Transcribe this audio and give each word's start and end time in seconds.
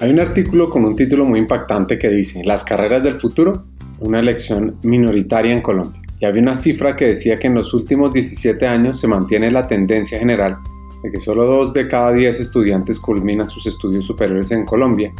Hay 0.00 0.12
un 0.12 0.20
artículo 0.20 0.70
con 0.70 0.84
un 0.84 0.94
título 0.94 1.24
muy 1.24 1.40
impactante 1.40 1.98
que 1.98 2.08
dice 2.08 2.44
Las 2.44 2.62
carreras 2.62 3.02
del 3.02 3.18
futuro, 3.18 3.64
una 3.98 4.20
elección 4.20 4.76
minoritaria 4.84 5.52
en 5.52 5.60
Colombia. 5.60 6.00
Y 6.20 6.24
había 6.24 6.40
una 6.40 6.54
cifra 6.54 6.94
que 6.94 7.06
decía 7.06 7.36
que 7.36 7.48
en 7.48 7.54
los 7.54 7.74
últimos 7.74 8.12
17 8.12 8.64
años 8.64 9.00
se 9.00 9.08
mantiene 9.08 9.50
la 9.50 9.66
tendencia 9.66 10.16
general 10.20 10.58
de 11.02 11.10
que 11.10 11.18
solo 11.18 11.46
dos 11.46 11.74
de 11.74 11.88
cada 11.88 12.12
10 12.12 12.38
estudiantes 12.38 13.00
culminan 13.00 13.48
sus 13.48 13.66
estudios 13.66 14.04
superiores 14.04 14.52
en 14.52 14.64
Colombia, 14.64 15.12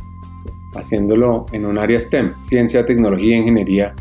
haciéndolo 0.77 1.47
en 1.53 1.67
un 1.67 1.77
área 1.77 1.99
STEM, 1.99 2.41
ciencia, 2.41 2.87
tecnología, 2.87 3.37
ingeniería 3.37 3.95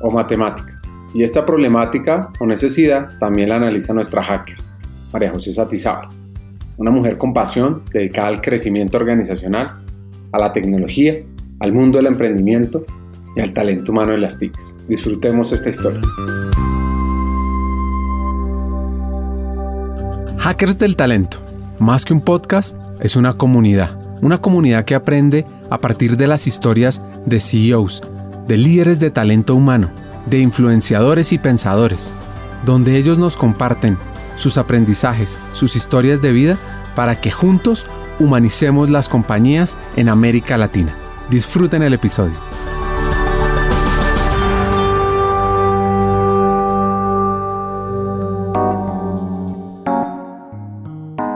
o 0.00 0.12
matemáticas. 0.12 0.80
Y 1.12 1.24
esta 1.24 1.44
problemática 1.44 2.30
o 2.38 2.46
necesidad 2.46 3.08
también 3.18 3.48
la 3.48 3.56
analiza 3.56 3.92
nuestra 3.92 4.22
hacker, 4.22 4.58
María 5.12 5.32
José 5.32 5.50
Satizábal, 5.50 6.08
una 6.76 6.92
mujer 6.92 7.18
con 7.18 7.32
pasión 7.32 7.82
dedicada 7.92 8.28
al 8.28 8.40
crecimiento 8.40 8.96
organizacional, 8.96 9.83
a 10.34 10.38
la 10.38 10.52
tecnología, 10.52 11.14
al 11.60 11.72
mundo 11.72 11.98
del 11.98 12.06
emprendimiento 12.06 12.84
y 13.36 13.40
al 13.40 13.52
talento 13.52 13.92
humano 13.92 14.10
de 14.10 14.18
las 14.18 14.36
TICs. 14.40 14.88
Disfrutemos 14.88 15.52
esta 15.52 15.70
historia. 15.70 16.00
Hackers 20.38 20.76
del 20.76 20.96
Talento, 20.96 21.38
más 21.78 22.04
que 22.04 22.12
un 22.12 22.20
podcast, 22.20 22.76
es 22.98 23.14
una 23.14 23.34
comunidad. 23.34 23.96
Una 24.22 24.38
comunidad 24.38 24.84
que 24.84 24.96
aprende 24.96 25.46
a 25.70 25.78
partir 25.78 26.16
de 26.16 26.26
las 26.26 26.48
historias 26.48 27.00
de 27.26 27.38
CEOs, 27.38 28.02
de 28.48 28.58
líderes 28.58 28.98
de 28.98 29.10
talento 29.10 29.54
humano, 29.54 29.90
de 30.26 30.40
influenciadores 30.40 31.32
y 31.32 31.38
pensadores, 31.38 32.12
donde 32.66 32.96
ellos 32.96 33.20
nos 33.20 33.36
comparten 33.36 33.98
sus 34.34 34.58
aprendizajes, 34.58 35.38
sus 35.52 35.76
historias 35.76 36.20
de 36.20 36.32
vida, 36.32 36.58
para 36.96 37.20
que 37.20 37.30
juntos 37.30 37.86
humanicemos 38.18 38.90
las 38.90 39.08
compañías 39.08 39.76
en 39.96 40.08
América 40.08 40.56
Latina. 40.56 40.94
Disfruten 41.30 41.82
el 41.82 41.94
episodio. 41.94 42.34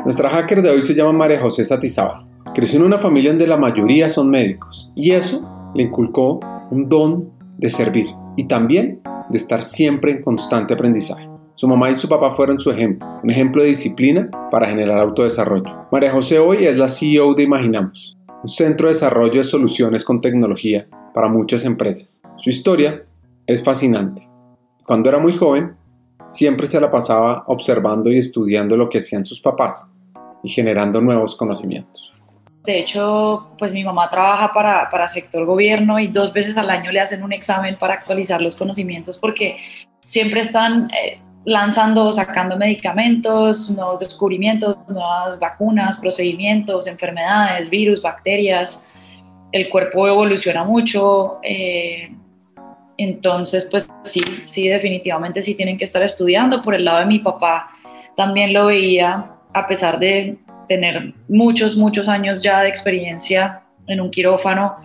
Nuestra 0.04 0.30
hacker 0.30 0.62
de 0.62 0.70
hoy 0.70 0.80
se 0.80 0.94
llama 0.94 1.12
María 1.12 1.40
José 1.40 1.64
Satizábal. 1.64 2.26
Creció 2.54 2.78
en 2.78 2.86
una 2.86 2.98
familia 2.98 3.30
donde 3.30 3.46
la 3.46 3.58
mayoría 3.58 4.08
son 4.08 4.30
médicos 4.30 4.90
y 4.94 5.10
eso 5.10 5.70
le 5.74 5.82
inculcó 5.82 6.40
un 6.70 6.88
don 6.88 7.30
de 7.58 7.68
servir 7.68 8.06
y 8.36 8.46
también 8.46 9.00
de 9.28 9.36
estar 9.36 9.64
siempre 9.64 10.12
en 10.12 10.22
constante 10.22 10.74
aprendizaje. 10.74 11.28
Su 11.58 11.66
mamá 11.66 11.90
y 11.90 11.96
su 11.96 12.08
papá 12.08 12.30
fueron 12.30 12.60
su 12.60 12.70
ejemplo, 12.70 13.04
un 13.20 13.30
ejemplo 13.32 13.62
de 13.62 13.70
disciplina 13.70 14.30
para 14.48 14.68
generar 14.68 14.98
autodesarrollo. 14.98 15.88
María 15.90 16.12
José 16.12 16.38
hoy 16.38 16.64
es 16.64 16.76
la 16.76 16.88
CEO 16.88 17.34
de 17.34 17.42
Imaginamos, 17.42 18.16
un 18.44 18.48
centro 18.48 18.86
de 18.86 18.94
desarrollo 18.94 19.38
de 19.38 19.42
soluciones 19.42 20.04
con 20.04 20.20
tecnología 20.20 20.86
para 21.12 21.26
muchas 21.26 21.64
empresas. 21.64 22.22
Su 22.36 22.50
historia 22.50 23.02
es 23.44 23.64
fascinante. 23.64 24.28
Cuando 24.86 25.08
era 25.08 25.18
muy 25.18 25.36
joven, 25.36 25.74
siempre 26.26 26.68
se 26.68 26.80
la 26.80 26.92
pasaba 26.92 27.42
observando 27.48 28.08
y 28.12 28.18
estudiando 28.18 28.76
lo 28.76 28.88
que 28.88 28.98
hacían 28.98 29.24
sus 29.24 29.40
papás 29.40 29.90
y 30.44 30.50
generando 30.50 31.00
nuevos 31.00 31.34
conocimientos. 31.34 32.14
De 32.62 32.78
hecho, 32.78 33.48
pues 33.58 33.72
mi 33.72 33.82
mamá 33.82 34.08
trabaja 34.10 34.52
para, 34.52 34.88
para 34.90 35.08
sector 35.08 35.44
gobierno 35.44 35.98
y 35.98 36.06
dos 36.06 36.32
veces 36.32 36.56
al 36.56 36.70
año 36.70 36.92
le 36.92 37.00
hacen 37.00 37.24
un 37.24 37.32
examen 37.32 37.76
para 37.80 37.94
actualizar 37.94 38.40
los 38.40 38.54
conocimientos 38.54 39.18
porque 39.18 39.56
siempre 40.04 40.40
están 40.40 40.88
eh, 40.92 41.20
lanzando, 41.48 42.12
sacando 42.12 42.58
medicamentos, 42.58 43.70
nuevos 43.70 44.00
descubrimientos, 44.00 44.76
nuevas 44.86 45.40
vacunas, 45.40 45.96
procedimientos, 45.96 46.86
enfermedades, 46.86 47.70
virus, 47.70 48.02
bacterias. 48.02 48.86
El 49.50 49.70
cuerpo 49.70 50.06
evoluciona 50.06 50.62
mucho. 50.62 51.38
Eh, 51.42 52.14
entonces, 52.98 53.66
pues 53.70 53.90
sí, 54.02 54.20
sí, 54.44 54.68
definitivamente 54.68 55.40
sí 55.40 55.54
tienen 55.54 55.78
que 55.78 55.84
estar 55.84 56.02
estudiando. 56.02 56.60
Por 56.60 56.74
el 56.74 56.84
lado 56.84 56.98
de 56.98 57.06
mi 57.06 57.18
papá, 57.18 57.70
también 58.14 58.52
lo 58.52 58.66
veía 58.66 59.30
a 59.54 59.66
pesar 59.66 59.98
de 59.98 60.36
tener 60.68 61.14
muchos, 61.30 61.78
muchos 61.78 62.10
años 62.10 62.42
ya 62.42 62.60
de 62.60 62.68
experiencia 62.68 63.62
en 63.86 64.02
un 64.02 64.10
quirófano, 64.10 64.76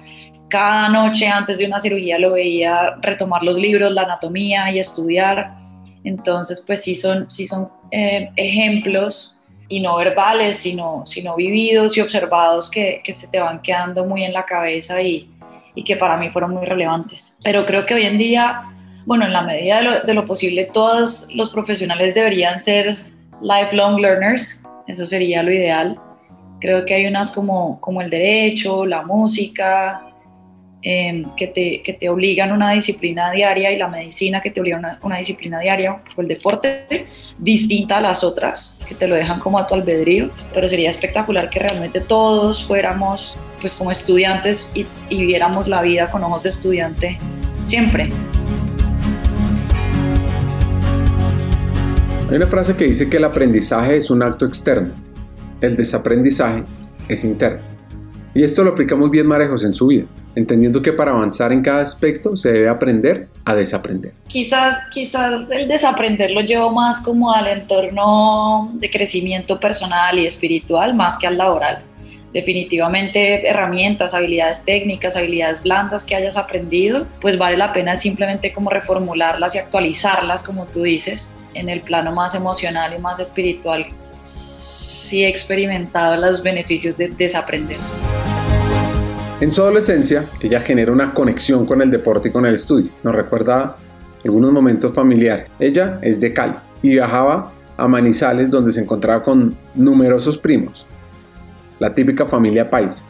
cada 0.47 0.87
noche 0.87 1.27
antes 1.27 1.57
de 1.57 1.65
una 1.65 1.79
cirugía 1.79 2.17
lo 2.19 2.33
veía 2.33 2.95
retomar 3.01 3.43
los 3.43 3.57
libros, 3.57 3.91
la 3.91 4.03
anatomía 4.03 4.71
y 4.71 4.79
estudiar. 4.79 5.62
Entonces, 6.03 6.63
pues 6.65 6.81
sí 6.83 6.95
son, 6.95 7.29
sí 7.29 7.47
son 7.47 7.69
eh, 7.91 8.29
ejemplos 8.35 9.37
y 9.69 9.79
no 9.79 9.95
verbales, 9.95 10.57
sino, 10.57 11.05
sino 11.05 11.35
vividos 11.35 11.97
y 11.97 12.01
observados 12.01 12.69
que, 12.69 13.01
que, 13.03 13.13
se 13.13 13.29
te 13.29 13.39
van 13.39 13.61
quedando 13.61 14.05
muy 14.05 14.23
en 14.23 14.33
la 14.33 14.45
cabeza 14.45 15.01
y, 15.01 15.29
y, 15.73 15.83
que 15.83 15.95
para 15.95 16.17
mí 16.17 16.29
fueron 16.29 16.51
muy 16.51 16.65
relevantes. 16.65 17.37
Pero 17.43 17.65
creo 17.65 17.85
que 17.85 17.93
hoy 17.93 18.03
en 18.03 18.17
día, 18.17 18.63
bueno, 19.05 19.25
en 19.25 19.33
la 19.33 19.41
medida 19.41 19.77
de 19.77 19.83
lo, 19.83 20.01
de 20.01 20.13
lo 20.13 20.25
posible, 20.25 20.69
todos 20.71 21.29
los 21.33 21.49
profesionales 21.49 22.13
deberían 22.13 22.59
ser 22.59 22.97
lifelong 23.41 23.99
learners, 23.99 24.63
eso 24.87 25.07
sería 25.07 25.41
lo 25.43 25.51
ideal. 25.51 25.99
Creo 26.59 26.85
que 26.85 26.93
hay 26.93 27.05
unas 27.05 27.31
como, 27.31 27.79
como 27.81 28.01
el 28.01 28.09
derecho, 28.09 28.85
la 28.85 29.01
música, 29.03 30.12
em, 30.83 31.25
que, 31.35 31.47
te, 31.47 31.81
que, 31.81 31.93
te, 31.93 32.09
obligan 32.09 32.51
una 32.51 32.71
disciplina 32.71 33.31
diaria 33.31 33.71
y 33.71 33.77
la 33.77 33.87
medicina 33.87 34.41
que 34.41 34.51
te 34.51 34.59
obliga 34.59 34.77
una, 34.77 34.99
una, 35.01 35.17
disciplina 35.17 35.59
diaria, 35.59 35.97
o 36.15 36.21
el 36.21 36.27
deporte, 36.27 37.07
distinta 37.37 37.97
a 37.97 38.01
las 38.01 38.23
otras, 38.23 38.77
que 38.87 38.93
te 38.93 39.07
lo 39.07 39.15
dejan 39.15 39.39
como 39.39 39.57
a 39.57 39.65
tu 39.65 39.75
albedrío, 39.75 40.29
pero 40.53 40.67
sería 40.69 40.89
espectacular 40.89 41.49
que 41.49 41.59
realmente 41.59 42.01
todos 42.01 42.63
fuéramos 42.63 43.35
pues 43.61 43.75
como 43.75 43.91
estudiantes 43.91 44.71
y, 44.75 44.85
y 45.09 45.25
viéramos 45.25 45.67
la 45.67 45.81
vida 45.81 46.11
con 46.11 46.23
ojos 46.23 46.43
de 46.43 46.49
estudiante 46.49 47.17
siempre. 47.63 48.09
Hay 52.29 52.37
una 52.37 52.47
frase 52.47 52.75
que 52.75 52.85
dice 52.85 53.09
que 53.09 53.17
el 53.17 53.23
aprendizaje 53.23 53.97
es 53.97 54.09
un 54.09 54.23
acto 54.23 54.45
externo, 54.45 54.93
el 55.61 55.75
desaprendizaje 55.75 56.63
es 57.07 57.23
interno. 57.23 57.72
Y 58.35 58.43
esto 58.43 58.63
lo 58.63 58.71
aplica 58.71 58.95
muy 58.95 59.09
bien 59.09 59.27
María 59.27 59.47
José 59.47 59.67
en 59.67 59.73
su 59.73 59.87
vida, 59.87 60.05
entendiendo 60.35 60.81
que 60.81 60.91
para 60.91 61.11
avanzar 61.11 61.51
en 61.51 61.61
cada 61.61 61.81
aspecto 61.81 62.35
se 62.35 62.51
debe 62.51 62.67
aprender 62.67 63.27
a 63.45 63.53
desaprender. 63.53 64.13
Quizás, 64.27 64.77
quizás 64.91 65.47
el 65.51 65.67
desaprender 65.67 66.31
lo 66.31 66.41
llevo 66.41 66.71
más 66.71 67.01
como 67.01 67.31
al 67.31 67.45
entorno 67.47 68.71
de 68.73 68.89
crecimiento 68.89 69.59
personal 69.59 70.17
y 70.17 70.25
espiritual 70.25 70.95
más 70.95 71.17
que 71.17 71.27
al 71.27 71.37
laboral. 71.37 71.83
Definitivamente 72.31 73.47
herramientas, 73.47 74.15
habilidades 74.15 74.65
técnicas, 74.65 75.15
habilidades 75.15 75.61
blandas 75.61 76.03
que 76.03 76.15
hayas 76.15 76.35
aprendido, 76.35 77.05
pues 77.21 77.37
vale 77.37 77.57
la 77.57 77.71
pena 77.71 77.95
simplemente 77.95 78.51
como 78.51 78.71
reformularlas 78.71 79.53
y 79.53 79.59
actualizarlas, 79.59 80.41
como 80.41 80.65
tú 80.65 80.81
dices, 80.81 81.29
en 81.53 81.69
el 81.69 81.81
plano 81.81 82.11
más 82.11 82.33
emocional 82.33 82.95
y 82.97 82.99
más 82.99 83.19
espiritual, 83.19 83.85
sí 84.23 85.23
he 85.23 85.27
experimentado 85.27 86.15
los 86.17 86.41
beneficios 86.41 86.97
de 86.97 87.09
desaprender. 87.09 87.77
En 89.43 89.51
su 89.51 89.61
adolescencia, 89.61 90.23
ella 90.39 90.61
genera 90.61 90.93
una 90.93 91.13
conexión 91.13 91.65
con 91.65 91.81
el 91.81 91.91
deporte 91.91 92.29
y 92.29 92.31
con 92.31 92.45
el 92.45 92.55
estudio. 92.55 92.89
Nos 93.03 93.13
recuerda 93.13 93.75
algunos 94.23 94.53
momentos 94.53 94.93
familiares. 94.93 95.51
Ella 95.59 95.99
es 96.01 96.21
de 96.21 96.33
Cali 96.33 96.53
y 96.81 96.91
viajaba 96.91 97.51
a 97.75 97.85
Manizales 97.89 98.49
donde 98.49 98.71
se 98.71 98.79
encontraba 98.79 99.21
con 99.21 99.53
numerosos 99.75 100.37
primos. 100.37 100.85
La 101.77 101.93
típica 101.93 102.25
familia 102.25 102.69
paisa, 102.69 103.03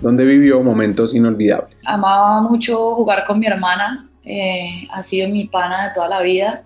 donde 0.00 0.24
vivió 0.24 0.62
momentos 0.62 1.14
inolvidables. 1.14 1.86
Amaba 1.86 2.40
mucho 2.40 2.94
jugar 2.94 3.26
con 3.26 3.38
mi 3.38 3.46
hermana, 3.46 4.08
eh, 4.24 4.88
ha 4.90 5.02
sido 5.02 5.28
mi 5.28 5.44
pana 5.44 5.88
de 5.88 5.94
toda 5.94 6.08
la 6.08 6.22
vida 6.22 6.62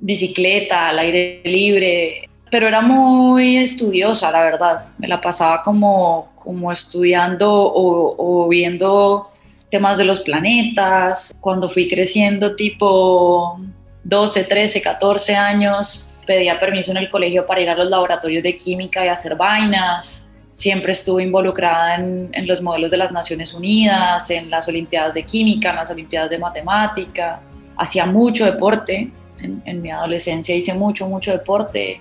bicicleta, 0.00 0.88
al 0.88 1.00
aire 1.00 1.42
libre, 1.44 2.30
pero 2.50 2.66
era 2.66 2.80
muy 2.80 3.58
estudiosa, 3.58 4.30
la 4.32 4.42
verdad. 4.42 4.86
Me 4.98 5.06
la 5.06 5.20
pasaba 5.20 5.62
como, 5.62 6.31
como 6.42 6.72
estudiando 6.72 7.50
o, 7.52 8.44
o 8.44 8.48
viendo 8.48 9.28
temas 9.70 9.96
de 9.96 10.04
los 10.04 10.20
planetas. 10.20 11.34
Cuando 11.40 11.68
fui 11.68 11.88
creciendo 11.88 12.56
tipo 12.56 13.60
12, 14.04 14.44
13, 14.44 14.82
14 14.82 15.34
años, 15.34 16.08
pedía 16.26 16.58
permiso 16.58 16.90
en 16.90 16.98
el 16.98 17.08
colegio 17.08 17.46
para 17.46 17.60
ir 17.60 17.70
a 17.70 17.76
los 17.76 17.88
laboratorios 17.88 18.42
de 18.42 18.56
química 18.56 19.04
y 19.04 19.08
hacer 19.08 19.36
vainas. 19.36 20.28
Siempre 20.50 20.92
estuve 20.92 21.22
involucrada 21.22 21.94
en, 21.94 22.28
en, 22.32 22.46
los 22.46 22.60
modelos 22.60 22.90
de 22.90 22.98
las 22.98 23.10
Naciones 23.10 23.54
Unidas, 23.54 24.28
en 24.30 24.50
las 24.50 24.68
Olimpiadas 24.68 25.14
de 25.14 25.22
Química, 25.22 25.70
en 25.70 25.76
las 25.76 25.90
Olimpiadas 25.90 26.28
de 26.28 26.38
Matemática. 26.38 27.40
Hacía 27.76 28.04
mucho 28.04 28.44
deporte, 28.44 29.10
en, 29.42 29.82
mi 29.82 29.90
adolescencia 29.90 30.54
hice 30.54 30.74
mucho, 30.74 31.08
mucho 31.08 31.32
deporte. 31.32 32.00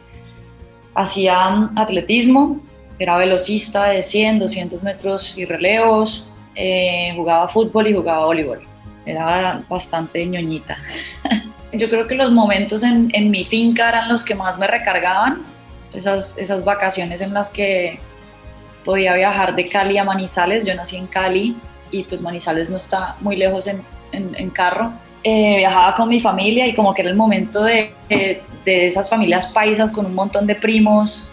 Hacía 0.94 1.70
atletismo, 1.76 2.60
era 3.01 3.18
velocista 3.18 3.86
de 3.86 4.03
100, 4.03 4.38
200 4.38 4.83
metros 4.83 5.36
y 5.36 5.45
relevos, 5.45 6.30
eh, 6.53 7.12
jugaba 7.15 7.50
fútbol 7.50 7.88
y 7.88 7.94
jugaba 7.95 8.27
voleibol. 8.27 8.62
Era 9.07 9.63
bastante 9.68 10.24
ñoñita. 10.24 10.77
Yo 11.74 11.89
creo 11.89 12.06
que 12.06 12.13
los 12.13 12.31
momentos 12.31 12.83
en, 12.83 13.09
en, 13.13 13.31
mi 13.31 13.44
finca 13.44 13.89
eran 13.89 14.07
los 14.07 14.24
que 14.24 14.36
más 14.36 14.59
me 14.59 14.68
recargaban, 14.68 15.42
esas, 15.94 16.38
esas 16.38 16.63
vacaciones 16.63 17.21
en 17.21 17.33
las 17.33 17.50
que 17.50 18.00
podía 18.86 19.15
viajar 19.15 19.56
de 19.56 19.65
Cali 19.65 19.98
a 19.98 20.03
Manizales, 20.03 20.65
yo 20.65 20.75
nací 20.75 20.98
en 20.98 21.07
Cali 21.07 21.56
y 21.89 22.03
pues 22.03 22.21
Manizales 22.21 22.69
no 22.69 22.77
está 22.77 23.15
muy 23.19 23.36
lejos 23.36 23.68
en, 23.68 23.83
en, 24.12 24.50
carro. 24.51 24.92
Eh, 25.24 25.57
viajaba 25.57 25.95
con 25.95 26.09
mi 26.09 26.19
familia 26.19 26.68
y 26.68 26.75
como 26.75 26.94
que 26.94 27.01
era 27.01 27.09
el 27.09 27.18
momento 27.18 27.63
de, 27.63 27.94
de, 28.09 28.42
esas 28.66 29.10
familias 29.10 29.48
paisas 29.48 29.92
con 29.92 30.06
un 30.06 30.13
montón 30.13 30.46
de 30.46 30.56
primos, 30.56 31.31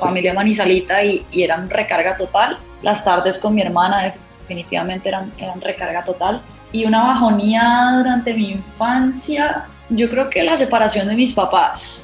familia 0.00 0.34
manizalita 0.34 1.02
y, 1.02 1.24
eran 1.32 1.70
recarga 1.70 2.16
total. 2.16 2.58
Las 2.82 3.04
tardes 3.04 3.38
con 3.38 3.54
mi 3.54 3.62
hermana 3.62 4.14
definitivamente 4.42 5.08
eran, 5.08 5.32
eran 5.38 5.60
recarga 5.60 6.04
total. 6.04 6.42
Y 6.72 6.84
una 6.84 7.02
bajonía 7.02 7.94
durante 7.96 8.34
mi 8.34 8.50
infancia, 8.50 9.66
yo 9.88 10.10
creo 10.10 10.28
que 10.28 10.42
la 10.42 10.56
separación 10.56 11.08
de 11.08 11.14
mis 11.14 11.32
papás. 11.32 12.02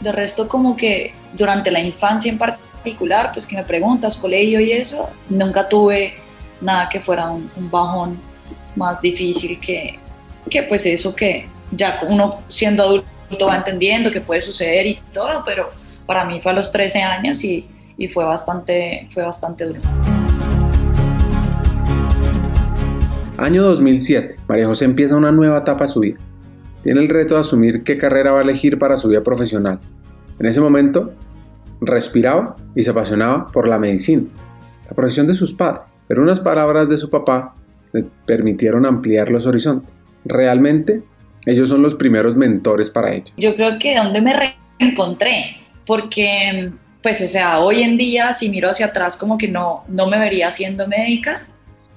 De 0.00 0.10
resto 0.10 0.48
como 0.48 0.76
que 0.76 1.14
durante 1.34 1.70
la 1.70 1.80
infancia 1.80 2.32
en 2.32 2.38
particular, 2.38 3.30
pues 3.32 3.46
que 3.46 3.56
me 3.56 3.62
preguntas, 3.62 4.16
colegio 4.16 4.60
y 4.60 4.72
eso, 4.72 5.10
nunca 5.28 5.68
tuve 5.68 6.16
nada 6.60 6.88
que 6.88 7.00
fuera 7.00 7.30
un, 7.30 7.50
bajón 7.70 8.18
más 8.74 9.00
difícil 9.00 9.58
que, 9.60 9.98
que 10.48 10.62
pues 10.62 10.86
eso 10.86 11.14
que 11.14 11.48
ya 11.70 12.00
uno 12.08 12.40
siendo 12.48 12.82
adulto 12.82 13.19
va 13.46 13.56
entendiendo 13.56 14.10
que 14.10 14.20
puede 14.20 14.40
suceder 14.40 14.86
y 14.86 14.98
todo, 15.12 15.42
pero 15.44 15.70
para 16.06 16.24
mí 16.24 16.40
fue 16.40 16.52
a 16.52 16.54
los 16.54 16.72
13 16.72 17.02
años 17.02 17.42
y, 17.44 17.66
y 17.96 18.08
fue, 18.08 18.24
bastante, 18.24 19.08
fue 19.12 19.22
bastante 19.22 19.64
duro. 19.64 19.80
Año 23.36 23.62
2007. 23.62 24.36
María 24.48 24.66
José 24.66 24.84
empieza 24.84 25.16
una 25.16 25.32
nueva 25.32 25.58
etapa 25.58 25.84
de 25.84 25.88
su 25.88 26.00
vida. 26.00 26.18
Tiene 26.82 27.00
el 27.00 27.08
reto 27.08 27.34
de 27.34 27.40
asumir 27.40 27.84
qué 27.84 27.98
carrera 27.98 28.32
va 28.32 28.40
a 28.40 28.42
elegir 28.42 28.78
para 28.78 28.96
su 28.96 29.08
vida 29.08 29.22
profesional. 29.22 29.80
En 30.38 30.46
ese 30.46 30.60
momento, 30.60 31.12
respiraba 31.80 32.56
y 32.74 32.82
se 32.82 32.90
apasionaba 32.90 33.48
por 33.48 33.68
la 33.68 33.78
medicina, 33.78 34.24
la 34.88 34.94
profesión 34.94 35.26
de 35.26 35.34
sus 35.34 35.54
padres 35.54 35.90
pero 36.10 36.24
unas 36.24 36.40
palabras 36.40 36.88
de 36.88 36.96
su 36.96 37.08
papá 37.08 37.54
le 37.92 38.04
permitieron 38.26 38.84
ampliar 38.84 39.30
los 39.30 39.46
horizontes. 39.46 40.02
Realmente, 40.24 41.04
ellos 41.46 41.68
son 41.68 41.82
los 41.82 41.94
primeros 41.94 42.36
mentores 42.36 42.90
para 42.90 43.14
ella. 43.14 43.32
Yo 43.36 43.54
creo 43.56 43.78
que 43.78 43.96
donde 43.96 44.20
me 44.20 44.54
reencontré, 44.78 45.56
porque, 45.86 46.70
pues, 47.02 47.20
o 47.22 47.28
sea, 47.28 47.60
hoy 47.60 47.82
en 47.82 47.96
día, 47.96 48.32
si 48.32 48.48
miro 48.48 48.70
hacia 48.70 48.86
atrás, 48.86 49.16
como 49.16 49.38
que 49.38 49.48
no, 49.48 49.84
no 49.88 50.06
me 50.06 50.18
vería 50.18 50.50
siendo 50.50 50.86
médica, 50.86 51.40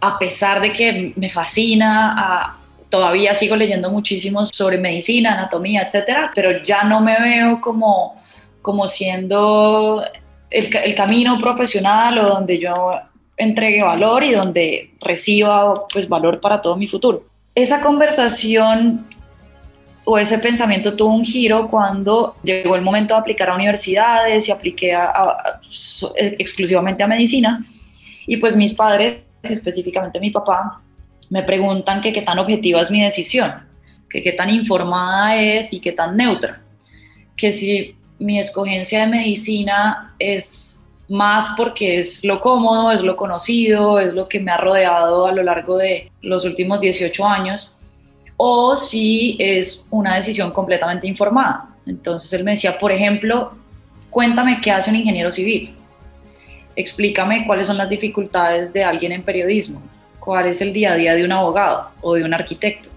a 0.02 0.18
pesar 0.18 0.62
de 0.62 0.72
que 0.72 1.14
me 1.16 1.30
fascina, 1.30 2.58
todavía 2.90 3.34
sigo 3.34 3.56
leyendo 3.56 3.90
muchísimo 3.90 4.46
sobre 4.46 4.78
medicina, 4.78 5.34
anatomía, 5.34 5.82
etcétera, 5.82 6.32
pero 6.36 6.62
ya 6.64 6.84
no 6.84 7.02
me 7.02 7.20
veo 7.20 7.62
como, 7.62 8.14
como 8.62 8.88
siendo 8.88 10.04
el, 10.50 10.76
el 10.76 10.96
camino 10.96 11.38
profesional 11.38 12.20
o 12.20 12.28
donde 12.28 12.60
yo 12.60 12.92
entregue 13.38 13.82
valor 13.82 14.24
y 14.24 14.32
donde 14.32 14.92
reciba 15.02 15.88
pues 15.88 16.08
valor 16.08 16.40
para 16.40 16.62
todo 16.62 16.76
mi 16.76 16.88
futuro. 16.88 17.24
Esa 17.56 17.82
conversación 17.82 19.08
o 20.06 20.18
ese 20.18 20.38
pensamiento 20.40 20.96
tuvo 20.96 21.14
un 21.14 21.24
giro 21.24 21.68
cuando 21.70 22.36
llegó 22.44 22.76
el 22.76 22.82
momento 22.82 23.14
de 23.14 23.20
aplicar 23.22 23.50
a 23.50 23.56
universidades 23.56 24.48
y 24.48 24.52
apliqué 24.52 24.98
exclusivamente 26.38 27.04
a 27.04 27.08
medicina. 27.08 27.66
Y 28.28 28.38
pues 28.38 28.56
mis 28.56 28.74
padres, 28.74 29.22
específicamente 29.42 30.20
mi 30.20 30.32
papá, 30.32 30.82
me 31.30 31.44
preguntan 31.44 32.02
que 32.02 32.12
qué 32.12 32.22
tan 32.22 32.40
objetiva 32.40 32.82
es 32.82 32.92
mi 32.92 33.02
decisión, 33.02 33.54
que 34.10 34.22
qué 34.22 34.34
tan 34.34 34.50
informada 34.50 35.36
es 35.36 35.74
y 35.74 35.80
qué 35.80 35.92
tan 35.92 36.16
neutra, 36.18 36.62
que 37.36 37.52
si 37.52 37.96
mi 38.20 38.40
escogencia 38.40 39.02
de 39.02 39.08
medicina 39.08 40.14
es 40.20 40.88
más 41.10 41.50
porque 41.58 42.00
es 42.00 42.24
lo 42.24 42.40
cómodo, 42.40 42.92
es 42.92 43.02
lo 43.02 43.16
conocido, 43.16 44.00
es 44.00 44.14
lo 44.14 44.28
que 44.28 44.40
me 44.40 44.52
ha 44.52 44.58
rodeado 44.58 45.28
a 45.28 45.32
lo 45.32 45.44
largo 45.44 45.78
de 45.78 46.12
los 46.22 46.46
últimos 46.46 46.80
18 46.80 47.26
años, 47.26 47.73
o 48.46 48.76
si 48.76 49.38
es 49.40 49.86
una 49.90 50.16
decisión 50.16 50.52
completamente 50.52 51.08
informada. 51.08 51.70
Entonces 51.86 52.34
él 52.34 52.44
me 52.44 52.52
decía, 52.52 52.78
por 52.78 52.92
ejemplo, 52.92 53.54
cuéntame 54.10 54.60
qué 54.60 54.70
hace 54.70 54.90
un 54.90 54.98
ingeniero 54.98 55.32
civil, 55.32 55.74
explícame 56.76 57.46
cuáles 57.48 57.68
son 57.68 57.78
las 57.78 57.88
dificultades 57.88 58.74
de 58.74 58.84
alguien 58.84 59.14
en 59.14 59.24
periodismo, 59.24 59.82
cuál 60.20 60.48
es 60.48 60.60
el 60.60 60.74
día 60.74 60.92
a 60.92 60.98
día 60.98 61.16
de 61.16 61.24
un 61.24 61.32
abogado 61.32 61.92
o 62.02 62.16
de 62.16 62.26
un 62.26 62.34
arquitecto. 62.34 62.90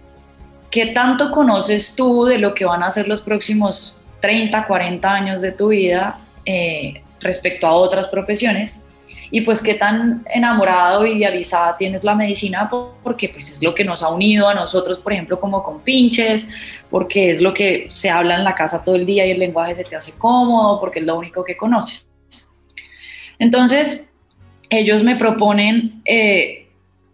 ¿Qué 0.69 0.87
tanto 0.87 1.31
conoces 1.31 1.94
tú 1.94 2.25
de 2.25 2.38
lo 2.38 2.52
que 2.52 2.64
van 2.64 2.82
a 2.82 2.90
ser 2.90 3.06
los 3.06 3.22
próximos 3.22 3.96
30, 4.22 4.66
40 4.66 5.08
años 5.08 5.42
de 5.42 5.52
tu 5.52 5.69
vida 5.69 6.19
eh, 6.44 7.04
respecto 7.20 7.69
a 7.69 7.72
otras 7.72 8.08
profesiones 8.08 8.84
y 9.31 9.40
pues 9.40 9.62
qué 9.62 9.75
tan 9.75 10.25
enamorado 10.32 11.06
idealizada 11.06 11.76
tienes 11.76 12.05
la 12.05 12.14
medicina 12.14 12.69
porque 13.02 13.28
pues 13.28 13.50
es 13.50 13.62
lo 13.62 13.75
que 13.75 13.84
nos 13.84 14.02
ha 14.02 14.08
unido 14.08 14.49
a 14.49 14.55
nosotros, 14.55 14.99
por 14.99 15.12
ejemplo, 15.12 15.38
como 15.38 15.62
con 15.62 15.81
pinches, 15.81 16.49
porque 16.90 17.31
es 17.31 17.40
lo 17.40 17.52
que 17.52 17.87
se 17.88 18.11
habla 18.11 18.34
en 18.34 18.44
la 18.44 18.55
casa 18.55 18.84
todo 18.84 18.94
el 18.94 19.06
día 19.06 19.26
y 19.26 19.31
el 19.32 19.38
lenguaje 19.38 19.75
se 19.75 19.84
te 19.84 19.96
hace 19.96 20.17
cómodo, 20.17 20.81
porque 20.81 21.00
es 21.00 21.06
lo 21.06 21.17
único 21.19 21.44
que 21.44 21.56
conoces. 21.56 22.08
Entonces, 23.38 24.12
ellos 24.70 25.02
me 25.02 25.17
proponen 25.17 26.00
eh, 26.05 26.69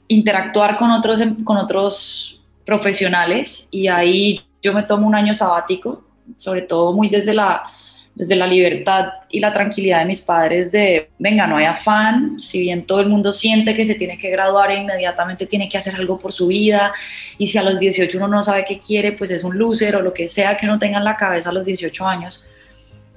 interactuar 0.08 0.76
con 0.76 0.90
otros, 0.90 1.20
con 1.44 1.56
otros 1.56 2.40
profesionales 2.64 3.68
y 3.70 3.88
ahí 3.88 4.40
yo 4.62 4.72
me 4.72 4.84
tomo 4.84 5.06
un 5.06 5.14
año 5.14 5.34
sabático, 5.34 6.04
sobre 6.36 6.62
todo 6.62 6.92
muy 6.92 7.08
desde 7.08 7.34
la 7.34 7.64
desde 8.14 8.36
la 8.36 8.46
libertad 8.46 9.08
y 9.30 9.40
la 9.40 9.52
tranquilidad 9.52 10.00
de 10.00 10.04
mis 10.04 10.20
padres 10.20 10.70
de, 10.70 11.10
venga, 11.18 11.46
no 11.46 11.56
hay 11.56 11.64
afán, 11.64 12.38
si 12.38 12.60
bien 12.60 12.84
todo 12.84 13.00
el 13.00 13.08
mundo 13.08 13.32
siente 13.32 13.74
que 13.74 13.86
se 13.86 13.94
tiene 13.94 14.18
que 14.18 14.30
graduar 14.30 14.70
e 14.70 14.76
inmediatamente 14.76 15.46
tiene 15.46 15.68
que 15.68 15.78
hacer 15.78 15.94
algo 15.94 16.18
por 16.18 16.32
su 16.32 16.48
vida, 16.48 16.92
y 17.38 17.46
si 17.46 17.56
a 17.58 17.62
los 17.62 17.78
18 17.78 18.18
uno 18.18 18.28
no 18.28 18.42
sabe 18.42 18.64
qué 18.66 18.78
quiere, 18.78 19.12
pues 19.12 19.30
es 19.30 19.44
un 19.44 19.58
loser 19.58 19.96
o 19.96 20.02
lo 20.02 20.12
que 20.12 20.28
sea 20.28 20.56
que 20.56 20.66
uno 20.66 20.78
tenga 20.78 20.98
en 20.98 21.04
la 21.04 21.16
cabeza 21.16 21.50
a 21.50 21.52
los 21.52 21.64
18 21.64 22.06
años, 22.06 22.44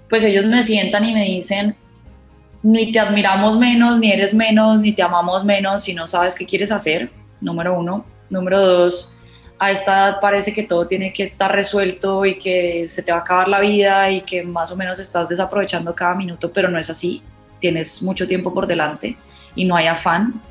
pues 0.09 0.23
ellos 0.23 0.45
me 0.45 0.63
sientan 0.63 1.03
y 1.03 1.13
me 1.13 1.25
dicen, 1.25 1.75
ni 2.63 2.91
te 2.91 2.99
admiramos 2.99 3.57
menos, 3.57 3.99
ni 3.99 4.11
eres 4.11 4.33
menos, 4.33 4.79
ni 4.79 4.93
te 4.93 5.03
amamos 5.03 5.43
menos 5.45 5.83
si 5.83 5.93
no 5.93 6.07
sabes 6.07 6.33
qué 6.35 6.45
quieres 6.45 6.71
hacer, 6.71 7.11
número 7.41 7.77
uno. 7.77 8.05
Número 8.27 8.59
dos, 8.59 9.14
a 9.57 9.71
esta 9.71 9.93
edad 9.93 10.19
parece 10.19 10.53
que 10.53 10.63
todo 10.63 10.85
tiene 10.85 11.13
que 11.13 11.23
estar 11.23 11.53
resuelto 11.53 12.25
y 12.25 12.37
que 12.37 12.87
se 12.89 13.03
te 13.03 13.11
va 13.11 13.19
a 13.19 13.21
acabar 13.21 13.47
la 13.47 13.61
vida 13.61 14.09
y 14.11 14.21
que 14.21 14.43
más 14.43 14.71
o 14.71 14.75
menos 14.75 14.99
estás 14.99 15.29
desaprovechando 15.29 15.93
cada 15.95 16.13
minuto, 16.13 16.51
pero 16.51 16.69
no 16.69 16.77
es 16.77 16.89
así. 16.89 17.21
Tienes 17.59 18.01
mucho 18.03 18.27
tiempo 18.27 18.53
por 18.53 18.67
delante 18.67 19.15
y 19.55 19.65
no 19.65 19.75
hay 19.75 19.87
afán. 19.87 20.41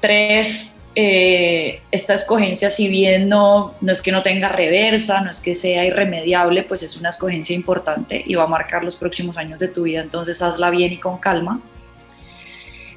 Tres, 0.00 0.80
eh, 0.94 1.82
esta 1.90 2.14
escogencia, 2.14 2.70
si 2.70 2.88
bien 2.88 3.28
no, 3.28 3.74
no 3.80 3.92
es 3.92 4.00
que 4.00 4.10
no 4.10 4.22
tenga 4.22 4.48
reversa, 4.48 5.20
no 5.20 5.30
es 5.30 5.40
que 5.40 5.54
sea 5.54 5.84
irremediable, 5.84 6.62
pues 6.62 6.82
es 6.82 6.96
una 6.96 7.10
escogencia 7.10 7.54
importante 7.54 8.22
y 8.26 8.34
va 8.34 8.44
a 8.44 8.48
marcar 8.48 8.84
los 8.84 8.96
próximos 8.96 9.36
años 9.36 9.60
de 9.60 9.68
tu 9.68 9.82
vida, 9.82 10.00
entonces 10.00 10.40
hazla 10.40 10.70
bien 10.70 10.92
y 10.92 10.98
con 10.98 11.18
calma. 11.18 11.60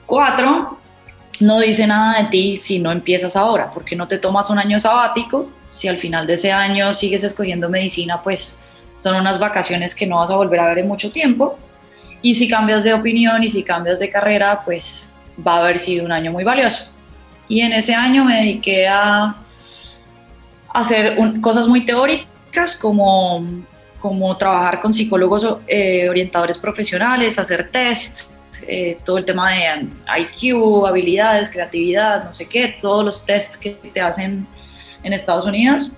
Cuatro, 0.06 0.81
no 1.42 1.60
dice 1.60 1.88
nada 1.88 2.22
de 2.22 2.30
ti 2.30 2.58
si 2.58 2.80
no 2.80 2.92
empiezas 2.92 3.36
ahora, 3.36 3.72
porque 3.72 3.96
no 3.96 4.08
te 4.08 4.18
tomas 4.18 4.50
un 4.50 4.60
año 4.60 4.80
sabático, 4.80 5.50
si 5.68 5.88
al 5.88 5.98
final 5.98 6.28
de 6.28 6.34
ese 6.34 6.52
año 6.52 6.94
sigues 6.94 7.24
escogiendo 7.24 7.70
medicina, 7.70 8.22
pues 8.22 8.60
son 8.96 9.16
unas 9.16 9.40
vacaciones 9.40 9.96
que 9.96 10.06
no 10.06 10.18
vas 10.18 10.32
a 10.32 10.36
volver 10.36 10.60
a 10.60 10.68
ver 10.68 10.80
en 10.80 10.88
mucho 10.88 11.12
tiempo, 11.12 11.58
y 12.22 12.36
si 12.36 12.48
cambias 12.48 12.84
de 12.84 12.94
opinión 12.94 13.42
y 13.44 13.50
si 13.50 13.64
cambias 13.64 14.00
de 14.00 14.10
carrera, 14.10 14.62
pues 14.64 15.16
va 15.46 15.56
a 15.56 15.60
haber 15.60 15.80
sido 15.80 16.06
un 16.06 16.12
año 16.12 16.32
muy 16.32 16.44
valioso. 16.44 16.86
Y 17.48 17.62
en 17.62 17.74
ese 17.74 17.96
año 17.96 18.24
me 18.24 18.38
dediqué 18.38 18.88
a 18.88 19.36
hacer 20.74 21.18
cosas 21.42 21.68
muy 21.68 21.86
teóricas 21.86 22.76
como, 22.76 23.44
como 24.00 24.38
trabajar 24.38 24.82
con 24.82 24.94
psicólogos 24.94 25.46
eh, 25.68 26.08
orientadores 26.10 26.58
profesionales, 26.58 27.40
hacer 27.40 27.70
test, 27.70 28.31
eh, 28.68 28.98
todo 29.04 29.18
el 29.18 29.26
tema 29.26 29.52
de 29.52 29.88
IQ, 30.20 30.86
habilidades, 30.86 31.50
creatividad, 31.50 32.24
no 32.24 32.34
sé 32.34 32.48
qué, 32.48 32.76
todos 32.80 33.04
los 33.04 33.26
tests 33.26 33.58
que 33.58 33.72
te 33.72 34.02
hacen 34.02 34.48
en 35.04 35.14
Estados 35.14 35.46
Unidos. 35.46 35.92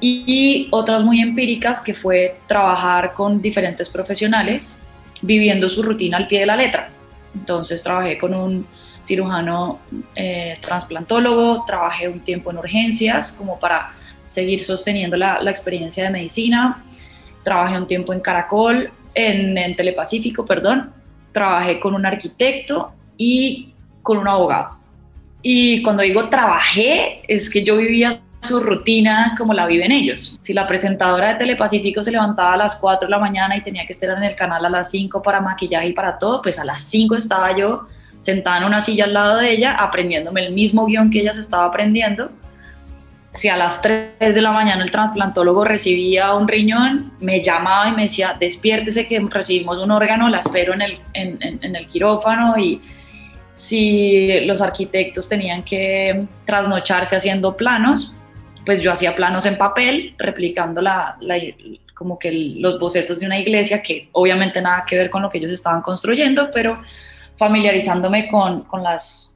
Y 0.00 0.68
otras 0.70 1.02
muy 1.02 1.20
empíricas 1.20 1.80
que 1.80 1.94
fue 1.94 2.38
trabajar 2.46 3.12
con 3.12 3.42
diferentes 3.42 3.90
profesionales 3.90 4.80
viviendo 5.20 5.68
su 5.68 5.82
rutina 5.82 6.16
al 6.16 6.26
pie 6.26 6.40
de 6.40 6.46
la 6.46 6.56
letra. 6.56 6.88
Entonces 7.34 7.82
trabajé 7.82 8.16
con 8.16 8.34
un 8.34 8.66
cirujano 9.02 9.78
eh, 10.14 10.58
transplantólogo, 10.60 11.64
trabajé 11.66 12.08
un 12.08 12.20
tiempo 12.20 12.50
en 12.50 12.58
urgencias 12.58 13.32
como 13.32 13.58
para 13.58 13.92
seguir 14.26 14.62
sosteniendo 14.62 15.16
la, 15.16 15.40
la 15.40 15.50
experiencia 15.50 16.04
de 16.04 16.10
medicina, 16.10 16.82
trabajé 17.42 17.76
un 17.76 17.86
tiempo 17.86 18.12
en 18.12 18.20
Caracol, 18.20 18.90
en, 19.14 19.58
en 19.58 19.76
Telepacífico, 19.76 20.44
perdón, 20.44 20.92
trabajé 21.32 21.80
con 21.80 21.94
un 21.94 22.06
arquitecto 22.06 22.92
y 23.16 23.72
con 24.02 24.18
un 24.18 24.28
abogado. 24.28 24.70
Y 25.42 25.82
cuando 25.82 26.02
digo 26.02 26.28
trabajé, 26.28 27.22
es 27.26 27.48
que 27.48 27.62
yo 27.62 27.76
vivía 27.76 28.20
su 28.40 28.60
rutina 28.60 29.34
como 29.36 29.52
la 29.52 29.66
viven 29.66 29.92
ellos. 29.92 30.38
Si 30.40 30.52
la 30.52 30.66
presentadora 30.66 31.32
de 31.32 31.34
Telepacífico 31.34 32.02
se 32.02 32.10
levantaba 32.10 32.54
a 32.54 32.56
las 32.56 32.76
4 32.76 33.06
de 33.06 33.10
la 33.10 33.18
mañana 33.18 33.56
y 33.56 33.62
tenía 33.62 33.86
que 33.86 33.92
estar 33.92 34.16
en 34.16 34.24
el 34.24 34.34
canal 34.34 34.64
a 34.64 34.70
las 34.70 34.90
5 34.90 35.22
para 35.22 35.40
maquillaje 35.40 35.88
y 35.88 35.92
para 35.92 36.18
todo, 36.18 36.40
pues 36.40 36.58
a 36.58 36.64
las 36.64 36.82
5 36.82 37.16
estaba 37.16 37.56
yo 37.56 37.84
sentada 38.18 38.58
en 38.58 38.64
una 38.64 38.80
silla 38.80 39.04
al 39.04 39.14
lado 39.14 39.38
de 39.38 39.50
ella 39.50 39.76
aprendiéndome 39.76 40.44
el 40.44 40.52
mismo 40.52 40.86
guion 40.86 41.10
que 41.10 41.20
ella 41.20 41.34
se 41.34 41.40
estaba 41.40 41.66
aprendiendo. 41.66 42.30
Si 43.32 43.48
a 43.48 43.56
las 43.56 43.80
3 43.80 44.18
de 44.18 44.40
la 44.40 44.50
mañana 44.50 44.82
el 44.82 44.90
trasplantólogo 44.90 45.64
recibía 45.64 46.34
un 46.34 46.48
riñón, 46.48 47.12
me 47.20 47.40
llamaba 47.40 47.88
y 47.88 47.92
me 47.92 48.02
decía, 48.02 48.36
despiértese 48.38 49.06
que 49.06 49.20
recibimos 49.20 49.78
un 49.78 49.92
órgano, 49.92 50.28
la 50.28 50.40
espero 50.40 50.74
en 50.74 50.82
el, 50.82 51.86
quirófano 51.86 52.58
y 52.58 52.80
si 53.52 54.40
los 54.40 54.60
arquitectos 54.60 55.28
tenían 55.28 55.62
que 55.62 56.26
trasnocharse 56.44 57.14
haciendo 57.14 57.56
planos, 57.56 58.16
pues 58.66 58.80
yo 58.80 58.92
hacía 58.92 59.14
planos 59.14 59.46
en 59.46 59.56
papel, 59.56 60.14
replicando 60.18 60.80
la, 60.80 61.16
como 61.94 62.18
que 62.18 62.32
los 62.32 62.80
bocetos 62.80 63.20
de 63.20 63.26
una 63.26 63.38
iglesia, 63.38 63.80
que 63.80 64.08
obviamente 64.10 64.60
nada 64.60 64.84
que 64.84 64.96
ver 64.96 65.08
con 65.08 65.22
lo 65.22 65.30
que 65.30 65.38
ellos 65.38 65.52
estaban 65.52 65.82
construyendo, 65.82 66.50
pero 66.52 66.82
familiarizándome 67.36 68.28
con, 68.28 68.62
con 68.64 68.82
las 68.82 69.29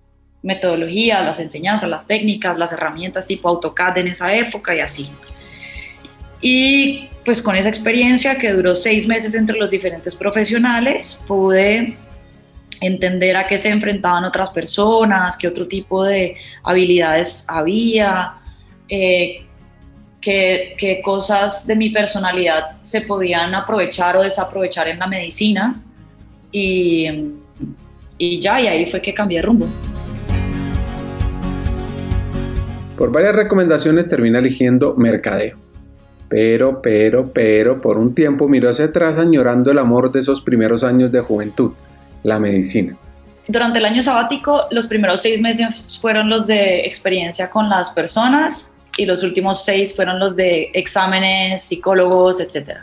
metodologías, 0.44 1.24
las 1.24 1.40
enseñanzas, 1.40 1.88
las 1.88 2.06
técnicas, 2.06 2.56
las 2.56 2.70
herramientas 2.70 3.26
tipo 3.26 3.48
AutoCAD 3.48 3.98
en 3.98 4.08
esa 4.08 4.32
época 4.34 4.74
y 4.74 4.80
así. 4.80 5.08
Y 6.40 7.08
pues 7.24 7.40
con 7.40 7.56
esa 7.56 7.70
experiencia 7.70 8.36
que 8.36 8.52
duró 8.52 8.74
seis 8.74 9.06
meses 9.06 9.34
entre 9.34 9.56
los 9.56 9.70
diferentes 9.70 10.14
profesionales, 10.14 11.18
pude 11.26 11.96
entender 12.80 13.36
a 13.36 13.46
qué 13.46 13.56
se 13.56 13.70
enfrentaban 13.70 14.24
otras 14.24 14.50
personas, 14.50 15.38
qué 15.38 15.48
otro 15.48 15.66
tipo 15.66 16.04
de 16.04 16.36
habilidades 16.62 17.46
había, 17.48 18.34
eh, 18.86 19.46
qué, 20.20 21.00
cosas 21.02 21.66
de 21.66 21.76
mi 21.76 21.88
personalidad 21.88 22.76
se 22.82 23.00
podían 23.00 23.54
aprovechar 23.54 24.18
o 24.18 24.22
desaprovechar 24.22 24.88
en 24.88 24.98
la 24.98 25.06
medicina. 25.06 25.82
Y, 26.52 27.08
y 28.18 28.40
ya, 28.40 28.60
y 28.60 28.66
ahí 28.66 28.90
fue 28.90 29.00
que 29.00 29.14
cambié 29.14 29.38
de 29.38 29.46
rumbo. 29.46 29.66
Por 32.96 33.10
varias 33.10 33.34
recomendaciones 33.34 34.08
termina 34.08 34.38
eligiendo 34.38 34.94
mercadeo. 34.96 35.58
Pero, 36.28 36.80
pero, 36.80 37.32
pero, 37.32 37.80
por 37.80 37.98
un 37.98 38.14
tiempo 38.14 38.48
miró 38.48 38.70
hacia 38.70 38.86
atrás 38.86 39.18
añorando 39.18 39.70
el 39.70 39.78
amor 39.78 40.10
de 40.10 40.20
esos 40.20 40.40
primeros 40.40 40.82
años 40.84 41.12
de 41.12 41.20
juventud 41.20 41.72
la 42.22 42.38
medicina? 42.40 42.96
Durante 43.46 43.78
el 43.78 43.84
año 43.84 44.02
sabático, 44.02 44.64
los 44.70 44.86
primeros 44.86 45.20
seis 45.20 45.40
meses 45.40 45.98
fueron 46.00 46.30
los 46.30 46.46
de 46.46 46.80
experiencia 46.80 47.50
con 47.50 47.68
las 47.68 47.90
personas 47.90 48.74
y 48.96 49.04
los 49.04 49.22
últimos 49.22 49.64
seis 49.64 49.94
fueron 49.94 50.18
los 50.18 50.34
de 50.34 50.70
exámenes, 50.72 51.62
psicólogos, 51.62 52.40
etc. 52.40 52.78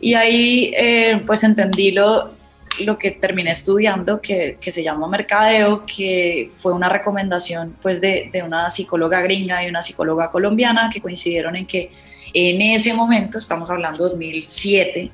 Y 0.00 0.14
ahí 0.14 0.72
eh, 0.76 1.22
pues 1.24 1.44
entendí 1.44 1.92
lo, 1.92 2.30
lo 2.78 2.98
que 2.98 3.10
terminé 3.10 3.50
estudiando, 3.50 4.20
que, 4.20 4.56
que, 4.60 4.72
se 4.72 4.82
llama 4.82 5.08
mercadeo, 5.08 5.84
que 5.84 6.50
fue 6.58 6.72
una 6.72 6.88
recomendación 6.88 7.76
pues 7.82 8.00
de, 8.00 8.30
de, 8.32 8.42
una 8.42 8.70
psicóloga 8.70 9.20
gringa 9.20 9.64
y 9.64 9.68
una 9.68 9.82
psicóloga 9.82 10.30
colombiana 10.30 10.88
que 10.92 11.00
coincidieron 11.00 11.56
en 11.56 11.66
que 11.66 11.90
en 12.32 12.62
ese 12.62 12.94
momento, 12.94 13.38
estamos 13.38 13.70
hablando 13.70 14.04
2007, 14.04 15.10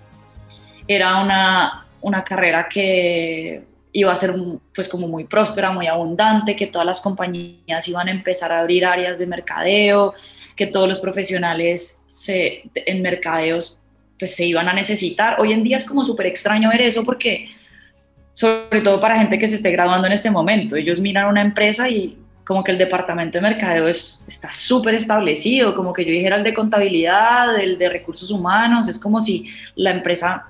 era 0.87 1.23
una, 1.23 1.87
una 2.01 2.23
carrera 2.23 2.69
que 2.69 3.63
iba 3.93 4.13
a 4.13 4.17
ser 4.17 4.35
pues 4.75 4.89
como 4.89 5.09
muy 5.09 5.25
próspera, 5.25 5.71
muy 5.71 5.87
abundante, 5.87 6.55
que 6.55 6.67
todas 6.67 6.87
las 6.87 7.01
compañías 7.01 7.89
iban 7.89 8.09
a 8.09 8.11
empezar 8.11 8.53
a 8.53 8.61
abrir 8.61 8.85
áreas 8.85 9.19
de 9.19 9.27
mercadeo, 9.27 10.15
que 10.55 10.67
todos 10.67 10.89
los 10.89 11.01
profesionales 11.01 12.05
se, 12.07 12.65
en 12.75 13.01
mercadeos 13.01 13.81
pues 14.19 14.35
se 14.35 14.45
iban 14.45 14.69
a 14.69 14.73
necesitar. 14.73 15.37
Hoy 15.41 15.53
en 15.53 15.63
día 15.63 15.77
es 15.77 15.85
como 15.85 16.05
súper 16.05 16.27
extraño 16.27 16.71
ver 16.71 16.83
eso 16.83 17.05
porque 17.05 17.49
sobre 18.33 18.81
todo 18.83 19.01
para 19.01 19.19
gente 19.19 19.39
que 19.39 19.49
se 19.49 19.57
esté 19.57 19.71
graduando 19.71 20.07
en 20.07 20.13
este 20.13 20.31
momento, 20.31 20.77
ellos 20.77 21.01
miran 21.01 21.27
una 21.27 21.41
empresa 21.41 21.89
y 21.89 22.19
como 22.45 22.63
que 22.63 22.71
el 22.71 22.79
departamento 22.79 23.39
de 23.39 23.43
mercadeo 23.43 23.89
es, 23.89 24.25
está 24.29 24.53
súper 24.53 24.95
establecido, 24.95 25.75
como 25.75 25.93
que 25.93 26.05
yo 26.05 26.13
dijera 26.13 26.37
el 26.37 26.45
de 26.45 26.55
contabilidad, 26.55 27.59
el 27.59 27.77
de 27.77 27.89
recursos 27.89 28.31
humanos, 28.31 28.89
es 28.89 28.99
como 28.99 29.21
si 29.21 29.47
la 29.75 29.91
empresa 29.91 30.45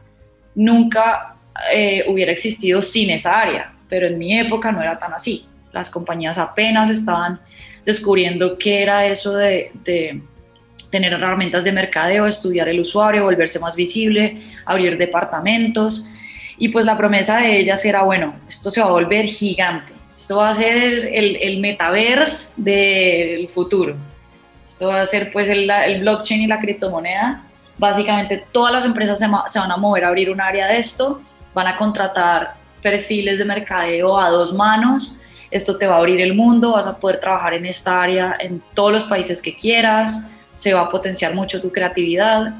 nunca 0.54 1.36
eh, 1.72 2.04
hubiera 2.08 2.32
existido 2.32 2.82
sin 2.82 3.10
esa 3.10 3.40
área, 3.40 3.72
pero 3.88 4.06
en 4.08 4.18
mi 4.18 4.38
época 4.38 4.72
no 4.72 4.82
era 4.82 4.98
tan 4.98 5.14
así. 5.14 5.46
Las 5.72 5.88
compañías 5.88 6.36
apenas 6.38 6.90
estaban 6.90 7.40
descubriendo 7.84 8.58
qué 8.58 8.82
era 8.82 9.06
eso 9.06 9.34
de, 9.34 9.70
tener 10.90 11.12
herramientas 11.12 11.64
de 11.64 11.72
mercadeo, 11.72 12.26
estudiar 12.26 12.68
el 12.68 12.80
usuario, 12.80 13.24
volverse 13.24 13.58
más 13.58 13.74
visible, 13.74 14.36
abrir 14.64 14.96
departamentos. 14.96 16.06
Y 16.58 16.68
pues 16.68 16.84
la 16.84 16.96
promesa 16.96 17.38
de 17.38 17.58
ellas 17.58 17.84
era, 17.84 18.02
bueno, 18.02 18.34
esto 18.48 18.70
se 18.70 18.80
va 18.80 18.86
a 18.86 18.90
volver 18.90 19.26
gigante, 19.26 19.92
esto 20.16 20.36
va 20.36 20.50
a 20.50 20.54
ser 20.54 21.10
el, 21.12 21.36
el 21.36 21.60
metaverse 21.60 22.54
del 22.56 23.48
futuro, 23.48 23.94
esto 24.64 24.88
va 24.88 25.02
a 25.02 25.06
ser 25.06 25.32
pues 25.32 25.48
el, 25.48 25.70
el 25.70 26.00
blockchain 26.00 26.42
y 26.42 26.46
la 26.46 26.58
criptomoneda. 26.58 27.42
Básicamente 27.78 28.42
todas 28.52 28.72
las 28.72 28.86
empresas 28.86 29.18
se, 29.18 29.26
se 29.48 29.58
van 29.58 29.70
a 29.70 29.76
mover 29.76 30.04
a 30.04 30.08
abrir 30.08 30.30
un 30.30 30.40
área 30.40 30.66
de 30.66 30.78
esto 30.78 31.20
van 31.56 31.68
a 31.68 31.76
contratar 31.76 32.54
perfiles 32.82 33.38
de 33.38 33.44
mercadeo 33.46 34.20
a 34.20 34.28
dos 34.28 34.52
manos. 34.52 35.16
Esto 35.50 35.78
te 35.78 35.86
va 35.86 35.94
a 35.94 35.98
abrir 35.98 36.20
el 36.20 36.34
mundo, 36.34 36.72
vas 36.72 36.86
a 36.86 36.98
poder 36.98 37.18
trabajar 37.18 37.54
en 37.54 37.64
esta 37.64 38.02
área 38.02 38.36
en 38.38 38.62
todos 38.74 38.92
los 38.92 39.04
países 39.04 39.40
que 39.40 39.56
quieras, 39.56 40.30
se 40.56 40.72
va 40.72 40.80
a 40.80 40.88
potenciar 40.88 41.34
mucho 41.34 41.60
tu 41.60 41.70
creatividad, 41.70 42.54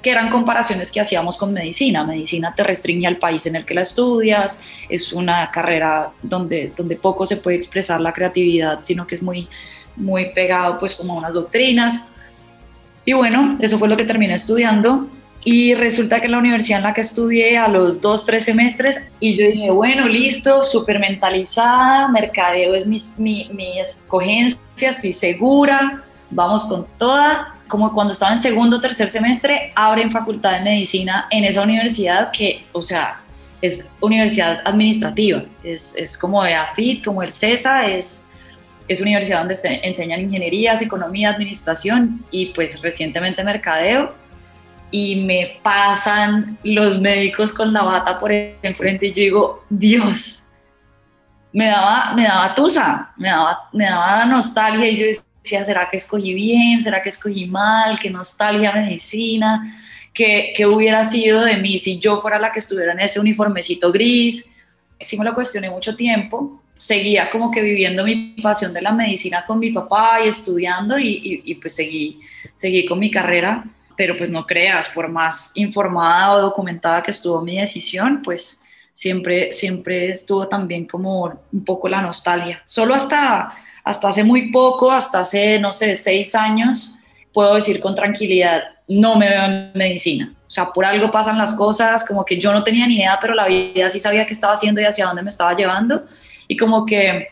que 0.00 0.10
eran 0.10 0.30
comparaciones 0.30 0.90
que 0.90 1.00
hacíamos 1.00 1.36
con 1.36 1.52
medicina. 1.52 2.02
Medicina 2.02 2.54
te 2.56 2.64
restringe 2.64 3.06
al 3.06 3.18
país 3.18 3.44
en 3.44 3.56
el 3.56 3.66
que 3.66 3.74
la 3.74 3.82
estudias, 3.82 4.58
es 4.88 5.12
una 5.12 5.50
carrera 5.50 6.10
donde, 6.22 6.72
donde 6.74 6.96
poco 6.96 7.26
se 7.26 7.36
puede 7.36 7.58
expresar 7.58 8.00
la 8.00 8.14
creatividad, 8.14 8.80
sino 8.82 9.06
que 9.06 9.16
es 9.16 9.22
muy, 9.22 9.48
muy 9.94 10.30
pegado 10.30 10.78
pues 10.78 10.94
como 10.94 11.12
a 11.12 11.18
unas 11.18 11.34
doctrinas. 11.34 12.00
Y 13.04 13.12
bueno, 13.12 13.58
eso 13.60 13.78
fue 13.78 13.88
lo 13.88 13.98
que 13.98 14.04
terminé 14.04 14.32
estudiando 14.32 15.06
y 15.44 15.74
resulta 15.74 16.20
que 16.20 16.26
en 16.26 16.32
la 16.32 16.38
universidad 16.38 16.78
en 16.78 16.84
la 16.84 16.94
que 16.94 17.02
estudié 17.02 17.58
a 17.58 17.68
los 17.68 18.00
dos, 18.00 18.24
tres 18.24 18.44
semestres, 18.44 19.02
y 19.20 19.36
yo 19.36 19.46
dije, 19.46 19.70
bueno, 19.70 20.08
listo, 20.08 20.62
súper 20.62 21.00
mentalizada, 21.00 22.08
mercadeo 22.08 22.74
es 22.74 22.86
mi, 22.86 22.98
mi, 23.18 23.50
mi 23.52 23.78
escogencia, 23.78 24.90
estoy 24.90 25.12
segura, 25.12 26.04
vamos 26.32 26.64
con 26.64 26.86
toda. 26.98 27.54
Como 27.68 27.92
cuando 27.92 28.12
estaba 28.12 28.32
en 28.32 28.38
segundo 28.38 28.76
o 28.76 28.80
tercer 28.80 29.08
semestre, 29.08 29.72
abren 29.74 30.10
facultad 30.10 30.52
de 30.52 30.60
medicina 30.60 31.26
en 31.30 31.44
esa 31.44 31.62
universidad 31.62 32.30
que, 32.30 32.64
o 32.72 32.82
sea, 32.82 33.20
es 33.62 33.90
universidad 34.00 34.60
administrativa, 34.64 35.44
es, 35.62 35.96
es 35.96 36.18
como 36.18 36.42
de 36.42 36.54
AFIT, 36.54 37.04
como 37.04 37.22
el 37.22 37.32
CESA, 37.32 37.86
es, 37.86 38.28
es 38.88 39.00
universidad 39.00 39.38
donde 39.38 39.56
enseñan 39.84 40.20
ingenierías, 40.20 40.82
economía, 40.82 41.30
administración 41.30 42.24
y 42.30 42.46
pues 42.46 42.82
recientemente 42.82 43.44
mercadeo 43.44 44.12
y 44.90 45.16
me 45.16 45.58
pasan 45.62 46.58
los 46.64 47.00
médicos 47.00 47.52
con 47.52 47.72
la 47.72 47.82
bata 47.82 48.18
por 48.18 48.32
enfrente 48.32 49.06
y 49.06 49.12
yo 49.12 49.22
digo, 49.22 49.64
Dios, 49.70 50.48
me 51.52 51.66
daba, 51.66 52.14
me 52.14 52.24
daba 52.24 52.54
tusa, 52.54 53.12
me 53.16 53.28
daba, 53.28 53.68
me 53.72 53.84
daba 53.84 54.26
nostalgia 54.26 54.88
y 54.88 54.96
yo 54.96 55.06
decía, 55.06 55.24
¿será 55.42 55.88
que 55.90 55.96
escogí 55.96 56.34
bien? 56.34 56.82
¿Será 56.82 57.02
que 57.02 57.08
escogí 57.08 57.46
mal? 57.46 57.98
¿Qué 57.98 58.10
nostalgia 58.10 58.72
medicina? 58.72 59.76
¿Qué, 60.12 60.52
¿Qué 60.56 60.66
hubiera 60.66 61.04
sido 61.04 61.44
de 61.44 61.56
mí 61.56 61.78
si 61.78 61.98
yo 61.98 62.20
fuera 62.20 62.38
la 62.38 62.52
que 62.52 62.58
estuviera 62.58 62.92
en 62.92 63.00
ese 63.00 63.20
uniformecito 63.20 63.90
gris? 63.90 64.46
Sí 65.00 65.18
me 65.18 65.24
lo 65.24 65.34
cuestioné 65.34 65.68
mucho 65.70 65.96
tiempo, 65.96 66.62
seguía 66.78 67.30
como 67.30 67.50
que 67.50 67.60
viviendo 67.60 68.04
mi 68.04 68.36
pasión 68.42 68.72
de 68.72 68.82
la 68.82 68.92
medicina 68.92 69.44
con 69.46 69.58
mi 69.58 69.70
papá 69.70 70.20
y 70.24 70.28
estudiando 70.28 70.98
y, 70.98 71.08
y, 71.08 71.42
y 71.44 71.54
pues 71.56 71.74
seguí, 71.74 72.20
seguí 72.54 72.86
con 72.86 72.98
mi 72.98 73.10
carrera 73.10 73.64
pero 73.96 74.16
pues 74.16 74.30
no 74.30 74.46
creas, 74.46 74.88
por 74.88 75.08
más 75.08 75.52
informada 75.54 76.32
o 76.32 76.40
documentada 76.40 77.02
que 77.02 77.10
estuvo 77.10 77.40
mi 77.40 77.58
decisión, 77.58 78.20
pues 78.22 78.61
siempre, 78.92 79.52
siempre 79.52 80.10
estuvo 80.10 80.48
también 80.48 80.86
como 80.86 81.40
un 81.52 81.64
poco 81.64 81.88
la 81.88 82.02
nostalgia. 82.02 82.60
Solo 82.64 82.94
hasta, 82.94 83.50
hasta 83.84 84.08
hace 84.08 84.24
muy 84.24 84.50
poco, 84.50 84.90
hasta 84.90 85.20
hace, 85.20 85.58
no 85.58 85.72
sé, 85.72 85.96
seis 85.96 86.34
años, 86.34 86.94
puedo 87.32 87.54
decir 87.54 87.80
con 87.80 87.94
tranquilidad, 87.94 88.62
no 88.88 89.16
me 89.16 89.28
veo 89.28 89.44
en 89.44 89.72
medicina. 89.74 90.32
O 90.46 90.50
sea, 90.50 90.70
por 90.72 90.84
algo 90.84 91.10
pasan 91.10 91.38
las 91.38 91.54
cosas, 91.54 92.04
como 92.04 92.24
que 92.24 92.38
yo 92.38 92.52
no 92.52 92.62
tenía 92.62 92.86
ni 92.86 92.96
idea, 92.96 93.18
pero 93.20 93.34
la 93.34 93.46
vida 93.46 93.88
sí 93.88 93.98
sabía 93.98 94.26
qué 94.26 94.34
estaba 94.34 94.52
haciendo 94.52 94.80
y 94.80 94.84
hacia 94.84 95.06
dónde 95.06 95.22
me 95.22 95.30
estaba 95.30 95.56
llevando. 95.56 96.04
Y 96.46 96.56
como 96.56 96.84
que 96.84 97.28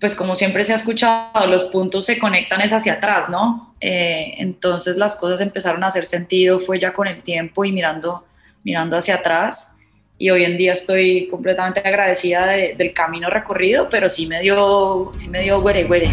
pues 0.00 0.14
como 0.14 0.34
siempre 0.34 0.64
se 0.64 0.72
ha 0.72 0.76
escuchado, 0.76 1.46
los 1.46 1.64
puntos 1.64 2.04
se 2.06 2.18
conectan 2.18 2.60
es 2.60 2.72
hacia 2.72 2.94
atrás, 2.94 3.28
¿no? 3.30 3.74
Eh, 3.80 4.34
entonces 4.38 4.96
las 4.96 5.16
cosas 5.16 5.40
empezaron 5.40 5.82
a 5.84 5.86
hacer 5.86 6.04
sentido, 6.04 6.60
fue 6.60 6.78
ya 6.78 6.92
con 6.92 7.06
el 7.06 7.22
tiempo 7.22 7.64
y 7.64 7.72
mirando, 7.72 8.26
mirando 8.62 8.96
hacia 8.96 9.16
atrás 9.16 9.75
y 10.18 10.30
hoy 10.30 10.44
en 10.44 10.56
día 10.56 10.72
estoy 10.72 11.28
completamente 11.28 11.80
agradecida 11.80 12.46
de, 12.46 12.74
del 12.76 12.92
camino 12.92 13.28
recorrido, 13.28 13.88
pero 13.90 14.08
sí 14.08 14.26
me 14.26 14.40
dio, 14.40 15.12
sí 15.18 15.28
me 15.28 15.42
dio 15.42 15.60
güere, 15.60 15.84
güere. 15.84 16.08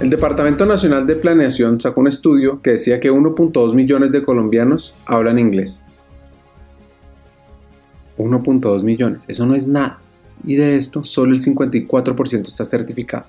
El 0.00 0.10
Departamento 0.10 0.66
Nacional 0.66 1.06
de 1.06 1.14
Planeación 1.14 1.80
sacó 1.80 2.00
un 2.00 2.08
estudio 2.08 2.60
que 2.60 2.72
decía 2.72 3.00
que 3.00 3.10
1.2 3.10 3.74
millones 3.74 4.10
de 4.12 4.22
colombianos 4.22 4.94
hablan 5.06 5.38
inglés. 5.38 5.82
1.2 8.18 8.82
millones, 8.82 9.22
eso 9.28 9.46
no 9.46 9.54
es 9.54 9.66
nada. 9.66 10.00
Y 10.44 10.56
de 10.56 10.76
esto, 10.76 11.04
solo 11.04 11.32
el 11.32 11.40
54% 11.40 12.46
está 12.46 12.64
certificado. 12.64 13.24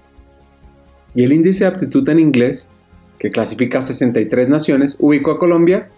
Y 1.14 1.24
el 1.24 1.32
índice 1.32 1.64
de 1.64 1.70
aptitud 1.70 2.08
en 2.10 2.20
inglés 2.20 2.70
que 3.20 3.32
clasifica 3.32 3.82
63 3.82 4.50
naciones, 4.50 4.96
ubicó 5.00 5.32
a 5.32 5.40
Colombia 5.40 5.90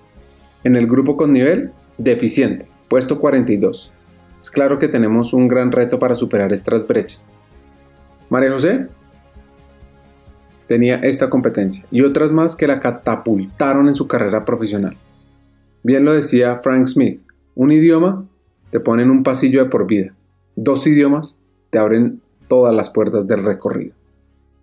en 0.64 0.76
el 0.76 0.88
grupo 0.88 1.18
con 1.18 1.34
nivel 1.34 1.72
deficiente, 1.98 2.68
puesto 2.88 3.20
42. 3.20 3.92
Es 4.42 4.52
claro 4.52 4.80
que 4.80 4.88
tenemos 4.88 5.34
un 5.34 5.48
gran 5.48 5.72
reto 5.72 6.00
para 6.00 6.16
superar 6.16 6.54
estas 6.54 6.88
brechas. 6.88 7.30
María 8.30 8.52
José 8.52 8.88
tenía 10.68 10.96
esta 10.98 11.30
competencia 11.30 11.86
y 11.92 12.02
otras 12.02 12.34
más 12.34 12.56
que 12.56 12.68
la 12.68 12.78
catapultaron 12.78 13.88
en 13.88 13.96
su 13.96 14.08
carrera 14.08 14.46
profesional. 14.46 14.96
Bien 15.84 16.06
lo 16.06 16.14
decía 16.14 16.60
Frank 16.62 16.88
Smith, 16.88 17.22
un 17.56 17.72
idioma 17.72 18.26
te 18.72 18.80
pone 18.80 19.04
en 19.04 19.10
un 19.10 19.24
pasillo 19.24 19.64
de 19.64 19.70
por 19.70 19.88
vida, 19.88 20.14
dos 20.56 20.86
idiomas 20.86 21.44
te 21.70 21.80
abren 21.80 22.22
todas 22.48 22.76
las 22.76 22.90
puertas 22.90 23.28
del 23.28 23.44
recorrido. 23.44 23.96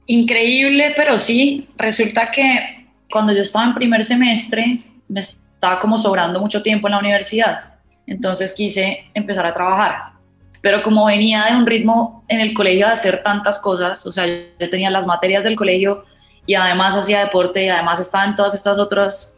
Increíble, 0.06 0.92
pero 0.96 1.18
sí, 1.18 1.68
resulta 1.76 2.30
que 2.30 2.88
cuando 3.11 3.32
yo 3.32 3.40
estaba 3.40 3.64
en 3.66 3.75
primer 3.75 4.04
semestre 4.04 4.80
me 5.08 5.20
estaba 5.20 5.80
como 5.80 5.96
sobrando 5.96 6.40
mucho 6.40 6.62
tiempo 6.62 6.88
en 6.88 6.92
la 6.92 6.99
universidad, 6.99 7.75
entonces 8.06 8.52
quise 8.52 9.04
empezar 9.14 9.46
a 9.46 9.52
trabajar. 9.52 10.12
Pero 10.61 10.82
como 10.82 11.04
venía 11.06 11.44
de 11.44 11.56
un 11.56 11.66
ritmo 11.66 12.23
en 12.28 12.40
el 12.40 12.54
colegio 12.54 12.87
de 12.87 12.92
hacer 12.92 13.23
tantas 13.23 13.58
cosas, 13.58 14.06
o 14.06 14.12
sea, 14.12 14.26
yo 14.26 14.70
tenía 14.70 14.90
las 14.90 15.06
materias 15.06 15.44
del 15.44 15.56
colegio 15.56 16.04
y 16.46 16.54
además 16.54 16.96
hacía 16.96 17.20
deporte 17.20 17.64
y 17.64 17.68
además 17.68 18.00
estaba 18.00 18.25
en 18.25 18.34
todas 18.34 18.54
estas 18.54 18.78
otras 18.78 19.34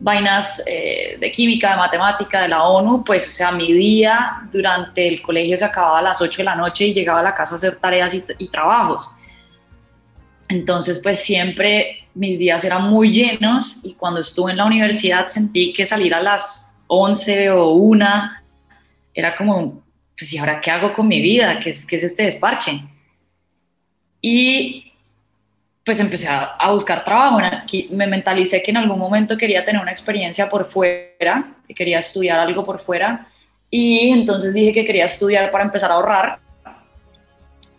vainas 0.00 0.62
eh, 0.66 1.16
de 1.18 1.30
química, 1.30 1.72
de 1.72 1.76
matemática, 1.76 2.40
de 2.42 2.48
la 2.48 2.62
ONU, 2.62 3.02
pues, 3.04 3.28
o 3.28 3.30
sea, 3.30 3.50
mi 3.50 3.72
día 3.72 4.42
durante 4.52 5.08
el 5.08 5.20
colegio 5.20 5.58
se 5.58 5.64
acababa 5.64 5.98
a 5.98 6.02
las 6.02 6.20
8 6.20 6.38
de 6.38 6.44
la 6.44 6.54
noche 6.54 6.86
y 6.86 6.94
llegaba 6.94 7.20
a 7.20 7.22
la 7.22 7.34
casa 7.34 7.54
a 7.54 7.56
hacer 7.56 7.76
tareas 7.76 8.14
y, 8.14 8.24
y 8.38 8.48
trabajos. 8.48 9.10
Entonces, 10.48 11.00
pues 11.02 11.20
siempre 11.20 12.08
mis 12.14 12.38
días 12.38 12.64
eran 12.64 12.90
muy 12.90 13.12
llenos 13.12 13.80
y 13.82 13.94
cuando 13.94 14.20
estuve 14.20 14.50
en 14.50 14.56
la 14.56 14.64
universidad 14.64 15.28
sentí 15.28 15.72
que 15.72 15.86
salir 15.86 16.14
a 16.14 16.22
las 16.22 16.74
11 16.88 17.50
o 17.50 17.72
1 17.72 18.30
era 19.14 19.36
como, 19.36 19.82
pues, 20.16 20.32
¿y 20.32 20.38
ahora 20.38 20.60
qué 20.60 20.70
hago 20.70 20.92
con 20.92 21.06
mi 21.06 21.20
vida? 21.20 21.60
¿Qué 21.60 21.70
es, 21.70 21.86
qué 21.86 21.96
es 21.96 22.04
este 22.04 22.24
desparche? 22.24 22.82
Y 24.20 24.92
pues 25.84 26.00
empecé 26.00 26.28
a, 26.28 26.70
buscar 26.70 27.02
trabajo. 27.02 27.38
Me 27.90 28.06
mentalicé 28.06 28.62
que 28.62 28.70
en 28.72 28.76
algún 28.76 28.98
momento 28.98 29.38
quería 29.38 29.64
tener 29.64 29.80
una 29.80 29.90
experiencia 29.90 30.48
por 30.48 30.66
fuera, 30.66 31.56
que 31.66 31.74
quería 31.74 31.98
estudiar 31.98 32.38
algo 32.38 32.62
por 32.62 32.78
fuera. 32.78 33.26
Y 33.70 34.10
entonces 34.10 34.52
dije 34.52 34.72
que 34.74 34.84
quería 34.84 35.06
estudiar 35.06 35.50
para 35.50 35.64
empezar 35.64 35.90
a 35.90 35.94
ahorrar. 35.94 36.40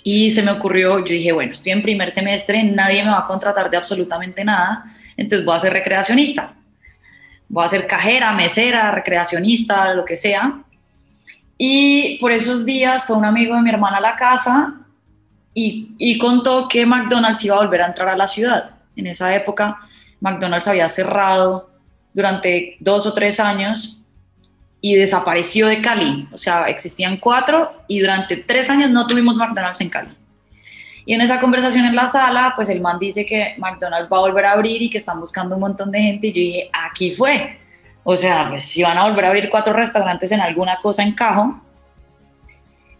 Y 0.04 0.32
se 0.32 0.42
me 0.42 0.52
ocurrió, 0.52 1.00
yo 1.00 1.14
dije, 1.14 1.32
bueno, 1.32 1.52
estoy 1.52 1.74
en 1.74 1.82
primer 1.82 2.12
semestre, 2.12 2.64
nadie 2.64 3.04
me 3.04 3.12
va 3.12 3.20
a 3.20 3.28
contratar 3.28 3.70
de 3.70 3.78
absolutamente 3.78 4.44
nada, 4.44 4.86
entonces 5.18 5.46
voy 5.46 5.56
a 5.56 5.60
ser 5.60 5.74
recreacionista. 5.74 6.54
Voy 7.50 7.66
a 7.66 7.68
ser 7.68 7.88
cajera, 7.88 8.32
mesera, 8.32 8.92
recreacionista, 8.92 9.94
lo 9.94 10.06
que 10.06 10.16
sea. 10.16 10.62
Y 11.58 12.18
por 12.20 12.32
esos 12.32 12.66
días 12.66 13.06
fue 13.06 13.18
un 13.18 13.26
amigo 13.26 13.56
de 13.56 13.62
mi 13.62 13.70
hermana 13.70 13.98
a 13.98 14.02
la 14.02 14.16
casa 14.16 14.76
y, 15.54 16.18
contó 16.18 16.68
que 16.70 16.86
McDonald's 16.86 17.44
iba 17.44 17.56
a 17.56 17.60
volver 17.60 17.82
a 17.82 17.88
entrar 17.88 18.08
a 18.08 18.16
la 18.16 18.28
ciudad. 18.28 18.72
En 18.96 19.08
esa 19.08 19.36
época, 19.36 19.78
McDonald's 20.22 20.68
había 20.68 20.88
cerrado 20.88 21.70
durante 22.14 22.78
dos 22.80 23.06
o 23.06 23.14
tres 23.14 23.40
años 23.40 23.99
y 24.82 24.96
desapareció 24.96 25.68
de 25.68 25.82
Cali. 25.82 26.28
O 26.32 26.38
sea, 26.38 26.66
existían 26.66 27.18
cuatro 27.18 27.84
y 27.88 28.00
durante 28.00 28.38
tres 28.38 28.70
años 28.70 28.90
no 28.90 29.08
tuvimos 29.08 29.36
McDonald's 29.36 29.82
en 29.82 29.90
Cali. 29.90 30.12
Y 31.06 31.14
en 31.14 31.22
esa 31.22 31.40
conversación 31.40 31.86
en 31.86 31.96
la 31.96 32.08
sala, 32.08 32.54
pues 32.56 32.70
el 32.70 32.82
man 32.82 33.00
dice 33.00 33.26
que 33.26 33.56
McDonald's 33.58 34.08
va 34.12 34.18
a 34.18 34.22
volver 34.22 34.46
a 34.46 34.52
abrir 34.52 34.82
y 34.82 34.90
que 34.90 35.00
están 35.00 35.20
buscando 35.20 35.56
un 35.56 35.62
montón 35.62 35.92
de 35.92 36.00
gente. 36.00 36.28
Y 36.28 36.34
yo 36.34 36.40
dije, 36.40 36.70
aquí 36.72 37.16
fue. 37.16 37.58
O 38.04 38.16
sea, 38.16 38.50
pues 38.50 38.66
si 38.66 38.84
van 38.84 38.98
a 38.98 39.08
volver 39.08 39.26
a 39.26 39.30
abrir 39.30 39.50
cuatro 39.50 39.74
restaurantes 39.74 40.32
en 40.32 40.40
alguna 40.40 40.80
cosa 40.82 41.04
encajo. 41.04 41.60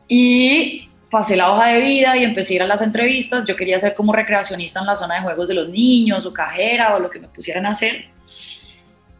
Y 0.08 0.90
pasé 1.12 1.38
la 1.38 1.52
hoja 1.52 1.68
de 1.68 1.82
vida 1.82 2.18
y 2.18 2.24
empecé 2.24 2.54
a 2.54 2.56
ir 2.56 2.64
a 2.64 2.68
las 2.68 2.82
entrevistas. 2.82 3.46
Yo 3.46 3.56
quería 3.56 3.78
ser 3.78 3.94
como 3.94 4.12
recreacionista 4.12 4.80
en 4.80 4.88
la 4.88 4.96
zona 4.96 5.16
de 5.16 5.22
juegos 5.22 5.48
de 5.48 5.54
los 5.54 5.70
niños 5.70 6.26
o 6.26 6.34
cajera 6.34 6.96
o 6.96 7.00
lo 7.00 7.10
que 7.10 7.20
me 7.20 7.28
pusieran 7.28 7.68
a 7.68 7.70
hacer. 7.70 8.06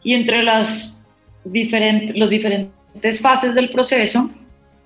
Y 0.02 0.14
entre 0.14 0.42
las 0.42 0.99
diferentes, 1.44 2.16
los 2.16 2.30
diferentes 2.30 3.20
fases 3.20 3.54
del 3.54 3.70
proceso, 3.70 4.30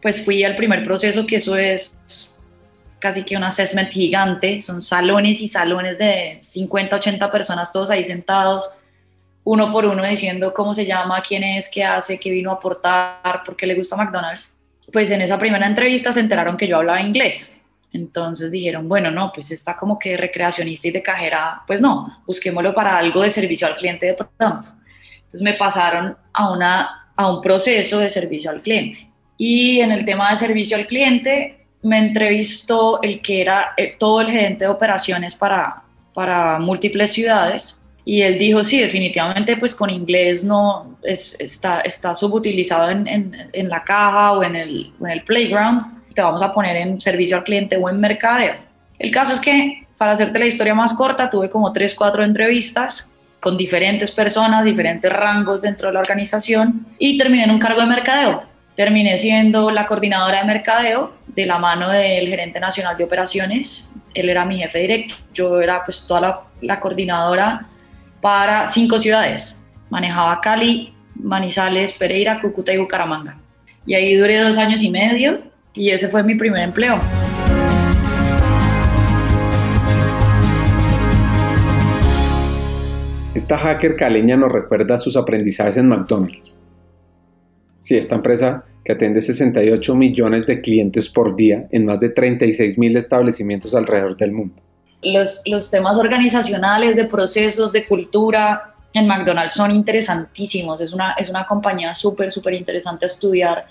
pues 0.00 0.24
fui 0.24 0.44
al 0.44 0.56
primer 0.56 0.82
proceso, 0.82 1.26
que 1.26 1.36
eso 1.36 1.56
es 1.56 1.96
casi 2.98 3.22
que 3.22 3.36
un 3.36 3.44
assessment 3.44 3.90
gigante. 3.90 4.60
Son 4.62 4.80
salones 4.80 5.40
y 5.40 5.48
salones 5.48 5.98
de 5.98 6.38
50, 6.40 6.96
80 6.96 7.30
personas, 7.30 7.72
todos 7.72 7.90
ahí 7.90 8.04
sentados, 8.04 8.70
uno 9.44 9.70
por 9.70 9.84
uno 9.84 10.04
diciendo 10.06 10.52
cómo 10.54 10.74
se 10.74 10.86
llama, 10.86 11.22
quién 11.26 11.44
es, 11.44 11.70
qué 11.70 11.84
hace, 11.84 12.18
qué 12.18 12.30
vino 12.30 12.50
a 12.50 12.54
aportar, 12.54 13.42
por 13.44 13.56
qué 13.56 13.66
le 13.66 13.74
gusta 13.74 13.96
McDonald's 13.96 14.56
pues 14.92 15.10
en 15.10 15.22
esa 15.22 15.38
primera 15.38 15.66
entrevista 15.66 16.12
se 16.12 16.20
enteraron 16.20 16.56
que 16.56 16.68
yo 16.68 16.76
hablaba 16.76 17.00
inglés. 17.00 17.60
Entonces 17.92 18.50
dijeron, 18.50 18.88
bueno, 18.88 19.10
no, 19.10 19.32
pues 19.32 19.50
está 19.50 19.76
como 19.76 19.98
que 19.98 20.16
recreacionista 20.16 20.88
y 20.88 20.90
de 20.90 21.02
cajera, 21.02 21.62
pues 21.66 21.80
no, 21.80 22.04
busquémoslo 22.26 22.74
para 22.74 22.98
algo 22.98 23.22
de 23.22 23.30
servicio 23.30 23.66
al 23.66 23.76
cliente 23.76 24.06
de 24.06 24.14
pronto. 24.14 24.68
Entonces 25.34 25.42
me 25.42 25.54
pasaron 25.54 26.16
a, 26.32 26.52
una, 26.52 27.00
a 27.16 27.28
un 27.28 27.42
proceso 27.42 27.98
de 27.98 28.08
servicio 28.08 28.52
al 28.52 28.60
cliente. 28.60 29.10
Y 29.36 29.80
en 29.80 29.90
el 29.90 30.04
tema 30.04 30.30
de 30.30 30.36
servicio 30.36 30.76
al 30.76 30.86
cliente 30.86 31.66
me 31.82 31.98
entrevistó 31.98 33.02
el 33.02 33.20
que 33.20 33.40
era 33.40 33.72
eh, 33.76 33.96
todo 33.98 34.20
el 34.20 34.30
gerente 34.30 34.64
de 34.64 34.70
operaciones 34.70 35.34
para, 35.34 35.82
para 36.14 36.60
múltiples 36.60 37.12
ciudades 37.12 37.80
y 38.04 38.22
él 38.22 38.38
dijo, 38.38 38.62
sí, 38.62 38.80
definitivamente 38.80 39.56
pues 39.56 39.74
con 39.74 39.90
inglés 39.90 40.44
no 40.44 40.98
es, 41.02 41.40
está, 41.40 41.80
está 41.80 42.14
subutilizado 42.14 42.90
en, 42.90 43.08
en, 43.08 43.50
en 43.52 43.68
la 43.68 43.82
caja 43.82 44.32
o 44.32 44.44
en, 44.44 44.54
el, 44.54 44.92
en 45.00 45.10
el 45.10 45.24
playground, 45.24 46.14
te 46.14 46.22
vamos 46.22 46.42
a 46.42 46.54
poner 46.54 46.76
en 46.76 47.00
servicio 47.00 47.38
al 47.38 47.44
cliente 47.44 47.76
o 47.76 47.88
en 47.88 47.98
mercadeo. 47.98 48.54
El 49.00 49.10
caso 49.10 49.32
es 49.32 49.40
que, 49.40 49.84
para 49.98 50.12
hacerte 50.12 50.38
la 50.38 50.46
historia 50.46 50.74
más 50.74 50.94
corta, 50.94 51.28
tuve 51.28 51.50
como 51.50 51.70
tres, 51.72 51.92
cuatro 51.92 52.22
entrevistas 52.22 53.10
con 53.44 53.59
diferentes 53.59 54.11
personas, 54.11 54.64
diferentes 54.64 55.12
rangos 55.12 55.61
dentro 55.61 55.88
de 55.88 55.92
la 55.92 56.00
organización 56.00 56.87
y 56.98 57.18
terminé 57.18 57.44
en 57.44 57.50
un 57.50 57.59
cargo 57.59 57.83
de 57.83 57.87
mercadeo. 57.87 58.42
Terminé 58.74 59.18
siendo 59.18 59.70
la 59.70 59.85
coordinadora 59.85 60.38
de 60.38 60.46
mercadeo 60.46 61.12
de 61.26 61.44
la 61.44 61.59
mano 61.59 61.90
del 61.90 62.26
gerente 62.26 62.59
nacional 62.59 62.96
de 62.96 63.04
operaciones. 63.04 63.87
Él 64.14 64.30
era 64.30 64.46
mi 64.46 64.57
jefe 64.57 64.78
directo, 64.78 65.16
yo 65.35 65.61
era 65.61 65.85
pues 65.85 66.07
toda 66.07 66.20
la, 66.22 66.40
la 66.62 66.80
coordinadora 66.80 67.66
para 68.22 68.66
cinco 68.66 68.98
ciudades. 68.98 69.62
Manejaba 69.90 70.40
Cali, 70.40 70.94
Manizales, 71.14 71.92
Pereira, 71.92 72.40
Cúcuta 72.40 72.72
y 72.72 72.78
Bucaramanga. 72.78 73.37
Y 73.85 73.92
ahí 73.92 74.14
duré 74.14 74.38
dos 74.38 74.57
años 74.57 74.83
y 74.83 74.90
medio 74.90 75.42
y 75.74 75.90
ese 75.90 76.09
fue 76.09 76.22
mi 76.22 76.35
primer 76.35 76.62
empleo. 76.62 76.98
Esta 83.34 83.58
hacker 83.58 83.96
caleña 83.96 84.36
nos 84.36 84.52
recuerda 84.52 84.96
sus 84.96 85.16
aprendizajes 85.16 85.76
en 85.76 85.88
McDonald's. 85.88 86.62
Sí, 87.78 87.96
esta 87.96 88.14
empresa 88.14 88.64
que 88.84 88.92
atiende 88.92 89.20
68 89.20 89.94
millones 89.94 90.46
de 90.46 90.60
clientes 90.60 91.08
por 91.08 91.34
día 91.34 91.66
en 91.70 91.84
más 91.84 92.00
de 92.00 92.10
36 92.10 92.78
mil 92.78 92.96
establecimientos 92.96 93.74
alrededor 93.74 94.16
del 94.16 94.32
mundo 94.32 94.62
los, 95.04 95.42
los 95.46 95.70
temas 95.70 95.98
organizacionales, 95.98 96.96
de 96.96 97.04
procesos, 97.04 97.72
de 97.72 97.84
cultura 97.84 98.74
en 98.92 99.06
McDonald's 99.06 99.54
son 99.54 99.70
interesantísimos. 99.70 100.80
Es 100.80 100.92
una, 100.92 101.14
es 101.18 101.28
una 101.28 101.46
compañía 101.46 101.94
súper, 101.94 102.30
súper 102.30 102.54
interesante 102.54 103.04
a 103.04 103.08
estudiar 103.08 103.66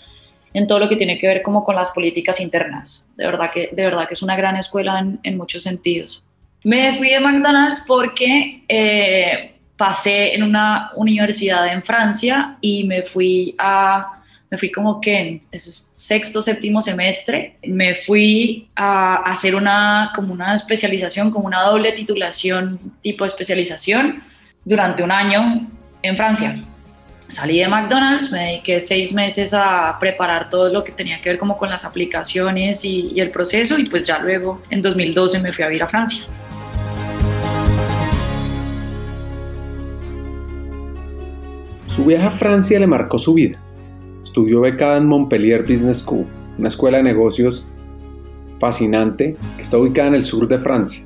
en 0.53 0.67
todo 0.67 0.79
lo 0.79 0.89
que 0.89 0.95
tiene 0.95 1.17
que 1.17 1.27
ver 1.27 1.41
como 1.41 1.63
con 1.63 1.75
las 1.75 1.91
políticas 1.91 2.39
internas. 2.39 3.09
De 3.15 3.25
verdad 3.25 3.49
que, 3.51 3.69
de 3.71 3.83
verdad 3.83 4.07
que 4.07 4.13
es 4.13 4.21
una 4.21 4.35
gran 4.35 4.55
escuela 4.57 5.05
en, 5.23 5.37
muchos 5.37 5.63
sentidos. 5.63 6.23
Me 6.63 6.95
fui 6.95 7.09
de 7.09 7.19
McDonald's 7.19 7.83
porque 7.87 8.63
eh, 8.67 9.52
pasé 9.77 10.35
en 10.35 10.43
una 10.43 10.91
universidad 10.95 11.67
en 11.67 11.83
Francia 11.83 12.57
y 12.61 12.83
me 12.83 13.03
fui 13.03 13.55
a 13.57 14.19
me 14.53 14.59
fui 14.59 14.71
como 14.71 15.01
que 15.01 15.17
en 15.17 15.39
sexto, 15.41 16.39
séptimo 16.39 16.79
semestre, 16.79 17.57
me 17.63 17.95
fui 17.95 18.67
a 18.75 19.15
hacer 19.31 19.55
una, 19.55 20.11
como 20.13 20.31
una 20.31 20.53
especialización, 20.53 21.31
como 21.31 21.47
una 21.47 21.63
doble 21.63 21.91
titulación 21.93 22.77
tipo 23.01 23.25
especialización 23.25 24.21
durante 24.63 25.01
un 25.01 25.11
año 25.11 25.67
en 26.03 26.15
Francia. 26.15 26.61
Salí 27.27 27.57
de 27.57 27.67
McDonald's, 27.67 28.31
me 28.31 28.45
dediqué 28.45 28.79
seis 28.79 29.11
meses 29.11 29.55
a 29.55 29.97
preparar 29.99 30.49
todo 30.51 30.69
lo 30.69 30.83
que 30.83 30.91
tenía 30.91 31.19
que 31.19 31.29
ver 31.29 31.39
como 31.39 31.57
con 31.57 31.71
las 31.71 31.83
aplicaciones 31.83 32.85
y, 32.85 33.11
y 33.11 33.21
el 33.21 33.31
proceso 33.31 33.79
y 33.79 33.85
pues 33.85 34.05
ya 34.05 34.19
luego 34.19 34.61
en 34.69 34.83
2012 34.83 35.39
me 35.39 35.51
fui 35.51 35.63
a 35.63 35.67
vivir 35.69 35.81
a 35.81 35.87
Francia. 35.87 36.25
Su 41.95 42.05
viaje 42.05 42.25
a 42.25 42.31
Francia 42.31 42.79
le 42.79 42.87
marcó 42.87 43.19
su 43.19 43.35
vida. 43.35 43.59
Estudió 44.23 44.61
becada 44.61 44.97
en 44.97 45.05
Montpellier 45.05 45.61
Business 45.61 45.99
School, 45.99 46.25
una 46.57 46.67
escuela 46.67 46.97
de 46.97 47.03
negocios 47.03 47.67
fascinante 48.59 49.37
que 49.55 49.61
está 49.61 49.77
ubicada 49.77 50.07
en 50.07 50.15
el 50.15 50.25
sur 50.25 50.47
de 50.47 50.57
Francia 50.57 51.05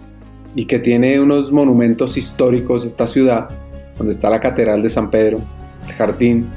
y 0.55 0.63
que 0.63 0.79
tiene 0.79 1.19
unos 1.19 1.51
monumentos 1.51 2.15
históricos 2.15 2.85
esta 2.85 3.05
ciudad, 3.05 3.49
donde 3.97 4.11
está 4.11 4.29
la 4.29 4.39
Catedral 4.39 4.81
de 4.81 4.87
San 4.87 5.09
Pedro, 5.09 5.41
el 5.85 5.93
Jardín 5.93 6.47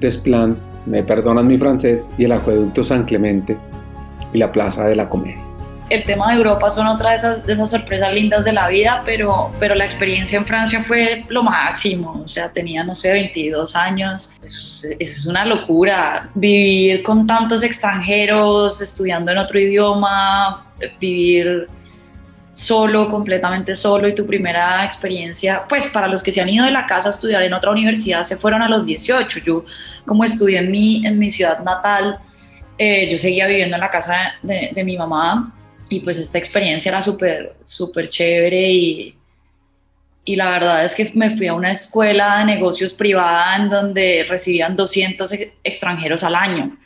des 0.00 0.16
Plans, 0.16 0.72
me 0.86 1.02
perdonan 1.02 1.46
mi 1.46 1.58
francés, 1.58 2.12
y 2.16 2.24
el 2.24 2.32
Acueducto 2.32 2.82
San 2.82 3.04
Clemente 3.04 3.58
y 4.32 4.38
la 4.38 4.50
Plaza 4.50 4.86
de 4.86 4.96
la 4.96 5.10
Comedia 5.10 5.47
el 5.90 6.04
tema 6.04 6.28
de 6.28 6.34
Europa 6.34 6.70
son 6.70 6.86
otra 6.86 7.10
de 7.10 7.16
esas, 7.16 7.46
de 7.46 7.52
esas 7.54 7.70
sorpresas 7.70 8.12
lindas 8.12 8.44
de 8.44 8.52
la 8.52 8.68
vida, 8.68 9.02
pero, 9.04 9.50
pero 9.58 9.74
la 9.74 9.84
experiencia 9.84 10.36
en 10.36 10.44
Francia 10.44 10.82
fue 10.82 11.24
lo 11.28 11.42
máximo. 11.42 12.22
O 12.24 12.28
sea, 12.28 12.50
tenía, 12.50 12.84
no 12.84 12.94
sé, 12.94 13.12
22 13.12 13.74
años. 13.74 14.30
Eso 14.42 14.88
es, 14.98 15.26
una 15.26 15.44
locura. 15.44 16.28
Vivir 16.34 17.02
con 17.02 17.26
tantos 17.26 17.62
extranjeros, 17.62 18.80
estudiando 18.80 19.32
en 19.32 19.38
otro 19.38 19.58
idioma, 19.58 20.66
vivir 21.00 21.68
solo, 22.52 23.08
completamente 23.08 23.74
solo 23.74 24.08
y 24.08 24.14
tu 24.14 24.26
primera 24.26 24.84
experiencia, 24.84 25.62
pues 25.68 25.86
para 25.86 26.08
los 26.08 26.22
que 26.22 26.32
se 26.32 26.40
han 26.40 26.48
ido 26.48 26.64
de 26.64 26.72
la 26.72 26.86
casa 26.86 27.08
a 27.08 27.12
estudiar 27.12 27.42
en 27.42 27.52
otra 27.52 27.70
universidad 27.70 28.24
se 28.24 28.36
fueron 28.36 28.62
a 28.62 28.68
los 28.68 28.84
18. 28.84 29.38
Yo 29.40 29.64
como 30.04 30.24
estudié 30.24 30.58
en 30.58 30.70
mi, 30.70 31.06
en 31.06 31.18
mi 31.18 31.30
ciudad 31.30 31.60
natal, 31.60 32.18
eh, 32.76 33.08
yo 33.10 33.16
seguía 33.16 33.46
viviendo 33.46 33.76
en 33.76 33.80
la 33.80 33.90
casa 33.90 34.34
de, 34.42 34.70
de 34.74 34.84
mi 34.84 34.98
mamá 34.98 35.54
y 35.88 36.00
pues 36.00 36.18
esta 36.18 36.38
experiencia 36.38 36.90
era 36.90 37.02
súper, 37.02 37.54
súper 37.64 38.08
chévere 38.08 38.70
y, 38.70 39.14
y 40.24 40.36
la 40.36 40.50
verdad 40.50 40.84
es 40.84 40.94
que 40.94 41.10
me 41.14 41.36
fui 41.36 41.46
a 41.46 41.54
una 41.54 41.72
escuela 41.72 42.38
de 42.38 42.44
negocios 42.44 42.92
privada 42.92 43.56
en 43.56 43.68
donde 43.68 44.26
recibían 44.28 44.76
200 44.76 45.32
extranjeros 45.64 46.22
al 46.22 46.34
año. 46.34 46.76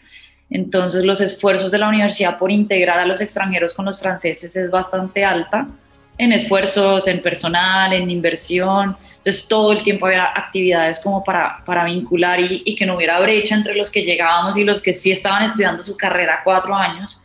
Entonces 0.51 1.05
los 1.05 1.21
esfuerzos 1.21 1.73
de 1.73 1.79
la 1.79 1.89
universidad 1.89 2.39
por 2.39 2.53
integrar 2.53 2.99
a 2.99 3.07
los 3.07 3.21
extranjeros 3.21 3.75
con 3.75 3.87
los 3.87 3.99
franceses 3.99 4.55
es 4.55 4.71
bastante 4.71 5.25
alta 5.25 5.67
en 6.19 6.31
esfuerzos, 6.33 7.09
en 7.09 7.23
personal, 7.23 7.93
en 7.95 8.11
inversión. 8.11 8.97
Entonces 9.17 9.49
todo 9.49 9.73
el 9.73 9.83
tiempo 9.83 10.07
había 10.07 10.27
actividades 10.27 11.01
como 11.01 11.25
para, 11.25 11.65
para 11.65 11.85
vincular 11.85 12.39
y, 12.39 12.63
y 12.65 12.77
que 12.77 12.87
no 12.87 12.97
hubiera 12.97 13.19
brecha 13.19 13.57
entre 13.57 13.75
los 13.75 13.91
que 13.91 14.03
llegábamos 14.03 14.57
y 14.57 14.63
los 14.63 14.83
que 14.83 14.93
sí 14.93 15.11
estaban 15.11 15.43
estudiando 15.43 15.83
su 15.83 15.97
carrera 15.97 16.43
cuatro 16.45 16.77
años 16.77 17.22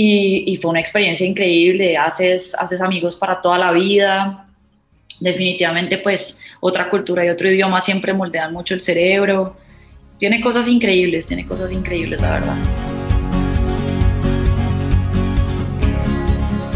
y, 0.00 0.56
fue 0.58 0.70
una 0.70 0.78
experiencia 0.78 1.26
increíble, 1.26 1.96
haces, 1.96 2.54
haces 2.56 2.80
amigos 2.80 3.16
para 3.16 3.40
toda 3.40 3.58
la 3.58 3.72
vida, 3.72 4.46
definitivamente 5.18 5.98
pues 5.98 6.38
otra 6.60 6.88
cultura 6.88 7.26
y 7.26 7.30
otro 7.30 7.50
idioma 7.50 7.80
siempre 7.80 8.12
moldean 8.12 8.52
mucho 8.52 8.74
el 8.74 8.80
cerebro, 8.80 9.56
tiene 10.16 10.40
cosas 10.40 10.68
increíbles, 10.68 11.26
tiene 11.26 11.44
cosas 11.48 11.72
increíbles 11.72 12.20
la 12.20 12.30
verdad. 12.30 12.56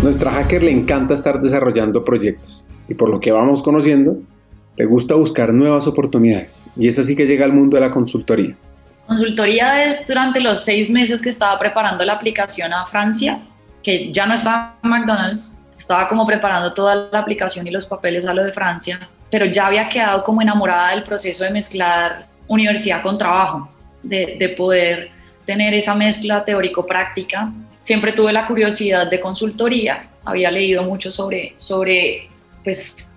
Nuestra 0.02 0.32
hacker 0.32 0.64
le 0.64 0.72
encanta 0.72 1.14
estar 1.14 1.40
desarrollando 1.40 2.04
proyectos 2.04 2.66
y 2.88 2.94
por 2.94 3.08
lo 3.08 3.20
que 3.20 3.30
vamos 3.30 3.62
conociendo, 3.62 4.18
le 4.76 4.84
gusta 4.84 5.14
buscar 5.14 5.54
nuevas 5.54 5.86
oportunidades 5.86 6.66
y 6.76 6.88
es 6.88 6.98
así 6.98 7.14
que 7.14 7.26
llega 7.26 7.44
al 7.44 7.52
mundo 7.52 7.76
de 7.76 7.82
la 7.82 7.92
consultoría. 7.92 8.56
Consultoría 9.06 9.84
es 9.84 10.06
durante 10.06 10.40
los 10.40 10.64
seis 10.64 10.90
meses 10.90 11.20
que 11.20 11.30
estaba 11.30 11.58
preparando 11.58 12.04
la 12.04 12.14
aplicación 12.14 12.72
a 12.72 12.86
Francia, 12.86 13.40
que 13.82 14.12
ya 14.12 14.26
no 14.26 14.34
estaba 14.34 14.76
en 14.82 14.90
McDonald's, 14.90 15.56
estaba 15.76 16.08
como 16.08 16.26
preparando 16.26 16.72
toda 16.72 17.08
la 17.10 17.18
aplicación 17.18 17.66
y 17.66 17.70
los 17.70 17.84
papeles 17.86 18.26
a 18.26 18.32
lo 18.32 18.44
de 18.44 18.52
Francia, 18.52 19.00
pero 19.30 19.46
ya 19.46 19.66
había 19.66 19.88
quedado 19.88 20.22
como 20.22 20.40
enamorada 20.40 20.90
del 20.90 21.02
proceso 21.02 21.44
de 21.44 21.50
mezclar 21.50 22.26
universidad 22.46 23.02
con 23.02 23.18
trabajo, 23.18 23.70
de, 24.02 24.36
de 24.38 24.48
poder 24.50 25.10
tener 25.44 25.74
esa 25.74 25.94
mezcla 25.94 26.44
teórico-práctica. 26.44 27.52
Siempre 27.80 28.12
tuve 28.12 28.32
la 28.32 28.46
curiosidad 28.46 29.10
de 29.10 29.18
consultoría, 29.18 30.08
había 30.24 30.50
leído 30.50 30.84
mucho 30.84 31.10
sobre, 31.10 31.54
sobre 31.56 32.28
pues, 32.62 33.12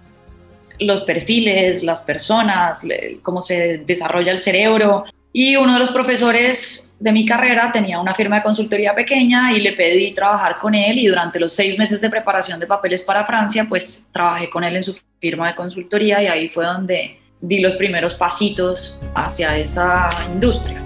los 0.80 1.02
perfiles, 1.04 1.84
las 1.84 2.02
personas, 2.02 2.82
cómo 3.22 3.42
se 3.42 3.78
desarrolla 3.86 4.32
el 4.32 4.40
cerebro, 4.40 5.06
y 5.38 5.58
uno 5.58 5.74
de 5.74 5.80
los 5.80 5.92
profesores 5.92 6.96
de 6.98 7.12
mi 7.12 7.26
carrera 7.26 7.70
tenía 7.70 8.00
una 8.00 8.14
firma 8.14 8.38
de 8.38 8.42
consultoría 8.42 8.96
pequeña 8.96 9.52
y 9.52 9.60
le 9.60 9.74
pedí 9.74 10.14
trabajar 10.14 10.58
con 10.60 10.74
él 10.74 10.98
y 10.98 11.08
durante 11.08 11.42
los 11.42 11.52
seis 11.52 11.78
meses 11.78 12.00
de 12.00 12.10
preparación 12.10 12.58
de 12.58 12.66
papeles 12.66 13.02
para 13.02 13.26
Francia, 13.26 13.66
pues 13.68 14.08
trabajé 14.14 14.50
con 14.50 14.64
él 14.64 14.78
en 14.78 14.84
su 14.84 14.96
firma 15.20 15.50
de 15.50 15.56
consultoría 15.56 16.24
y 16.24 16.28
ahí 16.28 16.50
fue 16.50 16.64
donde 16.64 17.20
di 17.42 17.60
los 17.60 17.76
primeros 17.76 18.14
pasitos 18.14 18.98
hacia 19.14 19.58
esa 19.58 20.08
industria. 20.34 20.82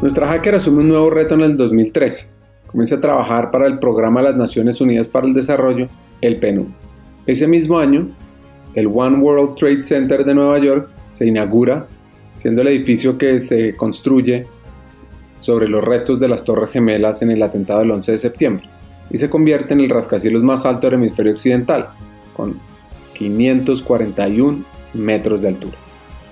Nuestra 0.00 0.26
hacker 0.26 0.56
asume 0.56 0.80
un 0.80 0.88
nuevo 0.88 1.08
reto 1.08 1.36
en 1.36 1.42
el 1.42 1.56
2013. 1.56 2.32
Comienza 2.66 2.96
a 2.96 3.00
trabajar 3.00 3.52
para 3.52 3.68
el 3.68 3.78
Programa 3.78 4.22
de 4.22 4.30
las 4.30 4.36
Naciones 4.36 4.80
Unidas 4.80 5.06
para 5.06 5.28
el 5.28 5.34
Desarrollo, 5.34 5.86
el 6.20 6.40
PNUD 6.40 6.87
ese 7.28 7.46
mismo 7.46 7.78
año, 7.78 8.08
el 8.74 8.86
One 8.86 9.18
World 9.18 9.54
Trade 9.54 9.84
Center 9.84 10.24
de 10.24 10.34
Nueva 10.34 10.58
York 10.58 10.88
se 11.10 11.26
inaugura, 11.26 11.86
siendo 12.34 12.62
el 12.62 12.68
edificio 12.68 13.18
que 13.18 13.38
se 13.38 13.76
construye 13.76 14.46
sobre 15.38 15.68
los 15.68 15.84
restos 15.84 16.18
de 16.18 16.26
las 16.26 16.42
Torres 16.42 16.72
Gemelas 16.72 17.20
en 17.20 17.30
el 17.30 17.42
atentado 17.42 17.80
del 17.80 17.90
11 17.90 18.12
de 18.12 18.18
septiembre 18.18 18.68
y 19.10 19.18
se 19.18 19.28
convierte 19.28 19.74
en 19.74 19.80
el 19.80 19.90
rascacielos 19.90 20.42
más 20.42 20.64
alto 20.64 20.86
del 20.86 20.94
hemisferio 20.94 21.32
occidental, 21.32 21.90
con 22.34 22.58
541 23.12 24.64
metros 24.94 25.42
de 25.42 25.48
altura. 25.48 25.76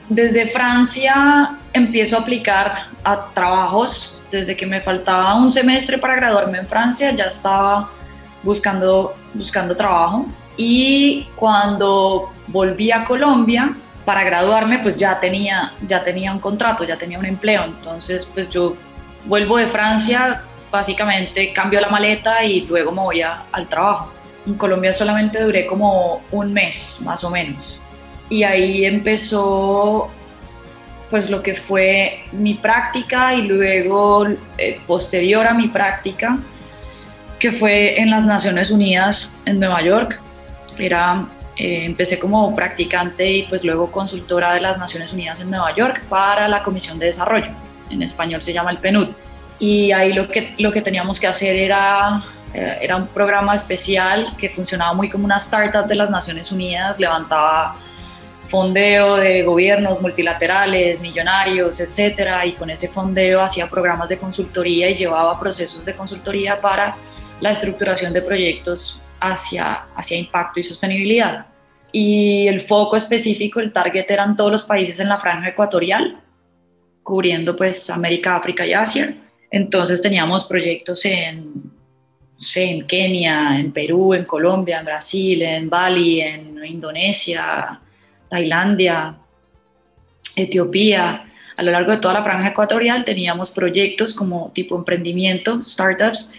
Desde 0.09 0.47
Francia 0.47 1.59
empiezo 1.75 2.17
a 2.17 2.21
aplicar 2.21 2.87
a 3.05 3.29
trabajos. 3.35 4.15
Desde 4.31 4.57
que 4.57 4.67
me 4.67 4.81
faltaba 4.81 5.35
un 5.35 5.51
semestre 5.53 5.99
para 5.99 6.17
graduarme 6.17 6.59
en 6.59 6.67
Francia, 6.67 7.15
ya 7.15 7.25
estaba 7.25 7.91
buscando, 8.43 9.15
buscando 9.35 9.77
trabajo 9.77 10.27
y 10.57 11.29
cuando 11.37 12.33
volví 12.47 12.91
a 12.91 13.05
Colombia 13.05 13.75
para 14.05 14.25
graduarme, 14.25 14.79
pues 14.79 14.99
ya 14.99 15.19
tenía, 15.21 15.73
ya 15.87 16.03
tenía 16.03 16.33
un 16.33 16.39
contrato, 16.39 16.85
ya 16.85 16.97
tenía 16.97 17.19
un 17.19 17.27
empleo. 17.27 17.65
Entonces, 17.65 18.31
pues 18.33 18.49
yo 18.51 18.75
vuelvo 19.25 19.59
de 19.59 19.67
Francia, 19.67 20.43
básicamente 20.71 21.53
cambio 21.53 21.81
la 21.81 21.89
maleta 21.89 22.45
y 22.45 22.63
luego 22.63 22.93
me 22.93 23.03
voy 23.03 23.23
al 23.23 23.67
trabajo. 23.69 24.13
En 24.47 24.55
Colombia 24.55 24.93
solamente 24.93 25.43
duré 25.43 25.67
como 25.67 26.23
un 26.31 26.53
mes, 26.53 27.01
más 27.05 27.25
o 27.25 27.31
menos. 27.31 27.81
Y 28.29 28.45
ahí 28.45 28.85
empezó 28.85 30.11
pues 31.11 31.31
lo 31.31 31.43
que 31.43 31.55
fue 31.55 32.25
mi 32.33 32.55
práctica 32.55 33.35
y 33.35 33.43
luego 33.43 34.27
eh, 34.59 34.81
posterior 34.87 35.47
a 35.47 35.55
mi 35.55 35.69
práctica, 35.69 36.39
que 37.39 37.53
fue 37.53 38.01
en 38.01 38.11
las 38.11 38.25
Naciones 38.25 38.71
Unidas 38.71 39.37
en 39.45 39.61
Nueva 39.61 39.83
York, 39.83 40.21
era, 40.79 41.27
eh, 41.57 41.85
empecé 41.85 42.19
como 42.19 42.55
practicante 42.55 43.31
y 43.31 43.43
pues 43.45 43.65
luego 43.65 43.91
consultora 43.91 44.55
de 44.55 44.61
las 44.61 44.79
Naciones 44.79 45.13
Unidas 45.13 45.41
en 45.41 45.51
Nueva 45.51 45.75
York 45.75 46.03
para 46.09 46.49
la 46.49 46.63
Comisión 46.63 46.99
de 46.99 47.07
Desarrollo. 47.07 47.51
En 47.91 48.03
español 48.03 48.43
se 48.43 48.53
llama 48.53 48.71
el 48.71 48.79
PNUD. 48.79 49.09
Y 49.59 49.93
ahí 49.93 50.13
lo 50.13 50.29
que, 50.29 50.55
lo 50.59 50.71
que 50.71 50.83
teníamos 50.83 51.19
que 51.19 51.27
hacer 51.27 51.57
era, 51.57 52.23
eh, 52.53 52.79
era 52.83 52.97
un 52.97 53.07
programa 53.07 53.55
especial 53.55 54.27
que 54.37 54.51
funcionaba 54.51 54.93
muy 54.93 55.09
como 55.09 55.25
una 55.25 55.39
startup 55.39 55.87
de 55.87 55.95
las 55.95 56.11
Naciones 56.11 56.53
Unidas, 56.53 57.01
levantaba 57.01 57.77
fondeo 58.49 59.17
de 59.17 59.43
gobiernos 59.43 60.01
multilaterales, 60.01 61.01
millonarios, 61.01 61.81
etcétera, 61.81 62.47
y 62.47 62.53
con 62.53 62.71
ese 62.71 62.89
fondeo 62.89 63.43
hacía 63.43 63.69
programas 63.69 64.09
de 64.09 64.19
consultoría 64.19 64.89
y 64.91 64.97
llevaba 64.97 65.39
procesos 65.39 65.85
de 65.85 65.95
consultoría 65.95 66.61
para 66.61 66.95
la 67.41 67.51
estructuración 67.51 68.13
de 68.13 68.23
proyectos 68.23 69.01
hacia, 69.33 69.87
hacia 69.95 70.17
impacto 70.17 70.61
y 70.61 70.63
sostenibilidad. 70.63 71.47
Y 71.93 72.47
el 72.49 72.61
foco 72.61 72.97
específico, 72.97 73.61
el 73.61 73.73
target 73.73 74.11
eran 74.11 74.37
todos 74.37 74.53
los 74.53 74.63
países 74.63 75.01
en 75.01 75.09
la 75.09 75.19
franja 75.19 75.49
ecuatorial, 75.49 76.21
cubriendo 77.03 77.57
pues 77.57 77.89
América, 77.91 78.37
África 78.37 78.67
y 78.67 78.73
Asia. 78.73 79.17
Entonces 79.51 80.03
teníamos 80.03 80.45
proyectos 80.45 81.05
en, 81.05 81.73
en 82.57 82.87
Kenia, 82.87 83.59
en 83.59 83.73
Perú, 83.73 84.13
en 84.13 84.25
Colombia, 84.25 84.81
en 84.81 84.85
Brasil, 84.85 85.43
en 85.43 85.71
Bali, 85.71 86.21
en 86.21 86.65
Indonesia, 86.65 87.81
Tailandia, 88.29 89.17
Etiopía. 90.35 91.25
A 91.57 91.63
lo 91.63 91.73
largo 91.73 91.93
de 91.93 91.99
toda 91.99 92.15
la 92.15 92.25
franja 92.25 92.49
ecuatorial 92.49 93.05
teníamos 93.05 93.51
proyectos 93.51 94.13
como 94.13 94.51
tipo 94.55 94.77
emprendimiento, 94.77 95.63
startups, 95.63 96.35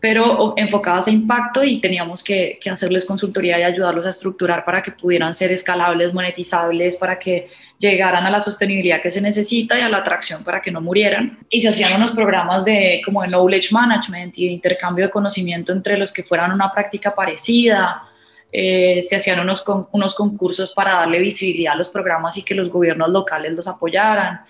pero 0.00 0.54
enfocadas 0.56 1.08
a 1.08 1.10
impacto 1.10 1.62
y 1.62 1.78
teníamos 1.78 2.24
que, 2.24 2.58
hacerles 2.70 3.04
consultoría 3.04 3.60
y 3.60 3.62
ayudarlos 3.64 4.06
a 4.06 4.10
estructurar 4.10 4.64
para 4.64 4.82
que 4.82 4.92
pudieran 4.92 5.34
ser 5.34 5.52
escalables, 5.52 6.14
monetizables, 6.14 6.96
para 6.96 7.18
que 7.18 7.48
llegaran 7.78 8.24
a 8.24 8.30
la 8.30 8.40
sostenibilidad 8.40 9.02
que 9.02 9.10
se 9.10 9.20
necesita 9.20 9.78
y 9.78 9.82
a 9.82 9.90
la 9.90 9.98
atracción 9.98 10.42
para 10.42 10.62
que 10.62 10.70
no 10.70 10.80
murieran. 10.80 11.38
Y 11.50 11.60
se 11.60 11.68
hacían 11.68 11.94
unos 11.96 12.12
programas 12.12 12.64
de 12.64 13.02
como 13.04 13.20
de 13.20 13.28
knowledge 13.28 13.72
management 13.72 14.38
y 14.38 14.46
de 14.46 14.52
intercambio 14.52 15.04
de 15.04 15.10
conocimiento 15.10 15.72
entre 15.72 15.98
los 15.98 16.12
que 16.12 16.22
fueran 16.22 16.50
una 16.50 16.72
práctica 16.72 17.14
parecida. 17.14 18.04
Eh, 18.50 19.02
se 19.02 19.16
hacían 19.16 19.38
unos, 19.40 19.62
unos 19.92 20.14
concursos 20.14 20.72
para 20.72 20.94
darle 20.94 21.18
visibilidad 21.18 21.74
a 21.74 21.76
los 21.76 21.90
programas 21.90 22.38
y 22.38 22.42
que 22.42 22.54
los 22.54 22.70
gobiernos 22.70 23.10
locales 23.10 23.52
los 23.52 23.68
apoyaran. 23.68 24.40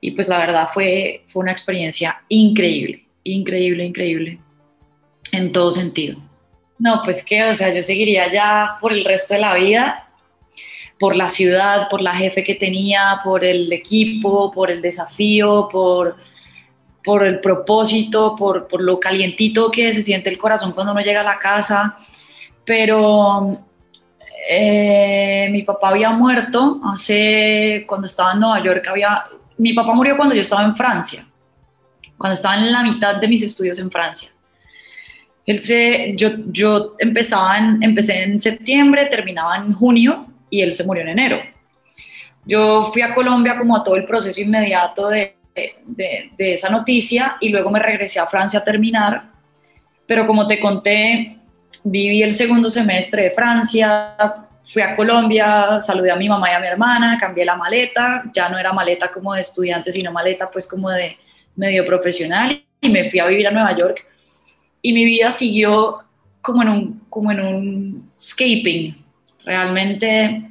Y 0.00 0.12
pues 0.12 0.28
la 0.28 0.38
verdad 0.38 0.68
fue, 0.72 1.24
fue 1.26 1.42
una 1.42 1.52
experiencia 1.52 2.22
increíble, 2.28 3.04
increíble, 3.24 3.84
increíble 3.84 4.38
en 5.32 5.52
todo 5.52 5.72
sentido. 5.72 6.18
No, 6.78 7.02
pues 7.04 7.24
que, 7.24 7.44
o 7.44 7.54
sea, 7.54 7.72
yo 7.74 7.82
seguiría 7.82 8.32
ya 8.32 8.78
por 8.80 8.92
el 8.92 9.04
resto 9.04 9.34
de 9.34 9.40
la 9.40 9.54
vida, 9.54 10.08
por 10.98 11.14
la 11.14 11.28
ciudad, 11.28 11.88
por 11.88 12.00
la 12.00 12.14
jefe 12.14 12.42
que 12.42 12.54
tenía, 12.54 13.20
por 13.22 13.44
el 13.44 13.72
equipo, 13.72 14.50
por 14.50 14.70
el 14.70 14.80
desafío, 14.80 15.68
por, 15.70 16.16
por 17.04 17.26
el 17.26 17.40
propósito, 17.40 18.34
por, 18.36 18.66
por 18.66 18.82
lo 18.82 18.98
calientito 18.98 19.70
que 19.70 19.92
se 19.92 20.02
siente 20.02 20.30
el 20.30 20.38
corazón 20.38 20.72
cuando 20.72 20.92
uno 20.92 21.02
llega 21.02 21.20
a 21.20 21.24
la 21.24 21.38
casa. 21.38 21.96
Pero 22.64 23.66
eh, 24.48 25.48
mi 25.50 25.62
papá 25.62 25.90
había 25.90 26.10
muerto 26.10 26.80
hace, 26.84 27.84
cuando 27.86 28.06
estaba 28.06 28.32
en 28.32 28.40
Nueva 28.40 28.62
York, 28.62 28.86
había, 28.88 29.24
mi 29.58 29.74
papá 29.74 29.94
murió 29.94 30.16
cuando 30.16 30.34
yo 30.34 30.42
estaba 30.42 30.64
en 30.64 30.74
Francia, 30.74 31.26
cuando 32.16 32.34
estaba 32.34 32.56
en 32.56 32.72
la 32.72 32.82
mitad 32.82 33.16
de 33.16 33.28
mis 33.28 33.42
estudios 33.42 33.78
en 33.78 33.90
Francia. 33.90 34.30
Él 35.50 35.58
se, 35.58 36.12
yo, 36.14 36.28
yo 36.46 36.94
empezaba 37.00 37.58
en, 37.58 37.82
empecé 37.82 38.22
en 38.22 38.38
septiembre, 38.38 39.06
terminaba 39.06 39.56
en 39.56 39.72
junio 39.72 40.28
y 40.48 40.62
él 40.62 40.72
se 40.72 40.84
murió 40.84 41.02
en 41.02 41.08
enero. 41.08 41.40
Yo 42.46 42.88
fui 42.92 43.02
a 43.02 43.12
Colombia 43.12 43.58
como 43.58 43.76
a 43.76 43.82
todo 43.82 43.96
el 43.96 44.04
proceso 44.04 44.40
inmediato 44.40 45.08
de, 45.08 45.34
de, 45.52 46.30
de 46.38 46.54
esa 46.54 46.70
noticia 46.70 47.36
y 47.40 47.48
luego 47.48 47.68
me 47.68 47.80
regresé 47.80 48.20
a 48.20 48.28
Francia 48.28 48.60
a 48.60 48.64
terminar, 48.64 49.24
pero 50.06 50.24
como 50.24 50.46
te 50.46 50.60
conté, 50.60 51.36
viví 51.82 52.22
el 52.22 52.32
segundo 52.32 52.70
semestre 52.70 53.24
de 53.24 53.30
Francia, 53.32 54.14
fui 54.72 54.82
a 54.82 54.94
Colombia, 54.94 55.80
saludé 55.80 56.12
a 56.12 56.16
mi 56.16 56.28
mamá 56.28 56.48
y 56.52 56.54
a 56.54 56.60
mi 56.60 56.68
hermana, 56.68 57.18
cambié 57.18 57.44
la 57.44 57.56
maleta, 57.56 58.22
ya 58.32 58.48
no 58.48 58.56
era 58.56 58.72
maleta 58.72 59.10
como 59.10 59.34
de 59.34 59.40
estudiante, 59.40 59.90
sino 59.90 60.12
maleta 60.12 60.46
pues 60.46 60.68
como 60.68 60.90
de 60.90 61.16
medio 61.56 61.84
profesional 61.84 62.64
y 62.80 62.88
me 62.88 63.10
fui 63.10 63.18
a 63.18 63.26
vivir 63.26 63.48
a 63.48 63.50
Nueva 63.50 63.76
York 63.76 64.06
y 64.82 64.92
mi 64.92 65.04
vida 65.04 65.30
siguió 65.32 66.00
como 66.42 66.62
en 66.62 66.68
un, 66.68 67.00
como 67.08 67.32
en 67.32 67.40
un 67.40 68.12
escaping. 68.18 68.96
Realmente 69.44 70.50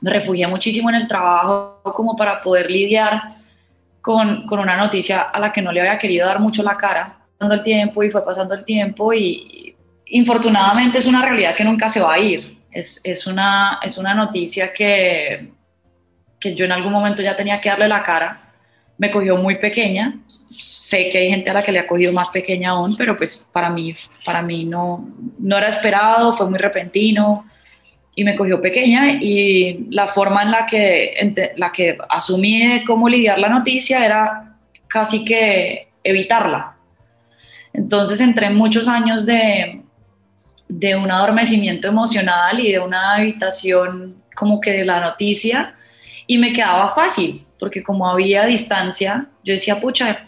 me 0.00 0.10
refugié 0.10 0.46
muchísimo 0.46 0.88
en 0.90 0.96
el 0.96 1.08
trabajo 1.08 1.80
como 1.82 2.16
para 2.16 2.40
poder 2.42 2.70
lidiar 2.70 3.36
con, 4.00 4.46
con, 4.46 4.60
una 4.60 4.76
noticia 4.76 5.22
a 5.22 5.40
la 5.40 5.52
que 5.52 5.62
no 5.62 5.72
le 5.72 5.80
había 5.80 5.98
querido 5.98 6.26
dar 6.26 6.40
mucho 6.40 6.62
la 6.62 6.76
cara. 6.76 7.18
Pasando 7.38 7.54
el 7.54 7.62
tiempo 7.62 8.02
y 8.02 8.10
fue 8.10 8.24
pasando 8.24 8.54
el 8.54 8.64
tiempo 8.64 9.12
y, 9.12 9.74
infortunadamente 10.06 10.98
es 10.98 11.06
una 11.06 11.22
realidad 11.22 11.54
que 11.54 11.64
nunca 11.64 11.88
se 11.88 12.00
va 12.00 12.14
a 12.14 12.18
ir. 12.18 12.58
Es, 12.70 13.00
es, 13.04 13.26
una, 13.26 13.80
es 13.82 13.98
una 13.98 14.14
noticia 14.14 14.72
que, 14.72 15.50
que 16.38 16.54
yo 16.54 16.64
en 16.64 16.72
algún 16.72 16.92
momento 16.92 17.22
ya 17.22 17.36
tenía 17.36 17.60
que 17.60 17.68
darle 17.68 17.88
la 17.88 18.02
cara. 18.02 18.45
Me 18.98 19.10
cogió 19.10 19.36
muy 19.36 19.56
pequeña, 19.56 20.18
sé 20.48 21.08
que 21.10 21.18
hay 21.18 21.28
gente 21.28 21.50
a 21.50 21.54
la 21.54 21.62
que 21.62 21.72
le 21.72 21.80
ha 21.80 21.86
cogido 21.86 22.12
más 22.12 22.30
pequeña 22.30 22.70
aún, 22.70 22.96
pero 22.96 23.16
pues 23.16 23.48
para 23.52 23.68
mí, 23.68 23.94
para 24.24 24.42
mí 24.42 24.64
no, 24.64 25.08
no 25.38 25.58
era 25.58 25.68
esperado, 25.68 26.34
fue 26.36 26.48
muy 26.48 26.58
repentino 26.58 27.44
y 28.14 28.24
me 28.24 28.34
cogió 28.34 28.60
pequeña 28.60 29.12
y 29.20 29.86
la 29.90 30.08
forma 30.08 30.42
en 30.42 30.50
la 30.50 30.66
que, 30.66 31.34
la 31.56 31.70
que 31.70 31.98
asumí 32.08 32.66
de 32.66 32.84
cómo 32.84 33.08
lidiar 33.08 33.38
la 33.38 33.50
noticia 33.50 34.04
era 34.04 34.56
casi 34.88 35.24
que 35.24 35.88
evitarla. 36.02 36.76
Entonces 37.74 38.20
entré 38.20 38.46
en 38.46 38.54
muchos 38.54 38.88
años 38.88 39.26
de, 39.26 39.82
de 40.68 40.96
un 40.96 41.10
adormecimiento 41.10 41.88
emocional 41.88 42.58
y 42.58 42.72
de 42.72 42.78
una 42.78 43.20
evitación 43.20 44.22
como 44.34 44.60
que 44.60 44.72
de 44.72 44.84
la 44.84 45.00
noticia 45.00 45.74
y 46.26 46.38
me 46.38 46.52
quedaba 46.52 46.94
fácil, 46.94 47.45
porque 47.58 47.82
como 47.82 48.08
había 48.08 48.44
distancia, 48.44 49.28
yo 49.42 49.52
decía, 49.54 49.80
pucha, 49.80 50.26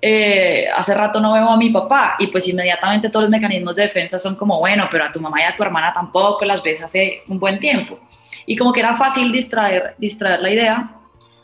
eh, 0.00 0.68
hace 0.76 0.94
rato 0.94 1.20
no 1.20 1.32
veo 1.32 1.48
a 1.48 1.56
mi 1.56 1.70
papá 1.70 2.14
y 2.20 2.28
pues 2.28 2.46
inmediatamente 2.46 3.08
todos 3.08 3.24
los 3.24 3.30
mecanismos 3.30 3.74
de 3.74 3.82
defensa 3.82 4.18
son 4.18 4.36
como, 4.36 4.58
bueno, 4.58 4.88
pero 4.90 5.04
a 5.04 5.12
tu 5.12 5.20
mamá 5.20 5.40
y 5.40 5.44
a 5.44 5.56
tu 5.56 5.62
hermana 5.64 5.92
tampoco 5.92 6.44
las 6.44 6.62
ves 6.62 6.82
hace 6.82 7.22
un 7.28 7.38
buen 7.38 7.58
tiempo. 7.58 7.98
Y 8.46 8.56
como 8.56 8.72
que 8.72 8.80
era 8.80 8.94
fácil 8.94 9.32
distraer, 9.32 9.94
distraer 9.98 10.40
la 10.40 10.50
idea 10.50 10.90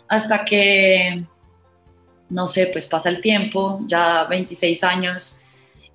hasta 0.08 0.44
que, 0.44 1.24
no 2.28 2.46
sé, 2.46 2.68
pues 2.68 2.86
pasa 2.86 3.08
el 3.08 3.20
tiempo, 3.20 3.80
ya 3.86 4.24
26 4.24 4.84
años 4.84 5.40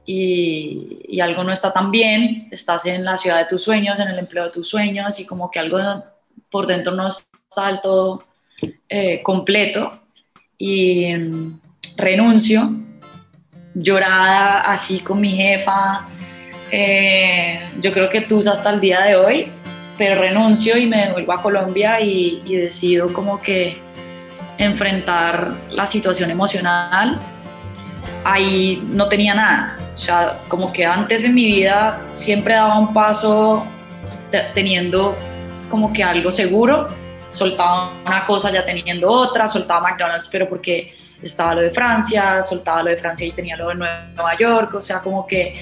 y, 0.06 1.00
y 1.08 1.22
algo 1.22 1.44
no 1.44 1.54
está 1.54 1.72
tan 1.72 1.92
bien, 1.92 2.50
estás 2.52 2.86
en 2.88 3.06
la 3.06 3.18
ciudad 3.18 3.38
de 3.38 3.46
tus 3.46 3.64
sueños, 3.64 4.00
en 4.00 4.10
el 4.10 4.20
empleo 4.20 4.46
de 4.46 4.52
tus 4.52 4.68
sueños 4.68 5.20
y 5.20 5.26
como 5.26 5.50
que 5.50 5.60
algo 5.60 5.80
por 6.52 6.68
dentro 6.68 6.94
no 6.94 7.08
está 7.08 7.68
del 7.68 7.80
todo 7.80 8.24
eh, 8.88 9.22
completo. 9.22 10.00
Y 10.58 11.08
renuncio, 11.96 12.72
llorada 13.74 14.62
así 14.62 15.00
con 15.00 15.22
mi 15.22 15.32
jefa, 15.32 16.08
eh, 16.72 17.62
yo 17.82 17.92
creo 17.92 18.10
que 18.10 18.22
tú 18.22 18.40
hasta 18.40 18.70
el 18.70 18.80
día 18.80 19.02
de 19.02 19.16
hoy, 19.16 19.52
pero 19.98 20.20
renuncio 20.22 20.78
y 20.78 20.86
me 20.86 21.08
devuelvo 21.08 21.34
a 21.34 21.42
Colombia 21.42 22.00
y, 22.02 22.42
decido 22.46 23.12
como 23.14 23.42
que 23.42 23.78
enfrentar 24.58 25.54
la 25.72 25.86
situación 25.86 26.30
emocional. 26.30 27.20
Ahí 28.24 28.84
no 28.88 29.08
tenía 29.08 29.34
nada, 29.34 29.78
o 29.96 29.98
sea, 29.98 30.40
como 30.48 30.72
que 30.72 30.86
antes 30.86 31.24
en 31.24 31.34
mi 31.34 31.46
vida 31.46 32.02
siempre 32.12 32.54
daba 32.54 32.78
un 32.78 32.94
paso 32.94 33.66
teniendo 34.54 35.16
como 35.70 35.94
que 35.94 36.04
algo 36.04 36.32
seguro, 36.32 36.90
soltaba 37.40 37.92
una 38.06 38.26
cosa 38.26 38.52
ya 38.52 38.66
teniendo 38.66 39.10
otra, 39.10 39.48
soltaba 39.48 39.90
McDonald's, 39.90 40.28
pero 40.28 40.48
porque 40.48 40.94
estaba 41.24 41.56
lo 41.56 41.62
de 41.62 41.72
Francia, 41.72 42.44
soltaba 42.44 42.84
lo 42.84 42.90
de 42.90 42.98
Francia 42.98 43.26
y 43.26 43.32
tenía 43.32 43.56
lo 43.56 43.70
de 43.70 43.76
Nueva 43.76 44.38
York, 44.38 44.74
o 44.76 44.82
sea, 44.82 45.00
como 45.00 45.26
que 45.26 45.56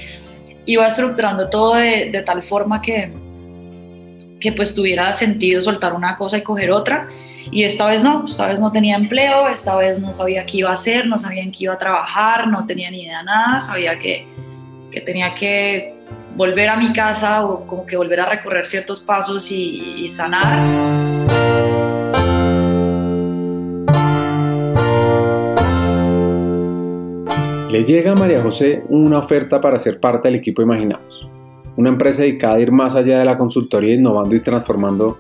iba 0.66 0.86
estructurando 0.88 1.50
todo 1.50 1.76
de, 1.76 2.10
de 2.12 2.22
tal 2.24 2.44
forma 2.44 2.82
que, 2.82 3.14
que 4.40 4.52
pues 4.52 4.74
tuviera 4.74 5.14
sentido 5.14 5.62
soltar 5.62 5.94
una 5.94 6.18
cosa 6.18 6.38
y 6.38 6.42
coger 6.42 6.72
otra. 6.72 7.08
Y 7.50 7.64
esta 7.64 7.86
vez 7.86 8.04
no, 8.04 8.26
esta 8.26 8.48
vez 8.48 8.60
no 8.60 8.72
tenía 8.72 8.98
empleo, 8.98 9.48
esta 9.48 9.78
vez 9.78 10.00
no 10.00 10.12
sabía 10.12 10.46
qué 10.46 10.58
iba 10.58 10.70
a 10.70 10.74
hacer, 10.74 11.08
no 11.08 11.18
sabía 11.18 11.44
en 11.44 11.52
qué 11.52 11.64
iba 11.64 11.76
a 11.76 11.78
trabajar, 11.78 12.48
no 12.48 12.66
tenía 12.66 12.92
ni 12.92 13.04
idea 13.04 13.24
nada, 13.24 13.60
sabía 13.62 13.98
que, 13.98 14.28
que 14.92 15.00
tenía 15.00 15.34
que 15.34 15.97
volver 16.38 16.70
a 16.70 16.78
mi 16.78 16.94
casa 16.94 17.44
o 17.44 17.66
como 17.66 17.86
que 17.86 17.98
volver 17.98 18.20
a 18.20 18.30
recorrer 18.30 18.68
ciertos 18.68 19.02
pasos 19.02 19.52
y, 19.52 20.06
y 20.06 20.10
sanar. 20.10 20.46
Le 27.72 27.84
llega 27.84 28.12
a 28.12 28.16
María 28.16 28.42
José 28.42 28.84
una 28.88 29.18
oferta 29.18 29.60
para 29.60 29.80
ser 29.80 30.00
parte 30.00 30.28
del 30.28 30.38
equipo 30.38 30.62
Imaginamos, 30.62 31.28
una 31.76 31.90
empresa 31.90 32.22
dedicada 32.22 32.56
a 32.56 32.60
ir 32.60 32.72
más 32.72 32.96
allá 32.96 33.18
de 33.18 33.26
la 33.26 33.38
consultoría, 33.38 33.96
innovando 33.96 34.36
y 34.36 34.40
transformando 34.40 35.18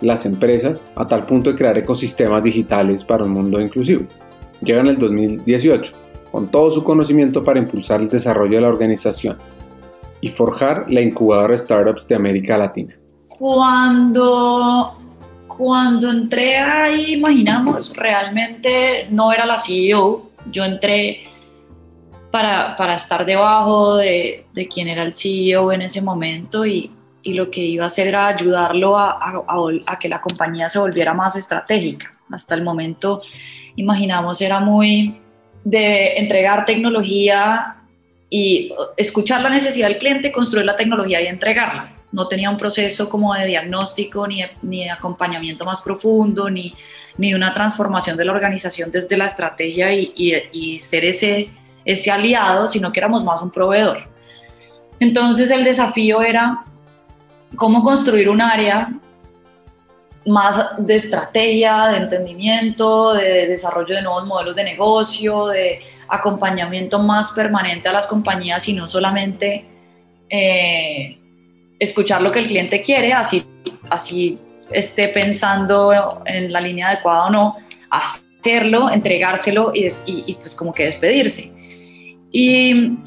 las 0.00 0.24
empresas 0.24 0.88
a 0.96 1.06
tal 1.06 1.26
punto 1.26 1.50
de 1.50 1.56
crear 1.56 1.76
ecosistemas 1.76 2.42
digitales 2.42 3.04
para 3.04 3.24
un 3.24 3.30
mundo 3.30 3.60
inclusivo. 3.60 4.06
Llega 4.62 4.80
en 4.80 4.86
el 4.88 4.98
2018 4.98 5.92
con 6.32 6.50
todo 6.50 6.70
su 6.70 6.82
conocimiento 6.82 7.44
para 7.44 7.58
impulsar 7.58 8.00
el 8.00 8.08
desarrollo 8.08 8.56
de 8.56 8.62
la 8.62 8.68
organización 8.68 9.36
y 10.20 10.28
forjar 10.28 10.86
la 10.88 11.00
incubadora 11.00 11.56
startups 11.56 12.08
de 12.08 12.14
América 12.14 12.58
Latina. 12.58 12.94
Cuando, 13.28 14.98
cuando 15.46 16.10
entré 16.10 16.56
ahí, 16.56 17.14
imaginamos, 17.14 17.94
realmente 17.96 19.06
no 19.10 19.32
era 19.32 19.46
la 19.46 19.58
CEO, 19.58 20.30
yo 20.50 20.64
entré 20.64 21.24
para, 22.30 22.76
para 22.76 22.94
estar 22.94 23.24
debajo 23.24 23.96
de, 23.96 24.44
de, 24.52 24.68
quien 24.68 24.88
era 24.88 25.02
el 25.02 25.12
CEO 25.12 25.72
en 25.72 25.82
ese 25.82 26.02
momento 26.02 26.66
y, 26.66 26.90
y, 27.22 27.34
lo 27.34 27.50
que 27.50 27.60
iba 27.60 27.84
a 27.84 27.86
hacer 27.86 28.08
era 28.08 28.26
ayudarlo 28.26 28.98
a, 28.98 29.12
a, 29.12 29.42
a, 29.86 29.98
que 29.98 30.08
la 30.08 30.20
compañía 30.20 30.68
se 30.68 30.78
volviera 30.78 31.14
más 31.14 31.36
estratégica. 31.36 32.12
Hasta 32.30 32.54
el 32.54 32.62
momento, 32.62 33.22
imaginamos, 33.76 34.40
era 34.40 34.60
muy 34.60 35.18
de 35.64 36.18
entregar 36.18 36.64
tecnología 36.64 37.77
y 38.30 38.72
escuchar 38.96 39.42
la 39.42 39.50
necesidad 39.50 39.88
del 39.88 39.98
cliente, 39.98 40.32
construir 40.32 40.66
la 40.66 40.76
tecnología 40.76 41.20
y 41.20 41.26
entregarla. 41.26 41.94
No 42.12 42.26
tenía 42.26 42.50
un 42.50 42.56
proceso 42.56 43.08
como 43.08 43.34
de 43.34 43.46
diagnóstico, 43.46 44.26
ni 44.26 44.42
de, 44.42 44.50
ni 44.62 44.84
de 44.84 44.90
acompañamiento 44.90 45.64
más 45.64 45.80
profundo, 45.80 46.48
ni, 46.48 46.74
ni 47.16 47.34
una 47.34 47.52
transformación 47.52 48.16
de 48.16 48.24
la 48.24 48.32
organización 48.32 48.90
desde 48.90 49.16
la 49.16 49.26
estrategia 49.26 49.92
y, 49.92 50.12
y, 50.14 50.34
y 50.52 50.80
ser 50.80 51.04
ese 51.04 51.50
ese 51.84 52.10
aliado, 52.10 52.66
sino 52.68 52.92
que 52.92 53.00
éramos 53.00 53.24
más 53.24 53.40
un 53.40 53.50
proveedor. 53.50 54.00
Entonces 55.00 55.50
el 55.50 55.64
desafío 55.64 56.20
era 56.20 56.64
cómo 57.56 57.82
construir 57.82 58.28
un 58.28 58.42
área 58.42 58.92
más 60.28 60.76
de 60.78 60.96
estrategia, 60.96 61.88
de 61.88 61.98
entendimiento, 61.98 63.14
de 63.14 63.46
desarrollo 63.46 63.94
de 63.94 64.02
nuevos 64.02 64.26
modelos 64.26 64.54
de 64.54 64.64
negocio, 64.64 65.48
de 65.48 65.80
acompañamiento 66.08 66.98
más 66.98 67.32
permanente 67.32 67.88
a 67.88 67.92
las 67.92 68.06
compañías 68.06 68.68
y 68.68 68.72
no 68.72 68.88
solamente 68.88 69.64
eh, 70.28 71.18
escuchar 71.78 72.22
lo 72.22 72.32
que 72.32 72.40
el 72.40 72.46
cliente 72.46 72.82
quiere, 72.82 73.12
así, 73.12 73.44
así 73.90 74.38
esté 74.70 75.08
pensando 75.08 76.22
en 76.24 76.52
la 76.52 76.60
línea 76.60 76.88
adecuada 76.88 77.26
o 77.26 77.30
no, 77.30 77.56
hacerlo, 77.90 78.90
entregárselo 78.90 79.72
y, 79.74 80.34
pues 80.34 80.54
como 80.54 80.72
que 80.72 80.84
despedirse. 80.84 81.54
Y 82.30 82.98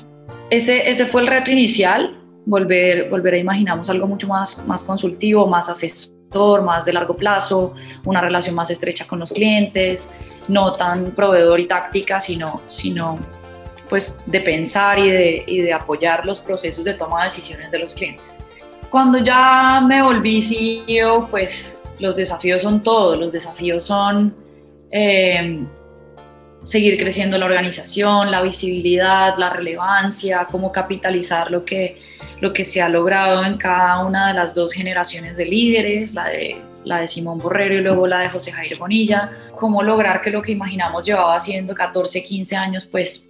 ese, 0.50 0.90
ese 0.90 1.06
fue 1.06 1.22
el 1.22 1.28
reto 1.28 1.52
inicial, 1.52 2.20
volver, 2.46 3.10
volver 3.10 3.36
a 3.36 3.38
imaginarnos 3.38 3.90
algo 3.90 4.08
mucho 4.08 4.28
más, 4.28 4.66
más 4.68 4.84
consultivo, 4.84 5.46
más 5.48 5.70
asesor, 5.70 6.16
más 6.63 6.86
de 6.86 6.94
largo 6.94 7.15
plazo, 7.15 7.74
una 8.06 8.22
relación 8.22 8.56
más 8.56 8.70
estrecha 8.70 9.06
con 9.08 9.20
los 9.20 9.32
clientes, 9.32 10.13
no 10.48 10.72
tan 10.74 11.12
proveedor 11.12 11.60
y 11.60 11.65
táctica, 11.65 12.22
sino, 12.22 12.62
sino 12.67 13.20
pues 13.89 14.22
de 14.26 14.39
pensar 14.39 15.00
y 15.00 15.10
de, 15.10 15.44
y 15.46 15.58
de 15.60 15.74
apoyar 15.74 16.26
los 16.26 16.39
procesos 16.39 16.86
de 16.86 16.94
toma 16.94 17.20
de 17.20 17.26
decisiones 17.26 17.72
de 17.72 17.80
los 17.80 17.94
clientes. 17.94 18.46
Cuando 18.89 19.17
ya 19.20 19.82
me 19.86 20.02
volví 20.02 20.41
CEO, 20.41 21.28
pues 21.30 21.82
los 22.00 22.15
desafíos 22.15 22.62
son 22.62 22.82
todos, 22.82 23.17
los 23.17 23.34
desafíos 23.34 23.84
son 23.84 24.34
eh, 24.89 25.65
seguir 26.63 26.98
creciendo 26.98 27.38
la 27.38 27.46
organización, 27.46 28.32
la 28.32 28.41
visibilidad, 28.41 29.36
la 29.38 29.50
relevancia, 29.50 30.48
cómo 30.50 30.72
capitalizar 30.72 31.52
lo 31.52 31.65
que, 31.65 32.00
lo 32.41 32.51
que 32.51 32.65
se 32.65 32.82
ha 32.82 32.89
logrado 32.89 33.45
en 33.45 33.58
cada 33.58 34.04
una 34.04 34.27
de 34.30 34.34
las 34.34 34.54
dos 34.54 34.73
generaciones 34.73 35.38
de 35.38 35.45
líderes, 35.45 36.13
la 36.13 36.25
de, 36.25 36.62
la 36.84 36.99
de 36.99 37.08
Simón 37.08 37.39
Borrero 37.39 37.75
y 37.75 37.82
luego 37.82 38.08
la 38.08 38.19
de 38.19 38.30
José 38.30 38.51
Jairo 38.51 38.77
Bonilla, 38.77 39.32
cómo 39.56 39.82
lograr 39.84 40.21
que 40.21 40.32
lo 40.32 40.41
que 40.41 40.51
imaginamos 40.51 41.06
llevaba 41.06 41.36
haciendo 41.36 41.73
14, 41.73 42.23
15 42.23 42.56
años, 42.56 42.86
pues 42.86 43.30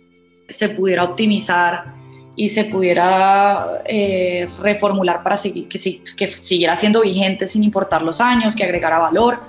se 0.49 0.69
pudiera 0.69 1.03
optimizar 1.03 1.93
y 2.35 2.49
se 2.49 2.63
pudiera 2.65 3.81
eh, 3.85 4.47
reformular 4.59 5.21
para 5.21 5.37
seguir, 5.37 5.67
que, 5.67 5.77
que 6.15 6.27
siguiera 6.29 6.75
siendo 6.75 7.01
vigente 7.01 7.47
sin 7.47 7.63
importar 7.63 8.01
los 8.01 8.21
años, 8.21 8.55
que 8.55 8.63
agregara 8.63 8.97
valor 8.97 9.39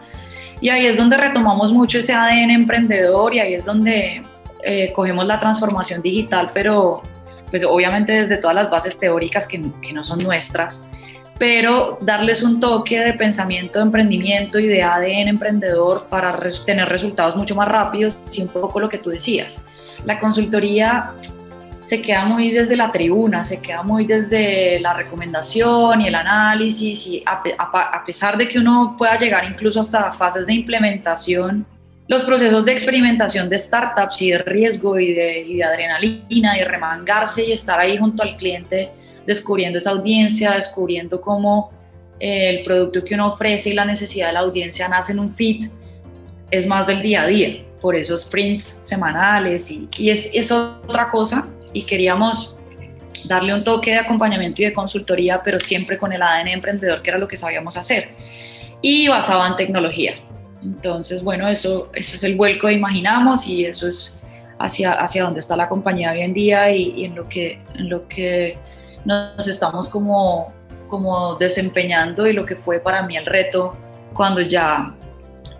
y 0.63 0.69
ahí 0.69 0.87
es 0.87 0.97
donde 0.97 1.17
retomamos 1.17 1.73
mucho 1.73 1.99
ese 1.99 2.13
ADN 2.13 2.53
emprendedor 2.53 3.35
y 3.35 3.41
ahí 3.41 3.55
es 3.55 3.65
donde 3.65 4.23
eh, 4.63 4.93
cogemos 4.95 5.27
la 5.27 5.41
transformación 5.41 6.01
digital, 6.01 6.53
pero 6.55 7.03
pues 7.53 7.63
obviamente 7.65 8.15
desde 8.15 8.39
todas 8.39 8.57
las 8.57 8.69
bases 8.71 8.99
teóricas 8.99 9.47
que, 9.47 9.63
que 9.81 9.93
no 9.93 10.03
son 10.03 10.19
nuestras, 10.19 10.85
pero 11.39 11.99
darles 12.01 12.43
un 12.43 12.59
toque 12.59 12.99
de 12.99 13.13
pensamiento 13.13 13.79
de 13.79 13.85
emprendimiento 13.85 14.59
y 14.59 14.67
de 14.67 14.83
ADN 14.83 15.29
emprendedor 15.29 16.07
para 16.09 16.37
tener 16.65 16.89
resultados 16.89 17.37
mucho 17.37 17.55
más 17.55 17.69
rápidos 17.69 18.19
y 18.33 18.43
un 18.43 18.49
poco 18.49 18.81
lo 18.81 18.89
que 18.89 18.99
tú 18.99 19.11
decías. 19.11 19.61
La 20.05 20.19
consultoría 20.19 21.13
se 21.83 22.01
queda 22.01 22.25
muy 22.25 22.53
desde 22.53 22.77
la 22.77 22.93
tribuna, 22.93 23.45
se 23.45 23.61
queda 23.61 23.83
muy 23.83 24.07
desde 24.07 24.79
la 24.81 24.95
recomendación 24.95 26.01
y 26.01 26.07
el 26.07 26.15
análisis 26.15 27.07
y 27.09 27.23
a, 27.27 28.05
pesar 28.07 28.39
de 28.39 28.49
que 28.49 28.59
uno 28.59 28.95
pueda 28.97 29.19
llegar 29.19 29.45
incluso 29.45 29.81
hasta 29.81 30.13
fases 30.13 30.47
de 30.47 30.55
implementación, 30.55 31.67
los 32.09 32.25
procesos 32.25 32.65
de 32.65 32.73
experimentación 32.73 33.49
de 33.49 33.59
startups 33.59 34.21
y 34.23 34.31
de 34.31 34.39
riesgo 34.39 34.99
y 34.99 35.15
de, 35.15 35.65
adrenalina 35.65 36.55
de 36.55 36.65
remangarse 36.65 37.45
y 37.47 37.53
estar 37.53 37.79
ahí 37.79 37.97
junto 37.97 38.23
al 38.23 38.37
cliente 38.37 38.91
descubriendo 39.27 39.79
esa 39.79 39.91
audiencia, 39.91 40.53
descubriendo 40.53 41.21
cómo 41.21 41.71
eh, 42.19 42.51
el 42.51 42.65
producto 42.65 43.05
que 43.05 43.15
uno 43.15 43.29
ofrece 43.29 43.71
y 43.71 43.75
la 43.75 43.85
necesidad 43.85 44.29
de 44.29 44.33
la 44.33 44.41
audiencia 44.41 44.89
nacen 44.89 45.19
un 45.19 45.33
fit, 45.35 45.67
es 46.51 46.67
más 46.67 46.87
del 46.87 47.03
día 47.03 47.23
a 47.23 47.27
día. 47.27 47.65
Por 47.81 47.97
esos 47.97 48.23
sprints 48.23 48.65
semanales 48.65 49.71
y, 49.71 49.89
y 49.99 50.11
es, 50.11 50.31
es 50.35 50.53
otra 50.53 51.11
cosa 51.11 51.49
y 51.73 51.83
queríamos 51.83 52.57
darle 53.25 53.55
un 53.55 53.65
toque 53.65 53.93
de 53.93 53.99
acompañamiento 53.99 54.63
y 54.63 54.67
de 54.67 54.73
consultoría, 54.73 55.41
pero 55.43 55.59
siempre 55.59 55.99
con 55.99 56.13
el 56.13 56.23
ADN 56.23 56.49
emprendedor, 56.49 57.03
que 57.03 57.11
era 57.11 57.19
lo 57.19 57.29
que 57.29 57.37
sabíamos 57.37 57.77
hacer, 57.77 58.11
y 58.81 59.09
basado 59.09 59.47
en 59.47 59.57
tecnología. 59.57 60.15
Entonces, 60.63 61.23
bueno, 61.23 61.49
eso, 61.49 61.91
eso 61.95 62.17
es 62.17 62.25
el 62.25 62.37
vuelco 62.37 62.67
de 62.69 62.75
Imaginamos 62.75 63.47
y 63.47 63.65
eso 63.65 63.89
es 63.89 64.15
hacia, 64.59 64.93
hacia 64.93 65.25
dónde 65.25 65.41
está 65.41 65.57
la 65.57 65.69
compañía 65.69 66.13
hoy 66.13 66.21
en 66.21 66.33
día 66.33 66.71
y, 66.71 67.05
en, 67.05 67.15
lo 67.15 67.29
que, 67.29 67.61
en 67.75 67.89
lo 67.89 68.07
que 68.07 68.57
nos 69.05 69.49
estamos 69.49 69.89
como, 69.89 70.53
como 70.87 71.35
desempeñando 71.37 72.27
y 72.27 72.33
lo 72.33 72.47
que 72.47 72.57
fue 72.57 72.79
para 72.79 73.03
mí 73.03 73.17
el 73.17 73.27
reto 73.27 73.77
cuando 74.15 74.41
ya 74.41 74.93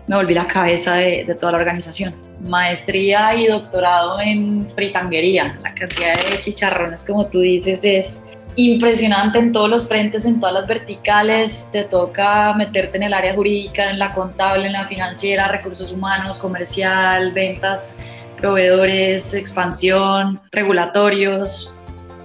me 0.07 0.15
volví 0.15 0.33
la 0.33 0.47
cabeza 0.47 0.95
de, 0.95 1.25
de 1.25 1.35
toda 1.35 1.53
la 1.53 1.57
organización 1.57 2.13
maestría 2.43 3.35
y 3.35 3.47
doctorado 3.47 4.19
en 4.19 4.69
fritanguería. 4.69 5.59
La 5.63 5.69
cantidad 5.73 6.13
de 6.29 6.39
chicharrones, 6.39 7.03
como 7.03 7.27
tú 7.27 7.39
dices, 7.39 7.83
es 7.83 8.23
impresionante 8.55 9.39
en 9.39 9.51
todos 9.51 9.69
los 9.69 9.87
frentes, 9.87 10.25
en 10.25 10.39
todas 10.39 10.53
las 10.53 10.67
verticales. 10.67 11.69
Te 11.71 11.83
toca 11.83 12.53
meterte 12.53 12.97
en 12.97 13.03
el 13.03 13.13
área 13.13 13.33
jurídica, 13.33 13.89
en 13.89 13.99
la 13.99 14.13
contable, 14.13 14.67
en 14.67 14.73
la 14.73 14.87
financiera, 14.87 15.47
recursos 15.47 15.91
humanos, 15.91 16.37
comercial, 16.37 17.31
ventas, 17.31 17.97
proveedores, 18.37 19.33
expansión, 19.33 20.39
regulatorios. 20.51 21.73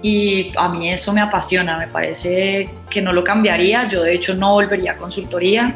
Y 0.01 0.53
a 0.57 0.69
mí 0.69 0.89
eso 0.89 1.11
me 1.11 1.21
apasiona, 1.21 1.77
me 1.77 1.87
parece 1.87 2.69
que 2.89 3.01
no 3.01 3.11
lo 3.11 3.23
cambiaría. 3.23 3.87
Yo 3.89 4.03
de 4.03 4.13
hecho 4.13 4.33
no 4.35 4.53
volvería 4.53 4.93
a 4.93 4.97
consultoría 4.97 5.75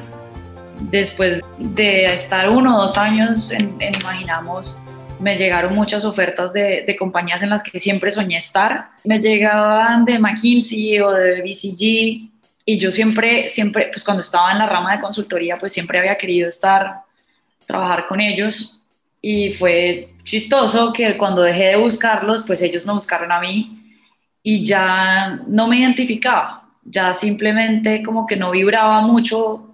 después 0.92 1.42
de 1.58 2.14
estar 2.14 2.50
uno 2.50 2.78
o 2.78 2.82
dos 2.84 2.98
años 2.98 3.52
en, 3.52 3.78
Imaginamos, 4.02 4.82
me 5.20 5.38
llegaron 5.38 5.76
muchas 5.76 6.06
ofertas 6.06 6.54
de, 6.54 6.96
compañías 6.98 7.42
en 7.44 7.50
las 7.50 7.64
que 7.64 7.80
siempre 7.80 8.12
soñé 8.12 8.38
estar. 8.38 8.90
Me 9.04 9.20
llegaban 9.20 10.06
de 10.06 10.20
McKinsey 10.20 11.00
o 11.00 11.12
de 11.12 11.42
BCG 11.42 12.30
y 12.66 12.78
yo 12.78 12.92
siempre, 12.92 13.48
siempre, 13.48 13.90
pues 13.92 14.04
cuando 14.04 14.22
estaba 14.22 14.52
en 14.52 14.60
la 14.60 14.68
rama 14.68 14.96
de 14.96 15.02
consultoría, 15.02 15.58
pues 15.58 15.74
siempre 15.74 16.00
había 16.00 16.18
querido 16.18 16.48
estar, 16.48 17.02
trabajar 17.66 18.06
con 18.08 18.22
ellos 18.22 18.84
y 19.22 19.52
fue 19.52 20.14
chistoso 20.24 20.92
que 20.94 21.18
cuando 21.18 21.42
dejé 21.42 21.66
de 21.66 21.76
buscarlos, 21.78 22.44
pues 22.44 22.62
ellos 22.62 22.86
me 22.86 22.94
buscaron 22.94 23.32
a 23.32 23.40
mí 23.40 23.80
y 24.42 24.64
ya 24.64 25.40
no 25.48 25.68
me 25.68 25.80
identificaba, 25.80 26.70
ya 26.84 27.14
simplemente 27.14 28.04
como 28.04 28.28
que 28.28 28.36
no 28.36 28.52
vibraba 28.52 29.02
mucho 29.02 29.70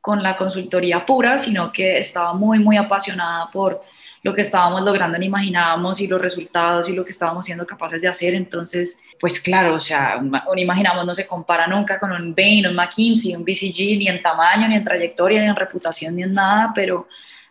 con 0.00 0.22
la 0.22 0.36
consultoría 0.36 1.04
pura, 1.04 1.38
sino 1.38 1.72
que 1.72 1.98
estaba 1.98 2.32
muy, 2.34 2.58
muy 2.58 2.76
apasionada 2.76 3.50
por 3.50 3.82
lo 4.22 4.34
que 4.34 4.42
estábamos 4.42 4.82
logrando 4.82 5.16
en 5.16 5.24
Imaginábamos 5.24 6.00
y 6.00 6.06
los 6.06 6.20
resultados 6.20 6.88
y 6.88 6.92
lo 6.92 7.04
que 7.04 7.10
estábamos 7.10 7.44
siendo 7.44 7.66
capaces 7.66 8.00
de 8.00 8.08
hacer. 8.08 8.34
Entonces, 8.34 9.00
pues 9.18 9.40
claro, 9.40 9.74
o 9.74 9.80
sea, 9.80 10.18
un 10.18 10.58
Imaginábamos 10.58 11.06
no 11.06 11.14
se 11.14 11.26
compara 11.26 11.66
nunca 11.66 11.98
con 11.98 12.12
un 12.12 12.34
Bain, 12.34 12.66
un 12.66 12.74
McKinsey, 12.74 13.34
un 13.34 13.44
BCG, 13.44 13.98
ni 13.98 14.08
en 14.08 14.22
tamaño, 14.22 14.68
ni 14.68 14.76
en 14.76 14.84
trayectoria, 14.84 15.40
ni 15.40 15.48
en 15.48 15.56
reputación, 15.56 16.14
ni 16.14 16.22
en 16.22 16.34
nada, 16.34 16.72
pero, 16.74 17.08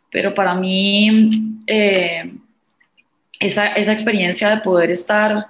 pero 0.09 0.33
para 0.33 0.55
mí 0.55 1.31
eh, 1.67 2.31
esa, 3.39 3.67
esa 3.73 3.91
experiencia 3.91 4.49
de 4.49 4.61
poder 4.61 4.91
estar 4.91 5.47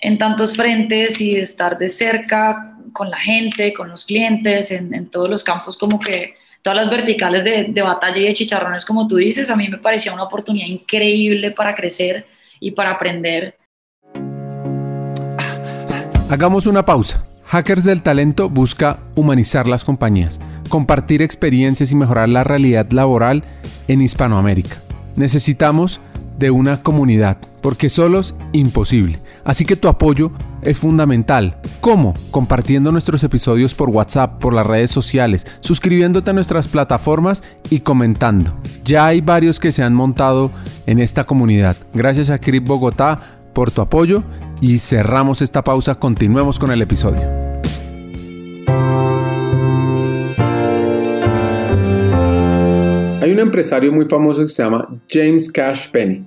en 0.00 0.16
tantos 0.16 0.56
frentes 0.56 1.20
y 1.20 1.34
de 1.34 1.42
estar 1.42 1.76
de 1.76 1.88
cerca 1.88 2.76
con 2.92 3.10
la 3.10 3.18
gente, 3.18 3.74
con 3.74 3.88
los 3.88 4.04
clientes, 4.04 4.70
en, 4.70 5.08
todos 5.10 5.28
los 5.28 5.44
campos, 5.44 5.76
como 5.76 5.98
que 5.98 6.34
todas 6.62 6.76
las 6.76 6.90
verticales 6.90 7.44
de, 7.44 7.64
de, 7.64 7.82
batalla 7.82 8.18
y 8.18 8.24
de 8.24 8.34
chicharrones, 8.34 8.84
como 8.84 9.06
tú 9.06 9.16
dices, 9.16 9.50
a 9.50 9.56
mí 9.56 9.68
me 9.68 9.78
parecía 9.78 10.12
una 10.12 10.24
oportunidad 10.24 10.66
increíble 10.66 11.50
para 11.50 11.74
crecer 11.74 12.26
y 12.60 12.72
para 12.72 12.92
aprender. 12.92 13.56
Hagamos 16.30 16.66
una 16.66 16.84
pausa. 16.84 17.24
Hackers 17.46 17.84
del 17.84 18.02
Talento 18.02 18.50
busca 18.50 18.98
humanizar 19.14 19.66
las 19.66 19.82
compañías, 19.82 20.38
compartir 20.68 21.22
experiencias 21.22 21.90
y 21.90 21.94
mejorar 21.94 22.28
la 22.28 22.44
realidad 22.44 22.90
laboral 22.90 23.44
en 23.88 24.02
Hispanoamérica. 24.02 24.82
Necesitamos 25.16 26.00
de 26.36 26.50
una 26.50 26.82
comunidad, 26.82 27.38
porque 27.62 27.88
solos 27.88 28.34
imposible. 28.52 29.18
Así 29.44 29.64
que 29.64 29.76
tu 29.76 29.88
apoyo 29.88 30.30
es 30.62 30.78
fundamental. 30.78 31.56
¿Cómo? 31.80 32.14
Compartiendo 32.30 32.92
nuestros 32.92 33.24
episodios 33.24 33.74
por 33.74 33.90
WhatsApp, 33.90 34.40
por 34.40 34.54
las 34.54 34.66
redes 34.66 34.90
sociales, 34.90 35.46
suscribiéndote 35.60 36.30
a 36.30 36.34
nuestras 36.34 36.68
plataformas 36.68 37.42
y 37.70 37.80
comentando. 37.80 38.54
Ya 38.84 39.06
hay 39.06 39.20
varios 39.20 39.60
que 39.60 39.72
se 39.72 39.82
han 39.82 39.94
montado 39.94 40.50
en 40.86 40.98
esta 40.98 41.24
comunidad. 41.24 41.76
Gracias 41.94 42.30
a 42.30 42.38
Crip 42.38 42.66
Bogotá 42.66 43.18
por 43.52 43.70
tu 43.70 43.80
apoyo 43.80 44.22
y 44.60 44.78
cerramos 44.78 45.42
esta 45.42 45.62
pausa. 45.64 45.94
Continuemos 45.96 46.58
con 46.58 46.70
el 46.70 46.82
episodio. 46.82 47.22
Hay 53.20 53.32
un 53.32 53.40
empresario 53.40 53.92
muy 53.92 54.06
famoso 54.06 54.42
que 54.42 54.48
se 54.48 54.62
llama 54.62 54.88
James 55.08 55.52
Cash 55.52 55.90
Penny. 55.90 56.24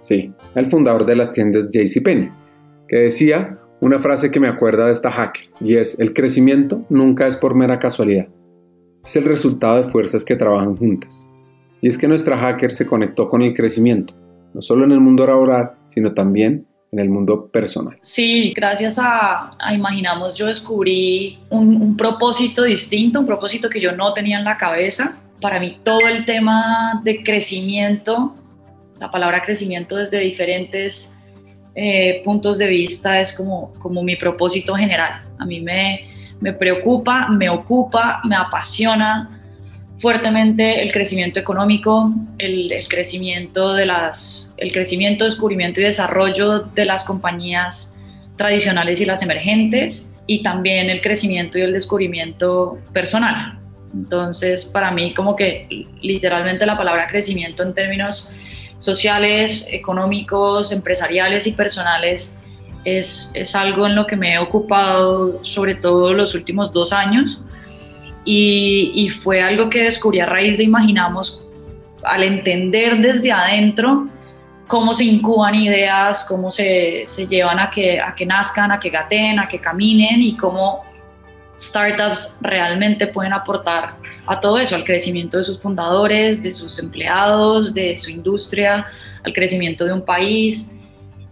Sí, 0.00 0.32
el 0.54 0.66
fundador 0.66 1.06
de 1.06 1.16
las 1.16 1.30
tiendas 1.30 1.70
JCPenney, 1.70 2.30
que 2.88 2.96
decía 2.96 3.58
una 3.80 3.98
frase 3.98 4.30
que 4.30 4.40
me 4.40 4.48
acuerda 4.48 4.86
de 4.86 4.92
esta 4.92 5.10
hacker, 5.10 5.50
y 5.60 5.76
es, 5.76 5.98
el 6.00 6.12
crecimiento 6.12 6.84
nunca 6.88 7.26
es 7.26 7.36
por 7.36 7.54
mera 7.54 7.78
casualidad, 7.78 8.28
es 9.04 9.16
el 9.16 9.24
resultado 9.24 9.76
de 9.76 9.88
fuerzas 9.88 10.24
que 10.24 10.36
trabajan 10.36 10.76
juntas. 10.76 11.28
Y 11.80 11.88
es 11.88 11.96
que 11.96 12.08
nuestra 12.08 12.36
hacker 12.36 12.72
se 12.72 12.86
conectó 12.86 13.28
con 13.28 13.42
el 13.42 13.52
crecimiento, 13.52 14.14
no 14.52 14.62
solo 14.62 14.84
en 14.84 14.92
el 14.92 15.00
mundo 15.00 15.26
laboral, 15.26 15.72
sino 15.88 16.12
también 16.12 16.66
en 16.92 16.98
el 16.98 17.10
mundo 17.10 17.48
personal. 17.50 17.96
Sí, 18.00 18.52
gracias 18.54 18.98
a, 19.00 19.50
Imaginamos 19.72 20.34
yo 20.34 20.46
descubrí 20.46 21.38
un, 21.50 21.96
propósito 21.96 22.64
distinto, 22.64 23.20
un 23.20 23.26
propósito 23.26 23.68
que 23.68 23.80
yo 23.80 23.92
no 23.92 24.12
tenía 24.12 24.38
en 24.38 24.44
la 24.44 24.56
cabeza. 24.56 25.20
Para 25.40 25.60
mí 25.60 25.78
todo 25.84 26.00
el 26.00 26.24
tema 26.24 27.00
de 27.04 27.22
crecimiento, 27.22 28.34
la 29.00 29.10
palabra 29.10 29.42
crecimiento 29.42 29.96
desde 29.96 30.18
diferentes 30.18 31.18
eh, 31.74 32.22
puntos 32.24 32.58
de 32.58 32.66
vista 32.66 33.20
es 33.20 33.32
como, 33.32 33.72
como 33.74 34.02
mi 34.02 34.16
propósito 34.16 34.74
general. 34.74 35.22
A 35.38 35.44
mí 35.44 35.60
me, 35.60 36.08
me 36.40 36.52
preocupa, 36.52 37.28
me 37.28 37.48
ocupa, 37.48 38.20
me 38.24 38.36
apasiona 38.36 39.38
fuertemente 39.98 40.82
el 40.82 40.92
crecimiento 40.92 41.40
económico, 41.40 42.12
el, 42.38 42.72
crecimiento 42.88 43.74
de 43.74 43.86
las, 43.86 44.54
el 44.56 44.72
crecimiento, 44.72 45.24
descubrimiento 45.24 45.80
y 45.80 45.84
desarrollo 45.84 46.60
de 46.60 46.84
las 46.84 47.04
compañías 47.04 47.98
tradicionales 48.36 49.00
y 49.00 49.04
las 49.04 49.22
emergentes, 49.22 50.08
y 50.26 50.42
también 50.42 50.90
el 50.90 51.00
crecimiento 51.00 51.58
y 51.58 51.62
el 51.62 51.72
descubrimiento 51.72 52.78
personal. 52.92 53.58
Entonces, 53.94 54.66
para 54.66 54.90
mí, 54.90 55.14
como 55.14 55.34
que 55.34 55.86
literalmente 56.02 56.66
la 56.66 56.76
palabra 56.76 57.08
crecimiento 57.08 57.62
en 57.62 57.72
términos 57.72 58.30
sociales, 58.78 59.68
económicos, 59.70 60.72
empresariales 60.72 61.46
y 61.46 61.52
personales 61.52 62.38
es, 62.84 63.32
es 63.34 63.54
algo 63.54 63.86
en 63.86 63.94
lo 63.94 64.06
que 64.06 64.16
me 64.16 64.34
he 64.34 64.38
ocupado 64.38 65.44
sobre 65.44 65.74
todo 65.74 66.14
los 66.14 66.34
últimos 66.34 66.72
dos 66.72 66.92
años. 66.92 67.42
Y, 68.24 69.10
fue 69.22 69.40
algo 69.40 69.70
que 69.70 69.84
descubrí 69.84 70.20
a 70.20 70.26
raíz 70.26 70.58
de 70.58 70.64
Imaginamos 70.64 71.42
al 72.02 72.22
entender 72.22 72.98
desde 72.98 73.32
adentro 73.32 74.06
cómo 74.66 74.92
se 74.92 75.04
incuban 75.04 75.54
ideas, 75.54 76.26
cómo 76.28 76.50
se, 76.50 77.04
se, 77.06 77.26
llevan 77.26 77.58
a 77.58 77.70
que, 77.70 77.98
a 77.98 78.14
que 78.14 78.26
nazcan, 78.26 78.70
a 78.70 78.78
que 78.78 78.90
gaten, 78.90 79.38
a 79.38 79.48
que 79.48 79.58
caminen 79.58 80.20
y 80.20 80.36
cómo 80.36 80.84
startups 81.58 82.36
realmente 82.42 83.06
pueden 83.06 83.32
aportar 83.32 83.94
a 84.28 84.40
todo 84.40 84.58
eso, 84.58 84.74
al 84.74 84.84
crecimiento 84.84 85.38
de 85.38 85.44
sus 85.44 85.58
fundadores, 85.58 86.42
de 86.42 86.52
sus 86.52 86.78
empleados, 86.78 87.72
de 87.72 87.96
su 87.96 88.10
industria, 88.10 88.86
al 89.24 89.32
crecimiento 89.32 89.86
de 89.86 89.92
un 89.94 90.04
país, 90.04 90.76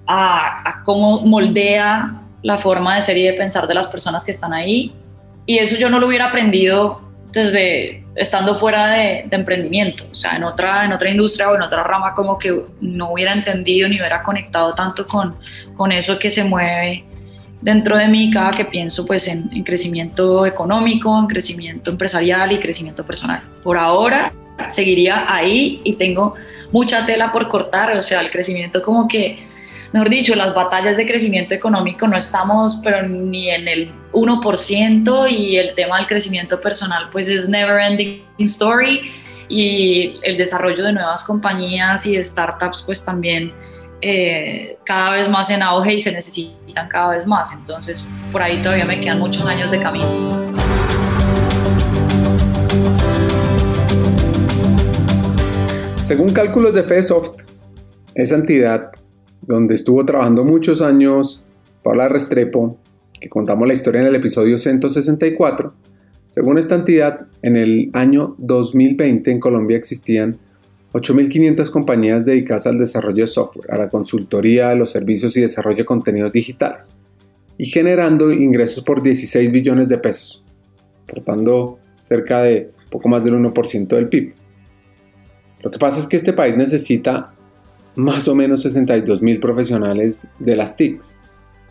a, 0.06 0.82
cómo 0.84 1.20
moldea 1.20 2.20
la 2.42 2.56
forma 2.56 2.96
de 2.96 3.02
ser 3.02 3.18
y 3.18 3.24
de 3.24 3.34
pensar 3.34 3.66
de 3.66 3.74
las 3.74 3.86
personas 3.86 4.24
que 4.24 4.30
están 4.30 4.54
ahí. 4.54 4.92
Y 5.44 5.58
eso 5.58 5.76
yo 5.76 5.90
no 5.90 5.98
lo 5.98 6.06
hubiera 6.06 6.28
aprendido 6.28 7.00
desde 7.32 8.02
estando 8.14 8.58
fuera 8.58 8.86
de, 8.86 9.28
emprendimiento, 9.30 10.04
o 10.10 10.14
sea, 10.14 10.36
en 10.36 10.44
otra, 10.44 10.86
en 10.86 10.92
otra 10.92 11.10
industria 11.10 11.50
o 11.50 11.54
en 11.54 11.60
otra 11.60 11.82
rama 11.82 12.14
como 12.14 12.38
que 12.38 12.62
no 12.80 13.12
hubiera 13.12 13.34
entendido 13.34 13.90
ni 13.90 13.96
hubiera 13.96 14.22
conectado 14.22 14.72
tanto 14.72 15.06
con, 15.06 15.34
con 15.76 15.92
eso 15.92 16.18
que 16.18 16.30
se 16.30 16.44
mueve 16.44 17.04
dentro 17.60 17.96
de 17.96 18.08
mí 18.08 18.30
cada 18.30 18.50
que 18.50 18.64
pienso 18.64 19.04
pues 19.04 19.28
en, 19.28 19.48
en 19.52 19.64
crecimiento 19.64 20.46
económico, 20.46 21.18
en 21.18 21.26
crecimiento 21.26 21.90
empresarial 21.90 22.52
y 22.52 22.58
crecimiento 22.58 23.04
personal. 23.04 23.42
Por 23.62 23.76
ahora 23.76 24.32
seguiría 24.68 25.32
ahí 25.32 25.80
y 25.84 25.94
tengo 25.94 26.34
mucha 26.72 27.04
tela 27.04 27.32
por 27.32 27.48
cortar, 27.48 27.96
o 27.96 28.00
sea, 28.00 28.20
el 28.20 28.30
crecimiento 28.30 28.80
como 28.82 29.06
que 29.06 29.46
mejor 29.92 30.10
dicho, 30.10 30.34
las 30.34 30.54
batallas 30.54 30.96
de 30.96 31.06
crecimiento 31.06 31.54
económico 31.54 32.06
no 32.06 32.16
estamos, 32.16 32.78
pero 32.82 33.08
ni 33.08 33.50
en 33.50 33.66
el 33.68 33.90
1% 34.12 35.30
y 35.30 35.56
el 35.56 35.74
tema 35.74 35.98
del 35.98 36.06
crecimiento 36.06 36.60
personal 36.60 37.08
pues 37.10 37.28
es 37.28 37.48
never 37.48 37.80
ending 37.80 38.22
story 38.38 39.00
y 39.48 40.18
el 40.22 40.36
desarrollo 40.36 40.84
de 40.84 40.92
nuevas 40.92 41.22
compañías 41.24 42.04
y 42.04 42.22
startups 42.22 42.82
pues 42.82 43.04
también 43.04 43.52
eh, 44.00 44.76
cada 44.84 45.10
vez 45.10 45.28
más 45.28 45.50
en 45.50 45.62
auge 45.62 45.94
y 45.94 46.00
se 46.00 46.12
necesitan 46.12 46.88
cada 46.88 47.10
vez 47.10 47.26
más. 47.26 47.52
Entonces 47.52 48.04
por 48.32 48.42
ahí 48.42 48.60
todavía 48.62 48.84
me 48.84 49.00
quedan 49.00 49.18
muchos 49.18 49.46
años 49.46 49.70
de 49.70 49.80
camino. 49.80 50.06
Según 56.02 56.32
cálculos 56.32 56.72
de 56.72 56.84
FESOFT, 56.84 57.42
esa 58.14 58.36
entidad 58.36 58.92
donde 59.42 59.74
estuvo 59.74 60.04
trabajando 60.04 60.44
muchos 60.44 60.80
años 60.80 61.44
Paula 61.82 62.08
Restrepo, 62.08 62.78
que 63.20 63.28
contamos 63.28 63.66
la 63.66 63.74
historia 63.74 64.00
en 64.00 64.08
el 64.08 64.14
episodio 64.16 64.58
164. 64.58 65.74
Según 66.30 66.58
esta 66.58 66.74
entidad, 66.74 67.26
en 67.42 67.56
el 67.56 67.90
año 67.92 68.34
2020 68.38 69.30
en 69.30 69.40
Colombia 69.40 69.76
existían 69.76 70.38
8.500 70.92 71.70
compañías 71.70 72.24
dedicadas 72.24 72.66
al 72.66 72.78
desarrollo 72.78 73.24
de 73.24 73.26
software, 73.26 73.72
a 73.72 73.78
la 73.78 73.88
consultoría, 73.88 74.70
a 74.70 74.74
los 74.74 74.90
servicios 74.90 75.36
y 75.36 75.42
desarrollo 75.42 75.78
de 75.78 75.84
contenidos 75.84 76.32
digitales, 76.32 76.96
y 77.58 77.66
generando 77.66 78.32
ingresos 78.32 78.82
por 78.82 79.02
16 79.02 79.52
billones 79.52 79.88
de 79.88 79.98
pesos, 79.98 80.42
portando 81.06 81.78
cerca 82.00 82.42
de 82.42 82.70
poco 82.90 83.08
más 83.08 83.24
del 83.24 83.34
1% 83.34 83.88
del 83.88 84.08
PIB. 84.08 84.34
Lo 85.60 85.70
que 85.70 85.78
pasa 85.78 85.98
es 85.98 86.06
que 86.06 86.16
este 86.16 86.32
país 86.32 86.56
necesita 86.56 87.34
más 87.96 88.28
o 88.28 88.34
menos 88.34 88.62
62 88.62 89.22
mil 89.22 89.40
profesionales 89.40 90.28
de 90.38 90.54
las 90.54 90.76
TICs 90.76 91.18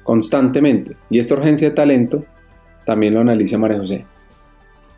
constantemente. 0.03 0.95
Y 1.09 1.20
esta 1.20 1.36
urgencia 1.36 1.70
de 1.70 1.76
talento 1.76 2.26
también 2.86 3.13
lo 3.13 3.22
analiza 3.22 3.57
María 3.57 3.78
José. 3.78 4.05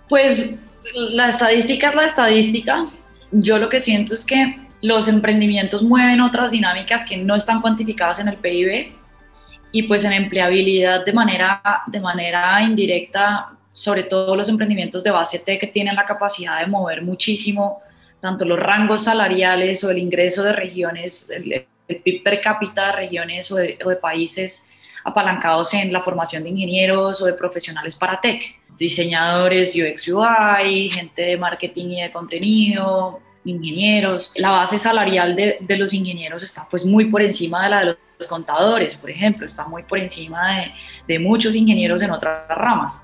Pues 0.09 0.59
la 0.93 1.29
estadística 1.29 1.89
es 1.89 1.95
la 1.95 2.05
estadística. 2.05 2.87
Yo 3.31 3.57
lo 3.59 3.69
que 3.69 3.79
siento 3.79 4.13
es 4.13 4.25
que 4.25 4.67
los 4.81 5.07
emprendimientos 5.07 5.83
mueven 5.83 6.21
otras 6.21 6.51
dinámicas 6.51 7.05
que 7.05 7.17
no 7.17 7.35
están 7.35 7.61
cuantificadas 7.61 8.19
en 8.19 8.27
el 8.27 8.37
PIB 8.37 8.93
y 9.71 9.83
pues 9.83 10.03
en 10.03 10.13
empleabilidad 10.13 11.05
de 11.05 11.13
manera, 11.13 11.61
de 11.87 11.99
manera 11.99 12.61
indirecta, 12.61 13.49
sobre 13.73 14.03
todo 14.03 14.35
los 14.35 14.49
emprendimientos 14.49 15.03
de 15.03 15.11
base 15.11 15.39
T 15.39 15.57
que 15.57 15.67
tienen 15.67 15.95
la 15.95 16.05
capacidad 16.05 16.59
de 16.59 16.67
mover 16.67 17.01
muchísimo 17.01 17.81
tanto 18.19 18.45
los 18.45 18.59
rangos 18.59 19.03
salariales 19.03 19.83
o 19.83 19.91
el 19.91 19.99
ingreso 19.99 20.43
de 20.43 20.53
regiones, 20.53 21.29
el, 21.29 21.67
PIB 21.87 22.21
per 22.23 22.41
cápita 22.41 22.87
de 22.87 22.91
regiones 22.93 23.49
o 23.51 23.55
de, 23.55 23.77
países 24.01 24.67
apalancados 25.05 25.73
en 25.73 25.93
la 25.93 26.01
formación 26.01 26.43
de 26.43 26.49
ingenieros 26.49 27.21
o 27.21 27.25
de 27.25 27.33
profesionales 27.33 27.95
para 27.95 28.19
tech, 28.19 28.56
diseñadores 28.77 29.75
UX 29.75 30.07
UI, 30.07 30.89
gente 30.89 31.21
de 31.21 31.37
marketing 31.37 31.85
y 31.87 32.01
de 32.01 32.11
contenido, 32.11 33.19
ingenieros. 33.43 34.31
La 34.35 34.51
base 34.51 34.77
salarial 34.79 35.35
de, 35.35 35.57
de, 35.59 35.77
los 35.77 35.93
ingenieros 35.93 36.43
está 36.43 36.67
pues 36.69 36.85
muy 36.85 37.05
por 37.05 37.21
encima 37.21 37.63
de 37.63 37.69
la 37.69 37.79
de 37.79 37.97
los 38.19 38.27
contadores, 38.27 38.95
por 38.95 39.09
ejemplo, 39.09 39.45
está 39.45 39.67
muy 39.67 39.83
por 39.83 39.99
encima 39.99 40.57
de, 40.57 40.71
de 41.07 41.19
muchos 41.19 41.55
ingenieros 41.55 42.01
en 42.01 42.11
otras 42.11 42.47
ramas. 42.49 43.03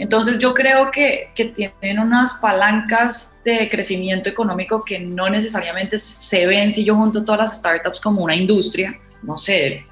Entonces 0.00 0.38
yo 0.38 0.54
creo 0.54 0.90
que, 0.90 1.30
que, 1.34 1.44
tienen 1.46 1.98
unas 1.98 2.34
palancas 2.34 3.38
de 3.44 3.68
crecimiento 3.68 4.30
económico 4.30 4.82
que 4.82 4.98
no 4.98 5.28
necesariamente 5.28 5.98
se 5.98 6.46
ven 6.46 6.70
si 6.70 6.84
yo 6.84 6.96
junto 6.96 7.22
todas 7.22 7.40
las 7.40 7.58
startups 7.58 8.00
como 8.00 8.22
una 8.22 8.34
industria. 8.34 8.98
No 9.22 9.36
sé, 9.36 9.82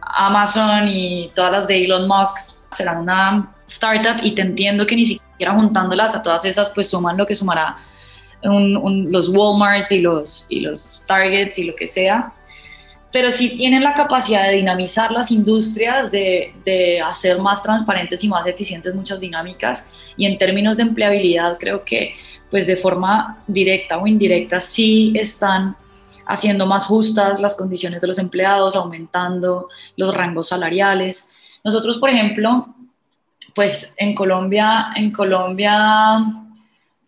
Amazon 0.00 0.88
y 0.88 1.30
todas 1.32 1.52
las 1.52 1.68
de 1.68 1.84
Elon 1.84 2.08
Musk 2.08 2.55
serán 2.76 2.98
una 2.98 3.54
startup 3.66 4.22
y 4.22 4.32
te 4.32 4.42
entiendo 4.42 4.86
que 4.86 4.96
ni 4.96 5.06
siquiera 5.06 5.52
juntándolas 5.52 6.14
a 6.14 6.22
todas 6.22 6.44
esas 6.44 6.70
pues 6.70 6.88
suman 6.88 7.16
lo 7.16 7.26
que 7.26 7.34
sumará 7.34 7.76
los 8.42 9.28
Walmarts 9.28 9.90
y 9.92 10.00
los, 10.00 10.46
y 10.48 10.60
los 10.60 11.04
Targets 11.06 11.58
y 11.58 11.64
lo 11.64 11.74
que 11.74 11.86
sea 11.86 12.32
pero 13.16 13.30
sí 13.30 13.56
tienen 13.56 13.82
la 13.82 13.94
capacidad 13.94 14.44
de 14.44 14.56
dinamizar 14.56 15.10
las 15.10 15.30
industrias, 15.30 16.10
de, 16.10 16.52
de, 16.66 17.00
hacer 17.00 17.38
más 17.38 17.62
transparentes 17.62 18.22
y 18.22 18.28
más 18.28 18.46
eficientes 18.46 18.94
muchas 18.94 19.18
dinámicas. 19.20 19.90
Y 20.18 20.26
en 20.26 20.36
términos 20.36 20.76
de 20.76 20.82
empleabilidad, 20.82 21.56
creo 21.58 21.82
que 21.82 22.14
pues 22.50 22.66
de 22.66 22.76
forma 22.76 23.42
directa 23.46 23.96
o 23.96 24.06
indirecta 24.06 24.60
sí 24.60 25.14
están 25.16 25.76
haciendo 26.26 26.66
más 26.66 26.84
justas 26.84 27.40
las 27.40 27.54
condiciones 27.54 28.02
de 28.02 28.08
los 28.08 28.18
empleados, 28.18 28.76
aumentando 28.76 29.68
los 29.96 30.14
rangos 30.14 30.48
salariales. 30.48 31.30
Nosotros, 31.66 31.98
por 31.98 32.10
ejemplo, 32.10 32.76
pues 33.52 33.96
en 33.98 34.14
Colombia, 34.14 34.92
en 34.94 35.10
Colombia 35.10 36.24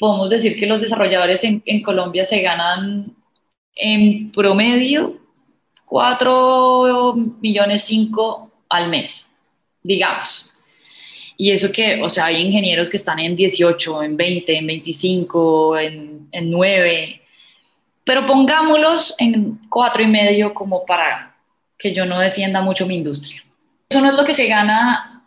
podemos 0.01 0.31
decir 0.31 0.59
que 0.59 0.67
los 0.67 0.81
desarrolladores 0.81 1.45
en, 1.45 1.81
Colombia 1.81 2.25
se 2.25 2.43
ganan 2.43 3.15
en 3.77 4.33
promedio 4.33 5.17
4 5.87 7.15
millones 7.41 7.85
5 7.85 8.51
al 8.71 8.89
mes, 8.89 9.31
digamos. 9.81 10.51
Y 11.37 11.53
eso 11.53 11.71
que, 11.71 12.03
o 12.03 12.09
sea, 12.09 12.25
hay 12.25 12.43
ingenieros 12.43 12.91
que 12.91 12.97
están 12.97 13.21
en 13.21 13.37
18, 13.37 14.03
en 14.03 14.17
20, 14.17 14.59
en 14.59 14.67
25, 14.67 15.79
en, 15.79 16.29
en 16.33 16.51
9, 16.51 17.23
pero 18.03 18.27
pongámoslos 18.27 19.15
en 19.19 19.61
cuatro 19.69 20.03
y 20.03 20.09
medio 20.09 20.53
como 20.53 20.85
para 20.85 21.37
que 21.79 21.95
yo 21.95 22.05
no 22.05 22.19
defienda 22.19 22.61
mucho 22.61 22.89
mi 22.89 22.97
industria. 22.97 23.45
Eso 23.89 24.03
no 24.03 24.11
es 24.11 24.16
lo 24.16 24.24
que 24.24 24.34
se 24.34 24.47
gana 24.47 25.24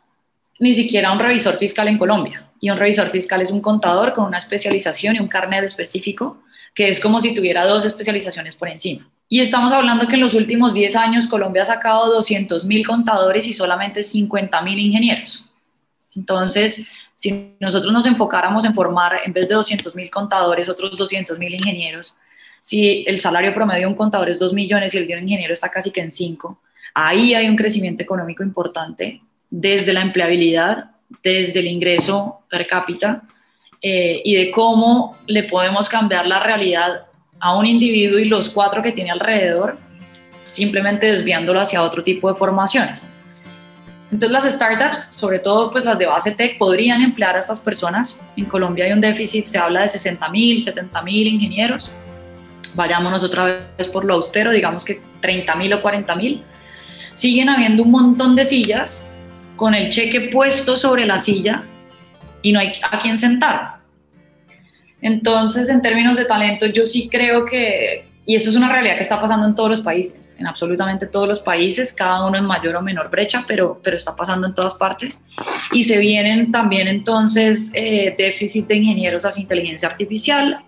ni 0.60 0.76
siquiera 0.76 1.12
un 1.12 1.20
revisor 1.20 1.58
fiscal 1.58 1.88
en 1.88 1.98
Colombia. 1.98 2.48
Y 2.60 2.70
un 2.70 2.78
revisor 2.78 3.10
fiscal 3.10 3.42
es 3.42 3.50
un 3.50 3.60
contador 3.60 4.14
con 4.14 4.26
una 4.26 4.38
especialización 4.38 5.16
y 5.16 5.20
un 5.20 5.28
carnet 5.28 5.64
específico, 5.64 6.44
que 6.76 6.88
es 6.88 7.00
como 7.00 7.20
si 7.20 7.34
tuviera 7.34 7.66
dos 7.66 7.86
especializaciones 7.86 8.56
por 8.56 8.70
encima. 8.70 9.10
Y 9.28 9.40
estamos 9.40 9.74
hablando 9.74 10.08
que 10.08 10.14
en 10.14 10.22
los 10.22 10.36
últimos 10.36 10.76
10 10.76 10.96
años 10.96 11.28
Colombia 11.28 11.64
ha 11.64 11.66
sacado 11.66 12.14
200 12.14 12.66
mil 12.66 12.86
contadores 12.86 13.48
y 13.48 13.54
solamente 13.54 14.04
50 14.04 14.62
mil 14.62 14.78
ingenieros. 14.78 15.50
Entonces, 16.16 16.88
si 17.16 17.56
nosotros 17.60 17.92
nos 17.92 18.06
enfocáramos 18.06 18.64
en 18.66 18.76
formar, 18.76 19.22
en 19.26 19.34
vez 19.34 19.48
de 19.50 19.56
200 19.56 19.96
mil 19.96 20.12
contadores, 20.12 20.70
otros 20.70 20.96
200 20.96 21.40
mil 21.40 21.56
ingenieros, 21.56 22.16
si 22.60 23.04
el 23.08 23.20
salario 23.20 23.54
promedio 23.54 23.82
de 23.82 23.88
un 23.88 23.96
contador 23.96 24.30
es 24.30 24.38
2 24.38 24.54
millones 24.54 24.94
y 24.94 25.00
el 25.00 25.08
de 25.08 25.16
un 25.16 25.22
ingeniero 25.22 25.54
está 25.54 25.70
casi 25.70 25.90
que 25.90 26.02
en 26.02 26.12
5, 26.12 26.60
ahí 26.94 27.34
hay 27.34 27.48
un 27.48 27.56
crecimiento 27.56 28.04
económico 28.04 28.44
importante 28.44 29.22
desde 29.50 29.94
la 29.94 30.02
empleabilidad, 30.02 30.92
desde 31.24 31.60
el 31.60 31.68
ingreso 31.68 32.40
per 32.50 32.68
cápita 32.68 33.24
eh, 33.82 34.22
y 34.24 34.36
de 34.36 34.52
cómo 34.52 35.18
le 35.28 35.44
podemos 35.44 35.90
cambiar 35.90 36.26
la 36.26 36.42
realidad 36.42 37.06
a 37.40 37.58
un 37.58 37.66
individuo 37.66 38.20
y 38.20 38.26
los 38.26 38.50
cuatro 38.50 38.82
que 38.82 38.92
tiene 38.92 39.12
alrededor, 39.12 39.78
simplemente 40.46 41.08
desviándolo 41.08 41.60
hacia 41.60 41.82
otro 41.82 42.04
tipo 42.04 42.30
de 42.30 42.36
formaciones. 42.36 43.10
Entonces 44.12 44.32
las 44.32 44.54
startups, 44.54 45.00
sobre 45.16 45.40
todo 45.40 45.70
pues 45.72 45.86
las 45.86 45.98
de 45.98 46.06
base 46.06 46.32
tech, 46.32 46.58
podrían 46.58 47.02
emplear 47.02 47.36
a 47.36 47.40
estas 47.40 47.60
personas. 47.60 48.20
En 48.36 48.46
Colombia 48.46 48.86
hay 48.86 48.92
un 48.92 49.02
déficit, 49.02 49.46
se 49.46 49.58
habla 49.58 49.82
de 49.82 49.88
60 49.88 50.30
mil, 50.30 50.60
70 50.60 51.02
mil 51.02 51.28
ingenieros. 51.28 51.92
Vayámonos 52.76 53.24
otra 53.24 53.64
vez 53.78 53.88
por 53.88 54.04
lo 54.06 54.16
austero, 54.16 54.52
digamos 54.52 54.84
que 54.84 55.02
30 55.22 55.56
mil 55.56 55.74
o 55.74 55.82
40 55.82 56.16
mil. 56.16 56.44
Siguen 57.14 57.50
habiendo 57.50 57.84
un 57.84 57.92
montón 57.92 58.36
de 58.36 58.46
sillas 58.46 59.12
con 59.56 59.76
el 59.76 59.90
cheque 59.90 60.30
puesto 60.32 60.76
sobre 60.76 61.06
la 61.06 61.20
silla 61.20 61.64
y 62.42 62.52
no 62.52 62.60
hay 62.60 62.74
a 62.90 63.00
quién 63.00 63.20
sentar. 63.20 63.82
Entonces, 65.02 65.70
en 65.70 65.82
términos 65.82 66.18
de 66.18 66.26
talento, 66.26 66.68
yo 66.68 66.86
sí 66.86 67.10
creo 67.10 67.46
que, 67.46 68.08
y 68.26 68.36
esto 68.36 68.52
es 68.52 68.56
una 68.56 68.72
realidad 68.72 68.96
que 68.96 69.02
está 69.02 69.20
pasando 69.20 69.48
en 69.48 69.56
todos 69.56 69.70
los 69.70 69.82
países, 69.82 70.36
en 70.40 70.46
absolutamente 70.46 71.08
todos 71.08 71.28
los 71.28 71.40
países, 71.40 71.92
cada 71.92 72.26
uno 72.26 72.38
en 72.38 72.46
mayor 72.46 72.76
o 72.76 72.82
menor 72.82 73.10
brecha, 73.10 73.44
pero, 73.48 73.80
pero 73.84 73.98
está 73.98 74.16
pasando 74.16 74.46
en 74.48 74.54
todas 74.54 74.76
partes. 74.76 75.24
Y 75.72 75.84
se 75.84 75.98
vienen 75.98 76.52
también 76.52 76.88
entonces 76.88 77.72
eh, 77.74 78.14
déficit 78.16 78.68
de 78.68 78.76
ingenieros 78.76 79.26
hacia 79.26 79.42
inteligencia 79.42 79.90
artificial, 79.90 80.64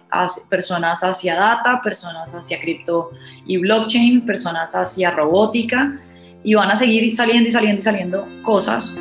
personas 0.50 1.04
hacia 1.04 1.36
data, 1.36 1.80
personas 1.82 2.34
hacia 2.34 2.60
cripto 2.60 3.12
y 3.46 3.58
blockchain, 3.58 4.26
personas 4.26 4.76
hacia 4.76 5.12
robótica 5.12 5.96
y 6.44 6.54
van 6.54 6.70
a 6.70 6.76
seguir 6.76 7.14
saliendo 7.14 7.50
y 7.50 7.52
saliendo 7.52 7.80
y 7.80 7.84
saliendo 7.84 8.28
cosas. 8.42 8.96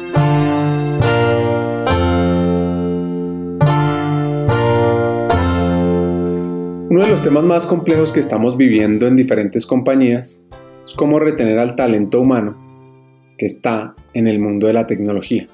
Uno 6.91 7.01
de 7.01 7.09
los 7.09 7.23
temas 7.23 7.43
más 7.43 7.65
complejos 7.65 8.13
que 8.13 8.21
estamos 8.21 8.57
viviendo 8.57 9.07
en 9.07 9.17
diferentes 9.17 9.65
compañías 9.65 10.47
es 10.85 10.93
cómo 10.95 11.19
retener 11.19 11.59
al 11.59 11.75
talento 11.75 12.21
humano 12.21 12.57
que 13.39 13.47
está 13.47 13.95
en 14.13 14.29
el 14.29 14.39
mundo 14.39 14.67
de 14.67 14.75
la 14.75 14.87
tecnología. 14.87 15.49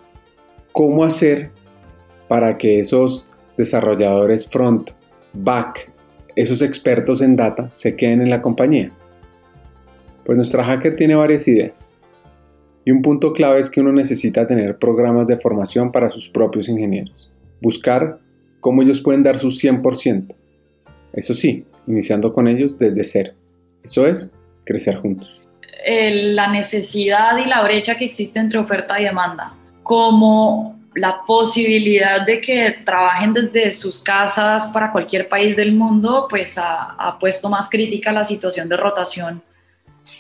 ¿Cómo 0.73 1.05
hacer 1.05 1.51
para 2.27 2.59
que 2.59 2.81
esos 2.81 3.31
desarrolladores 3.57 4.51
front, 4.51 4.91
back, 5.33 5.93
esos 6.35 6.61
expertos 6.61 7.23
en 7.23 7.37
data 7.37 7.71
se 7.73 7.95
queden 7.95 8.21
en 8.21 8.31
la 8.31 8.43
compañía? 8.43 8.91
Pues 10.29 10.37
nuestra 10.37 10.63
hacker 10.63 10.95
tiene 10.95 11.15
varias 11.15 11.49
ideas. 11.49 11.95
Y 12.85 12.91
un 12.91 13.01
punto 13.01 13.33
clave 13.33 13.61
es 13.61 13.71
que 13.71 13.81
uno 13.81 13.93
necesita 13.93 14.47
tener 14.47 14.77
programas 14.77 15.27
de 15.27 15.39
formación 15.39 15.91
para 15.91 16.11
sus 16.11 16.29
propios 16.29 16.69
ingenieros. 16.69 17.31
Buscar 17.63 18.19
cómo 18.61 18.83
ellos 18.83 19.01
pueden 19.01 19.23
dar 19.23 19.39
su 19.39 19.47
100%. 19.47 20.35
Eso 21.15 21.33
sí, 21.33 21.65
iniciando 21.87 22.35
con 22.35 22.47
ellos 22.47 22.79
desde 22.79 23.05
cero. 23.05 23.33
Eso 23.83 24.07
es 24.07 24.35
crecer 24.67 24.97
juntos. 24.97 25.41
La 25.87 26.49
necesidad 26.49 27.39
y 27.39 27.47
la 27.47 27.63
brecha 27.63 27.97
que 27.97 28.05
existe 28.05 28.39
entre 28.39 28.59
oferta 28.59 29.01
y 29.01 29.05
demanda, 29.05 29.55
como 29.83 30.79
la 30.95 31.23
posibilidad 31.27 32.27
de 32.27 32.43
que 32.43 32.77
trabajen 32.85 33.33
desde 33.33 33.71
sus 33.71 33.99
casas 34.01 34.67
para 34.75 34.93
cualquier 34.93 35.27
país 35.27 35.57
del 35.57 35.73
mundo, 35.73 36.27
pues 36.29 36.59
ha, 36.59 36.97
ha 36.99 37.19
puesto 37.19 37.49
más 37.49 37.71
crítica 37.71 38.13
la 38.13 38.25
situación 38.25 38.69
de 38.69 38.77
rotación 38.77 39.48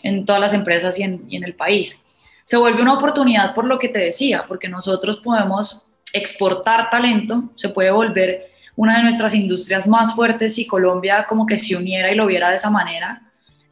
en 0.03 0.25
todas 0.25 0.41
las 0.41 0.55
empresas 0.55 0.99
y 0.99 1.03
en, 1.03 1.27
el 1.31 1.55
país. 1.55 2.03
Se 2.43 2.57
vuelve 2.57 2.83
una 2.83 2.95
oportunidad 2.95 3.55
por 3.55 3.65
lo 3.65 3.79
que 3.79 3.89
te 3.89 3.99
decía, 3.99 4.45
porque 4.47 4.69
nosotros 4.69 5.19
podemos 5.19 5.87
exportar 6.13 6.89
talento, 6.91 7.45
se 7.55 7.69
puede 7.69 7.91
volver 7.91 8.51
una 8.77 8.97
de 8.97 9.03
nuestras 9.03 9.35
industrias 9.35 9.87
más 9.87 10.15
fuertes 10.15 10.55
si 10.55 10.67
Colombia 10.67 11.27
como 11.29 11.45
que 11.47 11.59
se 11.59 11.77
uniera 11.77 12.11
y 12.11 12.15
lo 12.15 12.27
viera 12.27 12.49
de 12.49 12.57
esa 12.57 12.71
manera. 12.71 13.23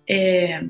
Eh, 0.06 0.68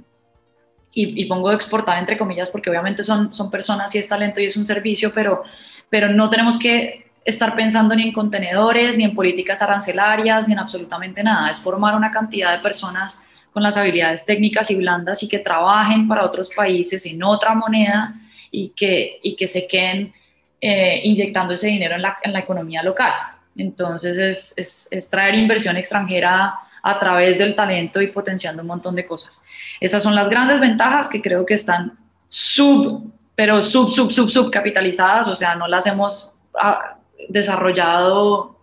y, 0.92 1.22
y, 1.22 1.26
pongo 1.26 1.52
exportar 1.52 1.98
entre 1.98 2.16
comillas 2.16 2.48
porque 2.48 2.70
obviamente 2.70 3.04
son, 3.04 3.34
son 3.34 3.50
personas 3.50 3.94
y 3.94 3.98
es 3.98 4.08
talento 4.08 4.40
y 4.40 4.46
es 4.46 4.56
un 4.56 4.64
servicio, 4.64 5.12
pero, 5.12 5.42
pero 5.90 6.08
no 6.08 6.30
tenemos 6.30 6.58
que 6.58 7.06
estar 7.26 7.54
pensando 7.56 7.94
ni 7.94 8.04
en 8.04 8.12
contenedores, 8.12 8.96
ni 8.96 9.04
en 9.04 9.12
políticas 9.12 9.60
arancelarias, 9.60 10.46
ni 10.46 10.54
en 10.54 10.60
absolutamente 10.60 11.22
nada. 11.22 11.50
Es 11.50 11.58
formar 11.58 11.96
una 11.96 12.10
cantidad 12.10 12.56
de 12.56 12.62
personas 12.62 13.20
con 13.56 13.62
las 13.62 13.78
habilidades 13.78 14.26
técnicas 14.26 14.70
y 14.70 14.74
blandas 14.74 15.22
y 15.22 15.28
que 15.28 15.38
trabajen 15.38 16.06
para 16.06 16.26
otros 16.26 16.50
países 16.54 17.06
en 17.06 17.22
otra 17.22 17.54
moneda 17.54 18.12
y 18.50 18.68
que, 18.68 19.18
y 19.22 19.34
que 19.34 19.48
se 19.48 19.66
queden 19.66 20.12
eh, 20.60 21.00
inyectando 21.04 21.54
ese 21.54 21.68
dinero 21.68 21.94
en 21.94 22.02
la, 22.02 22.18
en 22.22 22.34
la 22.34 22.40
economía 22.40 22.82
local. 22.82 23.14
Entonces 23.56 24.18
es, 24.18 24.58
es, 24.58 24.88
es, 24.90 25.08
traer 25.08 25.36
inversión 25.36 25.74
extranjera 25.78 26.54
a 26.82 26.98
través 26.98 27.38
del 27.38 27.54
talento 27.54 28.02
y 28.02 28.08
potenciando 28.08 28.60
un 28.60 28.68
montón 28.68 28.94
de 28.94 29.06
cosas. 29.06 29.42
Esas 29.80 30.02
son 30.02 30.14
las 30.14 30.28
grandes 30.28 30.60
ventajas 30.60 31.08
que 31.08 31.22
creo 31.22 31.46
que 31.46 31.54
están 31.54 31.94
sub, 32.28 33.10
pero 33.34 33.62
sub, 33.62 33.88
sub, 33.88 34.12
sub, 34.12 34.28
sub 34.28 34.50
capitalizadas, 34.50 35.28
o 35.28 35.34
sea, 35.34 35.54
no 35.54 35.66
las 35.66 35.86
hemos 35.86 36.30
ah, 36.60 36.98
desarrollado 37.30 38.58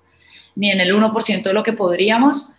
ni 0.56 0.70
en 0.70 0.80
el 0.82 0.96
1% 0.96 1.42
de 1.42 1.54
lo 1.54 1.64
que 1.64 1.74
podríamos, 1.74 2.54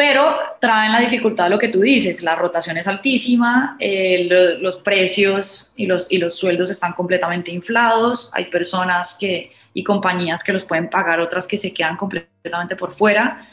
pero 0.00 0.34
traen 0.58 0.92
la 0.92 1.00
dificultad 1.00 1.44
de 1.44 1.50
lo 1.50 1.58
que 1.58 1.68
tú 1.68 1.82
dices, 1.82 2.22
la 2.22 2.34
rotación 2.34 2.78
es 2.78 2.88
altísima, 2.88 3.76
eh, 3.78 4.56
los 4.58 4.76
precios 4.76 5.70
y 5.76 5.84
los, 5.84 6.10
y 6.10 6.16
los 6.16 6.34
sueldos 6.36 6.70
están 6.70 6.94
completamente 6.94 7.50
inflados, 7.50 8.30
hay 8.32 8.46
personas 8.46 9.14
que, 9.20 9.52
y 9.74 9.84
compañías 9.84 10.42
que 10.42 10.54
los 10.54 10.64
pueden 10.64 10.88
pagar, 10.88 11.20
otras 11.20 11.46
que 11.46 11.58
se 11.58 11.74
quedan 11.74 11.98
completamente 11.98 12.76
por 12.76 12.94
fuera, 12.94 13.46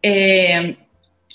eh, 0.00 0.76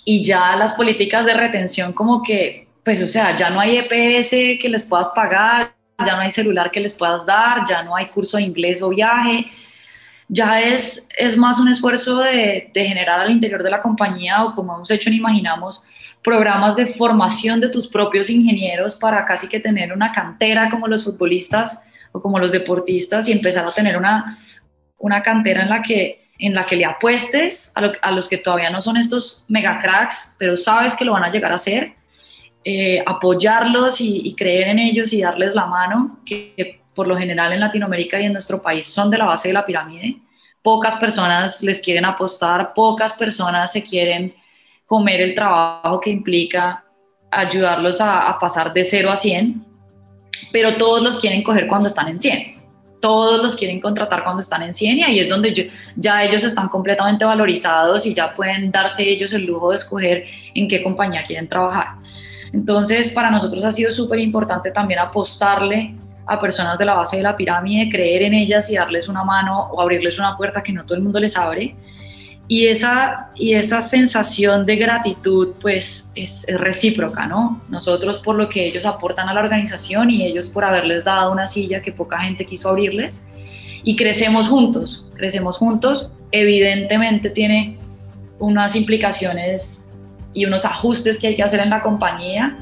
y 0.06 0.24
ya 0.24 0.56
las 0.56 0.72
políticas 0.72 1.26
de 1.26 1.34
retención 1.34 1.92
como 1.92 2.24
que, 2.24 2.70
pues 2.82 3.04
o 3.04 3.08
sea, 3.08 3.36
ya 3.36 3.50
no 3.50 3.60
hay 3.60 3.76
EPS 3.76 4.58
que 4.58 4.70
les 4.70 4.84
puedas 4.84 5.10
pagar, 5.10 5.74
ya 6.00 6.16
no 6.16 6.22
hay 6.22 6.32
celular 6.32 6.72
que 6.72 6.80
les 6.80 6.94
puedas 6.94 7.26
dar, 7.26 7.68
ya 7.68 7.84
no 7.84 7.94
hay 7.94 8.06
curso 8.06 8.38
de 8.38 8.44
inglés 8.44 8.82
o 8.82 8.88
viaje, 8.88 9.48
ya 10.28 10.62
es, 10.62 11.08
es 11.18 11.38
más 11.38 11.60
un 11.60 11.70
esfuerzo 11.70 12.18
de, 12.20 12.72
generar 12.74 13.20
al 13.20 13.32
interior 13.32 13.62
de 13.62 13.70
la 13.70 13.80
compañía 13.80 14.44
o 14.44 14.54
como 14.54 14.76
hemos 14.76 14.92
hecho 14.92 15.10
en 15.10 15.16
Imaginamos, 15.16 15.84
programas 16.24 16.76
de 16.76 16.88
formación 16.88 17.60
de 17.60 17.70
tus 17.70 17.88
propios 17.88 18.30
ingenieros 18.30 18.96
para 18.96 19.24
casi 19.26 19.48
que 19.48 19.60
tener 19.60 19.94
una 19.94 20.12
cantera 20.12 20.70
como 20.70 20.88
los 20.88 21.04
futbolistas 21.04 21.86
o 22.12 22.20
como 22.20 22.40
los 22.40 22.52
deportistas 22.52 23.28
y 23.28 23.32
empezar 23.32 23.66
a 23.66 23.72
tener 23.72 23.98
una, 23.98 24.40
una 24.98 25.22
cantera 25.22 25.64
en 25.64 25.70
la 25.70 25.82
que 25.82 26.26
en 26.38 26.54
la 26.54 26.66
que 26.66 26.76
le 26.76 26.86
apuestes 26.86 27.72
a, 27.76 28.12
los 28.12 28.28
que 28.28 28.38
todavía 28.38 28.70
no 28.70 28.82
son 28.82 28.98
estos 28.98 29.46
mega 29.48 29.80
cracks, 29.80 30.36
pero 30.38 30.58
sabes 30.58 30.94
que 30.94 31.06
lo 31.06 31.14
van 31.14 31.24
a 31.24 31.32
llegar 31.32 31.52
a 31.52 31.58
ser, 31.58 31.94
eh, 32.64 33.02
apoyarlos 33.06 34.02
y, 34.02 34.36
creer 34.36 34.68
en 34.70 34.80
ellos 34.80 35.14
y 35.14 35.22
darles 35.22 35.56
la 35.56 35.66
mano, 35.66 36.20
que 36.26 36.82
por 36.96 37.08
lo 37.08 37.18
general 37.18 37.54
en 37.54 37.60
Latinoamérica 37.60 38.20
y 38.20 38.26
en 38.26 38.34
nuestro 38.34 38.62
país 38.62 38.88
son 38.88 39.12
de 39.12 39.18
la 39.18 39.26
base 39.26 39.50
de 39.50 39.54
la 39.54 39.66
pirámide. 39.66 40.18
Pocas 40.62 40.96
personas 40.96 41.62
les 41.62 41.82
quieren 41.82 42.06
apostar, 42.06 42.74
pocas 42.74 43.14
personas 43.14 43.72
se 43.72 43.84
quieren 43.84 44.34
comer 44.86 45.22
el 45.22 45.36
trabajo 45.36 46.00
que 46.00 46.10
implica 46.10 46.84
ayudarlos 47.30 48.00
a, 48.02 48.38
pasar 48.40 48.74
de 48.74 48.84
0 48.84 49.12
a 49.12 49.18
100, 49.18 49.64
pero 50.52 50.76
todos 50.78 51.04
los 51.04 51.18
quieren 51.18 51.44
coger 51.44 51.68
cuando 51.68 51.88
están 51.88 52.08
en 52.08 52.18
100. 52.18 52.56
Todos 53.02 53.44
los 53.44 53.56
quieren 53.56 53.80
contratar 53.80 54.24
cuando 54.24 54.40
están 54.40 54.64
en 54.64 54.74
100 54.74 54.98
y 54.98 55.04
ahí 55.04 55.20
es 55.20 55.30
donde 55.30 55.70
ya 55.96 56.24
ellos 56.24 56.44
están 56.44 56.70
completamente 56.70 57.26
valorizados 57.26 58.06
y 58.06 58.14
ya 58.14 58.34
pueden 58.34 58.72
darse 58.72 59.08
ellos 59.08 59.34
el 59.34 59.46
lujo 59.46 59.70
de 59.70 59.76
escoger 59.76 60.26
en 60.56 60.68
qué 60.68 60.82
compañía 60.82 61.24
quieren 61.24 61.48
trabajar. 61.48 61.98
Entonces, 62.54 63.10
para 63.10 63.30
nosotros 63.30 63.64
ha 63.66 63.72
sido 63.72 63.92
súper 63.92 64.20
importante 64.20 64.72
también 64.72 65.00
apostarle 65.00 65.94
a 66.28 66.40
personas 66.40 66.80
de 66.80 66.86
la 66.86 66.96
base 66.96 67.18
de 67.18 67.24
la 67.24 67.36
pirámide, 67.36 67.90
creer 67.90 68.24
en 68.24 68.34
ellas 68.34 68.70
y 68.70 68.76
darles 68.76 69.08
una 69.08 69.24
mano 69.24 69.70
o 69.72 69.82
abrirles 69.82 70.18
una 70.18 70.36
puerta 70.36 70.64
que 70.64 70.74
no 70.74 70.84
todo 70.84 70.96
el 70.96 71.04
mundo 71.04 71.20
les 71.20 71.38
abre. 71.38 71.76
y 72.48 72.68
esa, 72.68 73.32
y 73.34 73.54
esa 73.54 73.82
sensación 73.82 74.68
de 74.68 74.76
gratitud 74.76 75.54
pues 75.60 76.12
es, 76.16 76.46
recíproca, 76.48 77.26
¿no? 77.26 77.62
Nosotros 77.70 78.20
por 78.20 78.36
lo 78.36 78.50
que 78.50 78.68
ellos 78.68 78.86
aportan 78.86 79.28
a 79.30 79.34
la 79.34 79.42
organización 79.42 80.12
y 80.12 80.24
ellos 80.24 80.48
por 80.48 80.64
haberles 80.64 81.04
dado 81.04 81.32
una 81.32 81.48
silla 81.48 81.82
que 81.82 81.92
poca 81.92 82.20
gente 82.20 82.46
quiso 82.46 82.70
abrirles 82.70 83.28
y 83.84 83.96
crecemos 83.96 84.48
juntos, 84.48 85.08
crecemos 85.16 85.58
juntos, 85.58 86.10
evidentemente 86.32 87.30
tiene 87.30 87.80
unas 88.40 88.76
implicaciones 88.76 89.88
y 90.34 90.46
unos 90.46 90.66
ajustes 90.66 91.18
que 91.18 91.28
hay 91.28 91.36
que 91.36 91.44
hacer 91.44 91.62
en 91.62 91.70
la 91.70 91.82
compañía. 91.82 92.58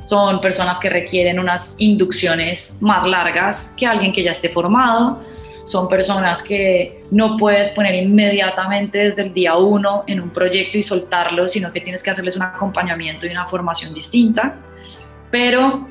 Son 0.00 0.40
personas 0.40 0.78
que 0.78 0.90
requieren 0.90 1.38
unas 1.38 1.76
inducciones 1.78 2.76
más 2.80 3.06
largas 3.06 3.74
que 3.76 3.86
alguien 3.86 4.12
que 4.12 4.22
ya 4.22 4.32
esté 4.32 4.48
formado 4.48 5.20
son 5.66 5.88
personas 5.88 6.44
que 6.44 7.02
no 7.10 7.36
puedes 7.36 7.70
poner 7.70 7.96
inmediatamente 7.96 8.98
desde 8.98 9.22
el 9.22 9.34
día 9.34 9.56
uno 9.56 10.04
en 10.06 10.20
un 10.20 10.30
proyecto 10.30 10.78
y 10.78 10.82
soltarlo, 10.84 11.48
sino 11.48 11.72
que 11.72 11.80
tienes 11.80 12.04
que 12.04 12.10
hacerles 12.10 12.36
un 12.36 12.42
acompañamiento 12.42 13.26
y 13.26 13.30
una 13.30 13.46
formación 13.46 13.92
distinta. 13.92 14.60
Pero 15.28 15.88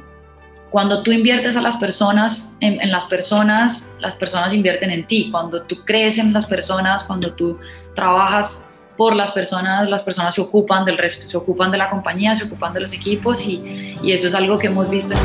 cuando 0.70 1.04
tú 1.04 1.12
inviertes 1.12 1.58
a 1.58 1.62
las 1.62 1.76
personas, 1.76 2.56
en, 2.62 2.90
las 2.90 3.04
personas, 3.06 3.94
las 4.00 4.16
personas 4.16 4.54
invierten 4.54 4.92
en 4.92 5.06
ti. 5.08 5.28
Cuando 5.30 5.64
tú 5.64 5.84
crees 5.84 6.20
en 6.20 6.32
las 6.32 6.46
personas, 6.46 7.04
cuando 7.04 7.34
tú 7.34 7.60
trabajas 7.96 8.70
por 8.98 9.16
las 9.16 9.32
personas, 9.32 9.90
las 9.90 10.04
personas 10.04 10.34
se 10.36 10.42
ocupan 10.42 10.86
del 10.86 10.98
resto, 10.98 11.28
se 11.28 11.38
ocupan 11.38 11.72
de 11.72 11.78
la 11.78 11.90
compañía, 11.90 12.36
se 12.36 12.46
ocupan 12.46 12.74
de 12.74 12.80
los 12.80 12.94
equipos 12.94 13.46
y, 13.46 13.96
eso 14.06 14.28
es 14.28 14.36
algo 14.36 14.58
que 14.58 14.68
hemos 14.68 14.90
visto. 14.90 15.16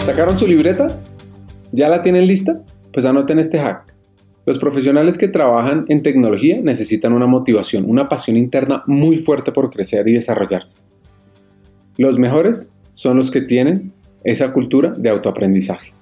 ¿Sacaron 0.00 0.38
su 0.38 0.46
libreta? 0.46 0.88
¿Ya 1.72 1.88
la 1.88 2.02
tienen 2.02 2.26
lista? 2.26 2.60
Pues 2.92 3.04
anoten 3.04 3.38
este 3.38 3.58
hack. 3.58 3.94
Los 4.46 4.58
profesionales 4.58 5.18
que 5.18 5.28
trabajan 5.28 5.84
en 5.88 6.02
tecnología 6.02 6.60
necesitan 6.62 7.12
una 7.12 7.26
motivación, 7.26 7.84
una 7.88 8.08
pasión 8.08 8.36
interna 8.36 8.82
muy 8.86 9.18
fuerte 9.18 9.52
por 9.52 9.70
crecer 9.70 10.08
y 10.08 10.12
desarrollarse. 10.12 10.78
Los 11.96 12.18
mejores 12.18 12.74
son 12.92 13.16
los 13.16 13.30
que 13.30 13.42
tienen 13.42 13.92
esa 14.24 14.52
cultura 14.52 14.94
de 14.96 15.10
autoaprendizaje. 15.10 15.92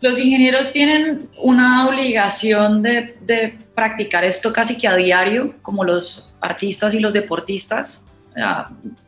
Los 0.00 0.18
ingenieros 0.18 0.72
tienen 0.72 1.28
una 1.38 1.88
obligación 1.88 2.82
de, 2.82 3.58
practicar 3.74 4.24
esto 4.24 4.52
casi 4.52 4.76
que 4.76 4.88
a 4.88 4.96
diario, 4.96 5.54
como 5.62 5.84
los 5.84 6.32
artistas 6.40 6.94
y 6.94 6.98
los 6.98 7.14
deportistas 7.14 8.04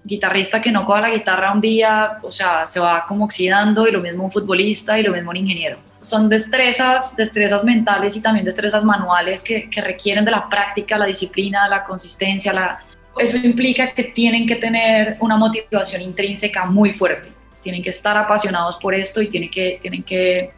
guitarrista 0.05 0.61
que 0.61 0.73
no 0.73 0.85
coja 0.85 1.03
la 1.03 1.11
guitarra 1.11 1.53
un 1.53 1.61
día, 1.61 2.19
o 2.23 2.31
sea, 2.31 2.67
se 2.67 2.81
va 2.81 3.05
como 3.07 3.25
oxidando 3.25 3.87
y 3.87 3.93
lo 3.93 4.01
mismo 4.01 4.25
un 4.25 4.33
futbolista 4.33 4.99
y 4.99 5.03
lo 5.03 5.13
mismo 5.13 5.31
un 5.31 5.37
ingeniero. 5.37 5.79
Son 6.01 6.29
destrezas, 6.29 7.17
destrezas 7.17 7.65
mentales 7.65 8.17
y 8.17 8.23
también 8.23 8.45
destrezas 8.45 8.85
manuales 8.85 9.43
que, 9.43 9.69
requieren 9.83 10.25
de 10.25 10.31
la 10.31 10.49
práctica, 10.49 10.99
la 10.99 11.07
disciplina, 11.07 11.69
la 11.69 11.85
consistencia. 11.85 12.53
La... 12.53 12.83
Eso 13.19 13.37
implica 13.37 13.93
que 13.93 14.05
tienen 14.05 14.47
que 14.47 14.57
tener 14.57 15.17
una 15.21 15.37
motivación 15.37 16.03
intrínseca 16.03 16.65
muy 16.65 16.93
fuerte. 16.93 17.31
Tienen 17.63 17.83
que 17.83 17.91
estar 17.91 18.17
apasionados 18.17 18.79
por 18.79 18.95
esto 18.95 19.21
y 19.21 19.29
tienen 19.29 19.51
que, 19.51 19.79
tienen 19.81 20.03
que 20.03 20.51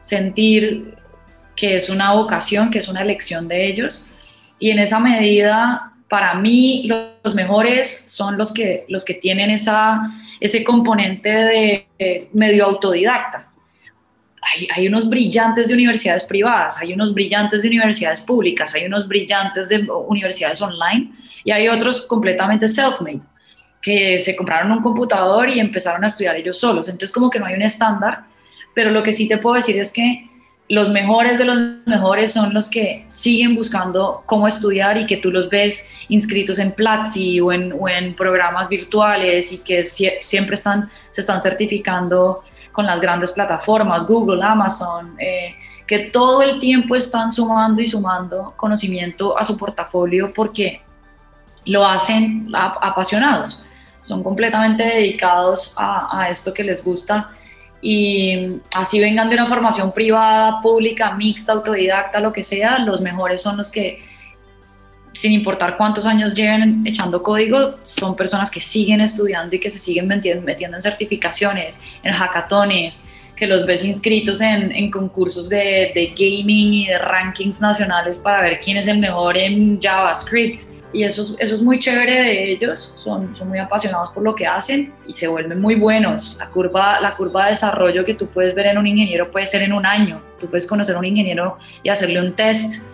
sentir 0.00 0.94
que 1.56 1.76
es 1.76 1.90
una 1.90 2.12
vocación, 2.12 2.70
que 2.70 2.78
es 2.78 2.88
una 2.88 3.02
elección 3.02 3.48
de 3.48 3.66
ellos. 3.66 4.06
Y 4.58 4.70
en 4.70 4.78
esa 4.78 5.00
medida 5.00 5.92
para 6.08 6.34
mí 6.34 6.88
los 6.88 7.34
mejores 7.34 8.06
son 8.08 8.38
los 8.38 8.52
que, 8.52 8.86
los 8.88 9.04
que 9.04 9.14
tienen 9.14 9.50
esa, 9.50 10.10
ese 10.40 10.64
componente 10.64 11.28
de, 11.28 12.28
medio 12.32 12.64
autodidacta. 12.64 13.50
Hay, 14.40 14.68
hay, 14.74 14.88
unos 14.88 15.08
brillantes 15.08 15.68
de 15.68 15.74
universidades 15.74 16.24
privadas, 16.24 16.78
hay 16.80 16.94
unos 16.94 17.12
brillantes 17.12 17.60
de 17.60 17.68
universidades 17.68 18.20
públicas, 18.20 18.74
hay 18.74 18.86
unos 18.86 19.06
brillantes 19.06 19.68
de 19.68 19.86
universidades 20.06 20.62
online 20.62 21.12
y 21.44 21.50
hay 21.50 21.68
otros 21.68 22.02
completamente 22.06 22.68
self-made, 22.68 23.20
que 23.82 24.18
se 24.18 24.36
compraron 24.36 24.70
un 24.72 24.80
computador 24.80 25.50
y 25.50 25.58
empezaron 25.60 26.04
a 26.04 26.06
estudiar 26.06 26.36
ellos 26.36 26.58
solos. 26.58 26.88
Entonces 26.88 27.12
como 27.12 27.28
que 27.28 27.40
no 27.40 27.46
hay 27.46 27.54
un 27.54 27.62
estándar, 27.62 28.24
pero 28.78 28.92
lo 28.92 29.02
que 29.02 29.12
sí 29.12 29.26
te 29.26 29.38
puedo 29.38 29.56
decir 29.56 29.76
es 29.76 29.90
que 29.90 30.30
los 30.68 30.88
mejores 30.88 31.40
de 31.40 31.44
los 31.46 31.58
mejores 31.84 32.32
son 32.32 32.54
los 32.54 32.70
que 32.70 33.04
siguen 33.08 33.56
buscando 33.56 34.22
cómo 34.24 34.46
estudiar 34.46 34.96
y 34.98 35.04
que 35.04 35.16
tú 35.16 35.32
los 35.32 35.50
ves 35.50 35.90
inscritos 36.08 36.60
en 36.60 36.70
Platzi 36.70 37.40
o 37.40 37.50
en, 37.50 37.74
en 37.88 38.14
programas 38.14 38.68
virtuales 38.68 39.50
y 39.50 39.64
que 39.64 39.84
siempre 39.84 40.54
están, 40.54 40.88
se 41.10 41.22
están 41.22 41.42
certificando 41.42 42.44
con 42.70 42.86
las 42.86 43.00
grandes 43.00 43.32
plataformas, 43.32 44.06
Google, 44.06 44.44
Amazon, 44.44 45.16
eh, 45.18 45.56
que 45.84 45.98
todo 46.10 46.40
el 46.42 46.60
tiempo 46.60 46.94
están 46.94 47.32
sumando 47.32 47.82
y 47.82 47.86
sumando 47.88 48.54
conocimiento 48.56 49.36
a 49.36 49.42
su 49.42 49.58
portafolio 49.58 50.30
porque 50.32 50.82
lo 51.64 51.84
hacen 51.84 52.48
apasionados, 52.54 53.64
son 54.02 54.22
completamente 54.22 54.84
dedicados 54.84 55.74
a, 55.76 56.20
a 56.20 56.28
esto 56.28 56.54
que 56.54 56.62
les 56.62 56.84
gusta 56.84 57.30
y 57.80 58.56
así 58.74 59.00
vengan 59.00 59.28
de 59.28 59.36
una 59.36 59.46
formación 59.46 59.92
privada, 59.92 60.60
pública, 60.60 61.14
mixta, 61.14 61.52
autodidacta, 61.52 62.20
lo 62.20 62.32
que 62.32 62.42
sea, 62.42 62.78
los 62.80 63.00
mejores 63.00 63.40
son 63.40 63.56
los 63.56 63.70
que, 63.70 64.02
sin 65.12 65.32
importar 65.32 65.76
cuántos 65.76 66.04
años 66.04 66.34
lleven 66.34 66.82
echando 66.86 67.22
código, 67.22 67.76
son 67.82 68.16
personas 68.16 68.50
que 68.50 68.60
siguen 68.60 69.00
estudiando 69.00 69.54
y 69.54 69.60
que 69.60 69.70
se 69.70 69.78
siguen 69.78 70.08
metiendo, 70.08 70.76
en 70.76 70.82
certificaciones, 70.82 71.80
en 72.02 72.12
hackatones, 72.12 73.04
que 73.36 73.46
los 73.46 73.64
ves 73.64 73.84
inscritos 73.84 74.40
en, 74.40 74.72
en 74.72 74.90
concursos 74.90 75.48
de, 75.48 75.92
de 75.94 76.12
gaming 76.16 76.74
y 76.74 76.86
de 76.86 76.98
rankings 76.98 77.60
nacionales 77.60 78.18
para 78.18 78.40
ver 78.42 78.58
quién 78.58 78.76
es 78.76 78.88
el 78.88 78.98
mejor 78.98 79.38
en 79.38 79.80
JavaScript 79.80 80.77
y 80.92 81.04
eso 81.04 81.22
es, 81.22 81.36
eso 81.38 81.54
es 81.54 81.62
muy 81.62 81.78
chévere 81.78 82.14
de 82.14 82.52
ellos, 82.52 82.92
son, 82.96 83.34
son 83.36 83.48
muy 83.48 83.58
apasionados 83.58 84.10
por 84.12 84.22
lo 84.22 84.34
que 84.34 84.46
hacen 84.46 84.94
y 85.06 85.12
se 85.12 85.28
vuelven 85.28 85.60
muy 85.60 85.74
buenos. 85.74 86.36
La 86.38 86.48
curva, 86.48 87.00
la 87.00 87.14
curva 87.14 87.44
de 87.44 87.50
desarrollo 87.50 88.04
que 88.04 88.14
tú 88.14 88.28
puedes 88.28 88.54
ver 88.54 88.66
en 88.66 88.78
un 88.78 88.86
ingeniero 88.86 89.30
puede 89.30 89.46
ser 89.46 89.62
en 89.62 89.72
un 89.72 89.84
año. 89.84 90.22
Tú 90.40 90.48
puedes 90.48 90.66
conocer 90.66 90.96
a 90.96 90.98
un 90.98 91.04
ingeniero 91.04 91.58
y 91.82 91.90
hacerle 91.90 92.20
un 92.20 92.34
test 92.34 92.84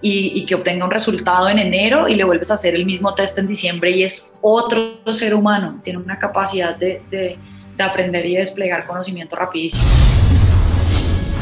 y, 0.00 0.32
y, 0.34 0.46
que 0.46 0.54
obtenga 0.54 0.84
un 0.84 0.90
resultado 0.90 1.48
en 1.48 1.58
enero 1.58 2.08
y 2.08 2.14
le 2.14 2.24
vuelves 2.24 2.50
a 2.50 2.54
hacer 2.54 2.74
el 2.74 2.86
mismo 2.86 3.14
test 3.14 3.38
en 3.38 3.46
diciembre 3.46 3.90
y 3.90 4.04
es 4.04 4.36
otro 4.40 5.00
ser 5.12 5.34
humano, 5.34 5.80
tiene 5.82 5.98
una 5.98 6.18
capacidad 6.18 6.76
de, 6.76 7.02
de, 7.10 7.38
de 7.76 7.84
aprender 7.84 8.24
y 8.24 8.36
desplegar 8.36 8.86
conocimiento 8.86 9.36
rapidísimo. 9.36 9.84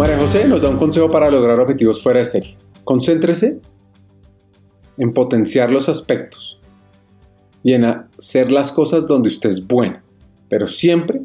María 0.00 0.16
José 0.16 0.48
nos 0.48 0.62
da 0.62 0.70
un 0.70 0.78
consejo 0.78 1.10
para 1.10 1.28
lograr 1.28 1.60
objetivos 1.60 2.02
fuera 2.02 2.20
de 2.20 2.24
serie. 2.24 2.56
Concéntrese 2.84 3.58
en 4.96 5.12
potenciar 5.12 5.70
los 5.70 5.90
aspectos 5.90 6.58
y 7.62 7.74
en 7.74 7.84
hacer 7.84 8.50
las 8.50 8.72
cosas 8.72 9.06
donde 9.06 9.28
usted 9.28 9.50
es 9.50 9.66
bueno. 9.66 10.00
Pero 10.48 10.68
siempre, 10.68 11.20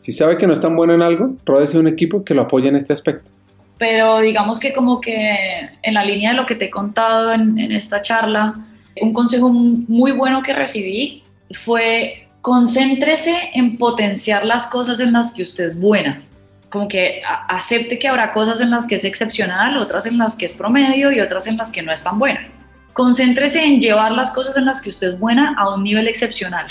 si 0.00 0.10
sabe 0.10 0.36
que 0.36 0.48
no 0.48 0.52
es 0.52 0.60
tan 0.60 0.74
bueno 0.74 0.94
en 0.94 1.02
algo, 1.02 1.36
ródese 1.44 1.74
de 1.74 1.78
un 1.78 1.86
equipo 1.86 2.24
que 2.24 2.34
lo 2.34 2.42
apoye 2.42 2.66
en 2.66 2.74
este 2.74 2.92
aspecto. 2.92 3.30
Pero 3.78 4.18
digamos 4.18 4.58
que 4.58 4.72
como 4.72 5.00
que 5.00 5.70
en 5.80 5.94
la 5.94 6.04
línea 6.04 6.30
de 6.30 6.38
lo 6.38 6.44
que 6.44 6.56
te 6.56 6.64
he 6.64 6.70
contado 6.70 7.32
en, 7.32 7.56
en 7.56 7.70
esta 7.70 8.02
charla, 8.02 8.56
un 9.00 9.12
consejo 9.12 9.48
muy 9.48 10.10
bueno 10.10 10.42
que 10.42 10.54
recibí 10.54 11.22
fue 11.64 12.26
concéntrese 12.42 13.50
en 13.54 13.78
potenciar 13.78 14.44
las 14.44 14.66
cosas 14.66 14.98
en 14.98 15.12
las 15.12 15.32
que 15.32 15.42
usted 15.42 15.66
es 15.66 15.78
buena 15.78 16.24
como 16.70 16.88
que 16.88 17.22
acepte 17.48 17.98
que 17.98 18.08
habrá 18.08 18.32
cosas 18.32 18.60
en 18.60 18.70
las 18.70 18.86
que 18.86 18.96
es 18.96 19.04
excepcional, 19.04 19.78
otras 19.78 20.06
en 20.06 20.18
las 20.18 20.36
que 20.36 20.46
es 20.46 20.52
promedio 20.52 21.10
y 21.12 21.20
otras 21.20 21.46
en 21.46 21.56
las 21.56 21.70
que 21.70 21.82
no 21.82 21.92
es 21.92 22.02
tan 22.02 22.18
buena. 22.18 22.46
Concéntrese 22.92 23.64
en 23.64 23.80
llevar 23.80 24.12
las 24.12 24.30
cosas 24.30 24.56
en 24.56 24.66
las 24.66 24.82
que 24.82 24.90
usted 24.90 25.08
es 25.08 25.18
buena 25.18 25.54
a 25.56 25.74
un 25.74 25.82
nivel 25.82 26.08
excepcional, 26.08 26.66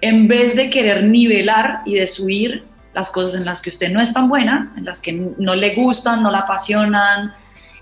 en 0.00 0.28
vez 0.28 0.56
de 0.56 0.70
querer 0.70 1.04
nivelar 1.04 1.82
y 1.84 1.96
de 1.96 2.06
subir 2.06 2.64
las 2.94 3.10
cosas 3.10 3.34
en 3.34 3.44
las 3.44 3.60
que 3.60 3.70
usted 3.70 3.90
no 3.90 4.00
es 4.00 4.12
tan 4.12 4.28
buena, 4.28 4.72
en 4.76 4.84
las 4.84 5.00
que 5.00 5.12
no 5.12 5.54
le 5.54 5.74
gustan, 5.74 6.22
no 6.22 6.30
la 6.30 6.40
apasionan 6.40 7.34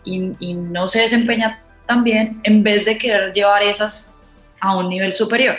y, 0.05 0.55
no 0.55 0.89
se 0.89 1.03
desempeña 1.03 1.63
tan 1.87 2.03
bien, 2.03 2.41
en 2.45 2.63
vez 2.63 2.85
de 2.87 2.99
querer 2.99 3.33
llevar 3.33 3.63
esas 3.63 4.15
a 4.61 4.77
un 4.77 4.89
nivel 4.89 5.13
superior. 5.13 5.57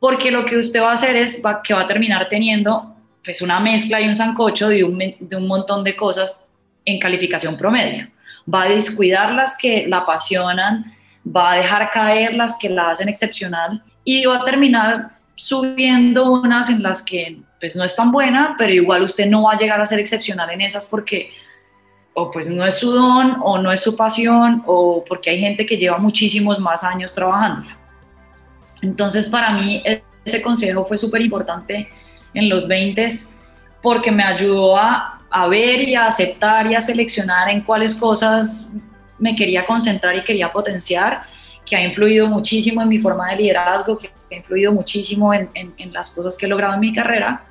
porque 0.00 0.30
lo 0.30 0.44
que 0.46 0.56
usted 0.56 0.80
va 0.80 0.90
a 0.90 0.94
hacer 0.94 1.14
es 1.14 1.42
que 1.62 1.74
va 1.74 1.82
a 1.82 1.86
terminar 1.86 2.26
teniendo 2.28 2.96
pues 3.24 3.42
una 3.42 3.60
mezcla 3.60 4.00
y 4.00 4.08
un 4.08 4.16
sancocho 4.16 4.68
de 4.68 4.84
un, 4.84 4.98
de 4.98 5.36
un 5.36 5.46
montón 5.46 5.84
de 5.84 5.96
cosas 5.96 6.52
en 6.84 6.98
calificación 6.98 7.56
promedio. 7.56 8.08
Va 8.52 8.62
a 8.62 8.68
descuidar 8.68 9.32
las 9.32 9.56
que 9.56 9.86
la 9.86 9.98
apasionan, 9.98 10.84
va 11.24 11.52
a 11.52 11.56
dejar 11.56 11.90
caer 11.90 12.34
las 12.34 12.56
que 12.58 12.68
la 12.68 12.90
hacen 12.90 13.08
excepcional 13.08 13.82
y 14.04 14.24
va 14.24 14.38
a 14.38 14.44
terminar 14.44 15.10
subiendo 15.34 16.32
unas 16.32 16.70
en 16.70 16.82
las 16.82 17.02
que 17.02 17.40
pues 17.60 17.76
no 17.76 17.84
es 17.84 17.94
tan 17.94 18.10
buena, 18.10 18.54
pero 18.56 18.72
igual 18.72 19.02
usted 19.02 19.26
no 19.26 19.42
va 19.42 19.52
a 19.52 19.56
llegar 19.56 19.80
a 19.80 19.86
ser 19.86 19.98
excepcional 19.98 20.50
en 20.50 20.62
esas 20.62 20.86
porque 20.86 21.30
o 22.14 22.30
pues 22.30 22.50
no 22.50 22.66
es 22.66 22.78
su 22.78 22.90
don 22.90 23.36
o 23.42 23.58
no 23.58 23.70
es 23.70 23.82
su 23.82 23.96
pasión 23.96 24.62
o 24.66 25.04
porque 25.06 25.30
hay 25.30 25.38
gente 25.38 25.64
que 25.66 25.76
lleva 25.76 25.98
muchísimos 25.98 26.58
más 26.58 26.82
años 26.82 27.12
trabajando. 27.12 27.68
Entonces 28.82 29.28
para 29.28 29.52
mí 29.52 29.82
ese 30.24 30.42
consejo 30.42 30.86
fue 30.86 30.96
súper 30.96 31.20
importante 31.20 31.90
en 32.34 32.48
los 32.48 32.66
20 32.68 33.08
porque 33.82 34.10
me 34.10 34.22
ayudó 34.22 34.76
a, 34.76 35.20
a, 35.30 35.48
ver 35.48 35.88
y 35.88 35.94
a 35.94 36.06
aceptar 36.06 36.70
y 36.70 36.74
a 36.74 36.80
seleccionar 36.80 37.48
en 37.48 37.62
cuáles 37.62 37.94
cosas 37.94 38.70
me 39.18 39.34
quería 39.34 39.64
concentrar 39.64 40.16
y 40.16 40.24
quería 40.24 40.52
potenciar, 40.52 41.22
que 41.64 41.76
ha 41.76 41.84
influido 41.84 42.26
muchísimo 42.26 42.82
en 42.82 42.88
mi 42.88 42.98
forma 42.98 43.30
de 43.30 43.36
liderazgo, 43.36 43.98
que 43.98 44.10
ha 44.30 44.34
influido 44.34 44.72
muchísimo 44.72 45.32
en, 45.32 45.48
en, 45.54 45.72
en 45.78 45.92
las 45.92 46.10
cosas 46.10 46.36
que 46.36 46.46
he 46.46 46.48
logrado 46.48 46.74
en 46.74 46.80
mi 46.80 46.92
carrera. 46.92 47.44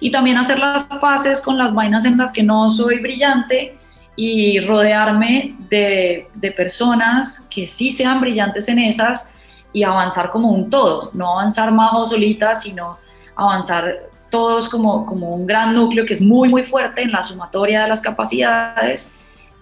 Y 0.00 0.10
también 0.10 0.36
hacer 0.36 0.58
las 0.58 0.84
paces 0.84 1.40
con 1.40 1.56
las 1.56 1.72
vainas 1.72 2.04
en 2.04 2.16
las 2.16 2.32
que 2.32 2.42
no 2.42 2.68
soy 2.68 3.00
brillante 3.00 3.76
y 4.16 4.60
rodearme 4.60 5.56
de, 5.68 6.28
de 6.34 6.52
personas 6.52 7.46
que 7.50 7.66
sí 7.66 7.90
sean 7.90 8.20
brillantes 8.20 8.68
en 8.68 8.78
esas 8.78 9.32
y 9.72 9.82
avanzar 9.82 10.30
como 10.30 10.50
un 10.50 10.70
todo, 10.70 11.10
no 11.14 11.32
avanzar 11.32 11.72
más 11.72 12.08
solita, 12.08 12.54
sino 12.54 12.98
avanzar 13.34 14.10
todos 14.34 14.68
como, 14.68 15.06
como 15.06 15.32
un 15.32 15.46
gran 15.46 15.76
núcleo 15.76 16.04
que 16.04 16.12
es 16.12 16.20
muy, 16.20 16.48
muy 16.48 16.64
fuerte 16.64 17.02
en 17.02 17.12
la 17.12 17.22
sumatoria 17.22 17.84
de 17.84 17.88
las 17.88 18.02
capacidades 18.02 19.08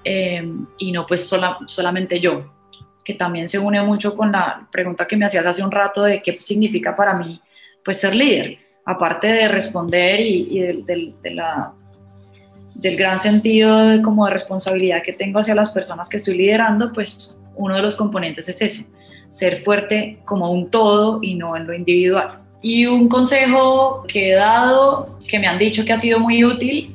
eh, 0.03 0.51
y 0.79 0.93
no 0.93 1.05
pues 1.05 1.31
solamente 1.67 2.19
yo, 2.19 2.51
que 3.05 3.13
también 3.13 3.51
se 3.51 3.59
une 3.59 3.83
mucho 3.83 4.17
con 4.17 4.33
la 4.33 4.67
pregunta 4.73 5.07
que 5.07 5.15
me 5.15 5.27
hacías 5.27 5.45
hace 5.45 5.63
un 5.63 5.71
rato 5.71 6.05
de 6.05 6.23
qué 6.23 6.39
significa 6.41 6.97
para 6.97 7.13
mí 7.13 7.39
pues 7.85 8.01
ser 8.01 8.15
líder, 8.15 8.61
aparte 8.87 9.27
de 9.27 9.49
responder 9.49 10.21
y, 10.21 10.61
de, 10.61 11.15
la, 11.35 11.75
del 12.75 12.97
gran 12.97 13.21
sentido 13.21 13.77
de, 13.87 14.01
como 14.01 14.25
de 14.25 14.33
responsabilidad 14.33 15.03
que 15.03 15.13
tengo 15.13 15.41
hacia 15.41 15.55
las 15.55 15.69
personas 15.69 16.09
que 16.09 16.17
estoy 16.17 16.39
liderando, 16.39 16.95
pues 16.95 17.39
uno 17.57 17.77
de 17.77 17.83
los 17.83 17.95
componentes 17.95 18.49
es 18.49 18.63
eso, 18.63 18.85
ser 19.29 19.59
fuerte 19.59 20.21
como 20.25 20.51
un 20.51 20.71
todo 20.71 21.19
y 21.21 21.35
no 21.35 21.59
en 21.59 21.67
lo 21.67 21.75
individual. 21.75 22.42
Y 22.63 22.87
un 22.87 23.09
consejo 23.09 24.05
que 24.07 24.31
he 24.31 24.35
dado, 24.35 25.19
que 25.27 25.39
me 25.39 25.49
han 25.49 25.59
dicho 25.59 25.85
que 25.85 25.93
ha 25.93 25.97
sido 25.97 26.21
muy 26.21 26.45
útil 26.45 26.95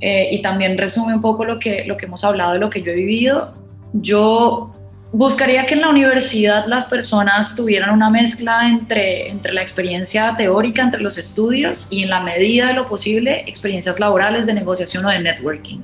eh, 0.00 0.30
y 0.32 0.42
también 0.42 0.78
resume 0.78 1.14
un 1.14 1.20
poco 1.20 1.44
lo 1.44 1.58
que, 1.58 1.84
lo 1.86 1.96
que 1.96 2.06
hemos 2.06 2.24
hablado 2.24 2.56
lo 2.56 2.70
que 2.70 2.82
yo 2.82 2.92
he 2.92 2.96
vivido, 2.96 3.52
yo 3.92 4.74
buscaría 5.12 5.66
que 5.66 5.74
en 5.74 5.82
la 5.82 5.90
universidad 5.90 6.64
las 6.66 6.86
personas 6.86 7.54
tuvieran 7.54 7.90
una 7.90 8.08
mezcla 8.08 8.66
entre, 8.66 9.28
entre 9.28 9.52
la 9.52 9.60
experiencia 9.60 10.34
teórica, 10.36 10.82
entre 10.82 11.02
los 11.02 11.18
estudios 11.18 11.86
y 11.90 12.02
en 12.02 12.10
la 12.10 12.20
medida 12.20 12.68
de 12.68 12.72
lo 12.72 12.86
posible 12.86 13.44
experiencias 13.46 14.00
laborales 14.00 14.46
de 14.46 14.54
negociación 14.54 15.04
o 15.04 15.10
de 15.10 15.20
networking. 15.20 15.80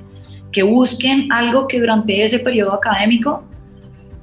Que 0.50 0.62
busquen 0.62 1.30
algo 1.30 1.68
que 1.68 1.78
durante 1.78 2.24
ese 2.24 2.38
periodo 2.38 2.72
académico 2.72 3.44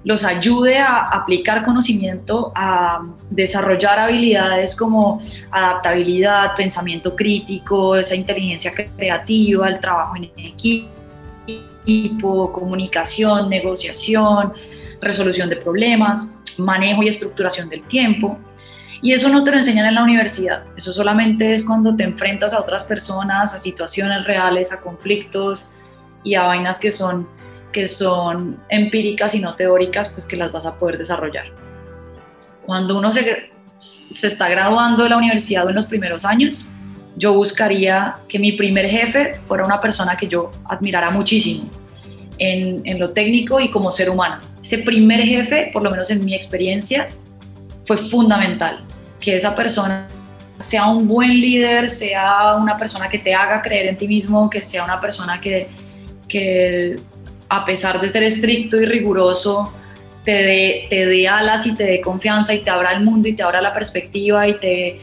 los 0.05 0.23
ayude 0.23 0.77
a 0.77 0.99
aplicar 0.99 1.63
conocimiento, 1.63 2.51
a 2.55 3.01
desarrollar 3.31 3.97
habilidades 3.97 4.75
como 4.75 5.19
adaptabilidad, 5.49 6.55
pensamiento 6.55 7.15
crítico, 7.15 7.95
esa 7.95 8.15
inteligencia 8.15 8.71
creativa, 8.95 9.67
el 9.67 9.79
trabajo 9.79 10.15
en 10.15 10.29
equipo, 10.37 10.91
comunicación, 12.53 13.49
negociación, 13.49 14.53
resolución 15.01 15.49
de 15.49 15.55
problemas, 15.55 16.37
manejo 16.59 17.01
y 17.01 17.07
estructuración 17.07 17.67
del 17.67 17.81
tiempo. 17.83 18.37
Y 19.01 19.11
eso 19.11 19.27
no 19.29 19.43
te 19.43 19.49
lo 19.49 19.57
enseñan 19.57 19.87
en 19.87 19.95
la 19.95 20.03
universidad, 20.03 20.65
eso 20.77 20.93
solamente 20.93 21.51
es 21.51 21.63
cuando 21.63 21.95
te 21.95 22.03
enfrentas 22.03 22.53
a 22.53 22.59
otras 22.59 22.83
personas, 22.83 23.55
a 23.55 23.59
situaciones 23.59 24.23
reales, 24.25 24.71
a 24.71 24.81
conflictos 24.81 25.71
y 26.23 26.35
a 26.35 26.43
vainas 26.43 26.79
que 26.79 26.91
son 26.91 27.27
que 27.75 27.87
son 27.87 28.57
empíricas 28.69 29.35
y 29.35 29.41
no 29.41 29.53
teóricas, 29.53 30.07
pues 30.07 30.25
que 30.25 30.37
las 30.37 30.49
vas 30.49 30.65
a 30.65 30.79
poder 30.79 30.97
desarrollar. 30.97 31.47
Cuando 32.65 32.97
uno 32.97 33.11
se, 33.11 33.49
se 33.77 34.27
está 34.27 34.47
graduando 34.47 35.03
de 35.03 35.09
la 35.09 35.17
universidad 35.17 35.67
en 35.67 35.75
los 35.75 35.85
primeros 35.85 36.23
años, 36.23 36.65
yo 37.17 37.33
buscaría 37.33 38.15
que 38.29 38.39
mi 38.39 38.53
primer 38.53 38.85
jefe 38.87 39.35
fuera 39.45 39.65
una 39.65 39.81
persona 39.81 40.15
que 40.15 40.25
yo 40.25 40.53
admirara 40.69 41.09
muchísimo 41.09 41.69
en, 42.37 42.81
en, 42.85 42.97
lo 42.97 43.09
técnico 43.09 43.59
y 43.59 43.69
como 43.69 43.91
ser 43.91 44.09
humano. 44.09 44.39
Ese 44.63 44.77
primer 44.77 45.21
jefe, 45.21 45.69
por 45.73 45.83
lo 45.83 45.91
menos 45.91 46.09
en 46.11 46.23
mi 46.23 46.33
experiencia, 46.33 47.09
fue 47.85 47.97
fundamental. 47.97 48.85
Que 49.19 49.35
esa 49.35 49.53
persona 49.53 50.07
sea 50.59 50.87
un 50.87 51.09
buen 51.09 51.41
líder, 51.41 51.89
sea 51.89 52.55
una 52.55 52.77
persona 52.77 53.09
que 53.09 53.19
te 53.19 53.33
haga 53.33 53.61
creer 53.61 53.87
en 53.87 53.97
ti 53.97 54.07
mismo, 54.07 54.49
que 54.49 54.63
sea 54.63 54.85
una 54.85 55.01
persona 55.01 55.41
que, 55.41 55.67
que 56.29 56.97
a 57.55 57.65
pesar 57.65 58.01
de 58.01 58.09
ser 58.09 58.23
estricto 58.23 58.79
y 58.81 58.85
riguroso, 58.85 59.71
te 60.23 60.31
dé, 60.31 60.87
te 60.89 61.05
dé 61.05 61.27
alas 61.27 61.65
y 61.67 61.75
te 61.75 61.83
dé 61.83 62.01
confianza 62.01 62.53
y 62.53 62.59
te 62.59 62.69
abra 62.69 62.91
el 62.93 63.03
mundo 63.03 63.29
y 63.29 63.33
te 63.33 63.43
abra 63.43 63.61
la 63.61 63.71
perspectiva 63.71 64.47
y 64.47 64.55
te 64.55 64.99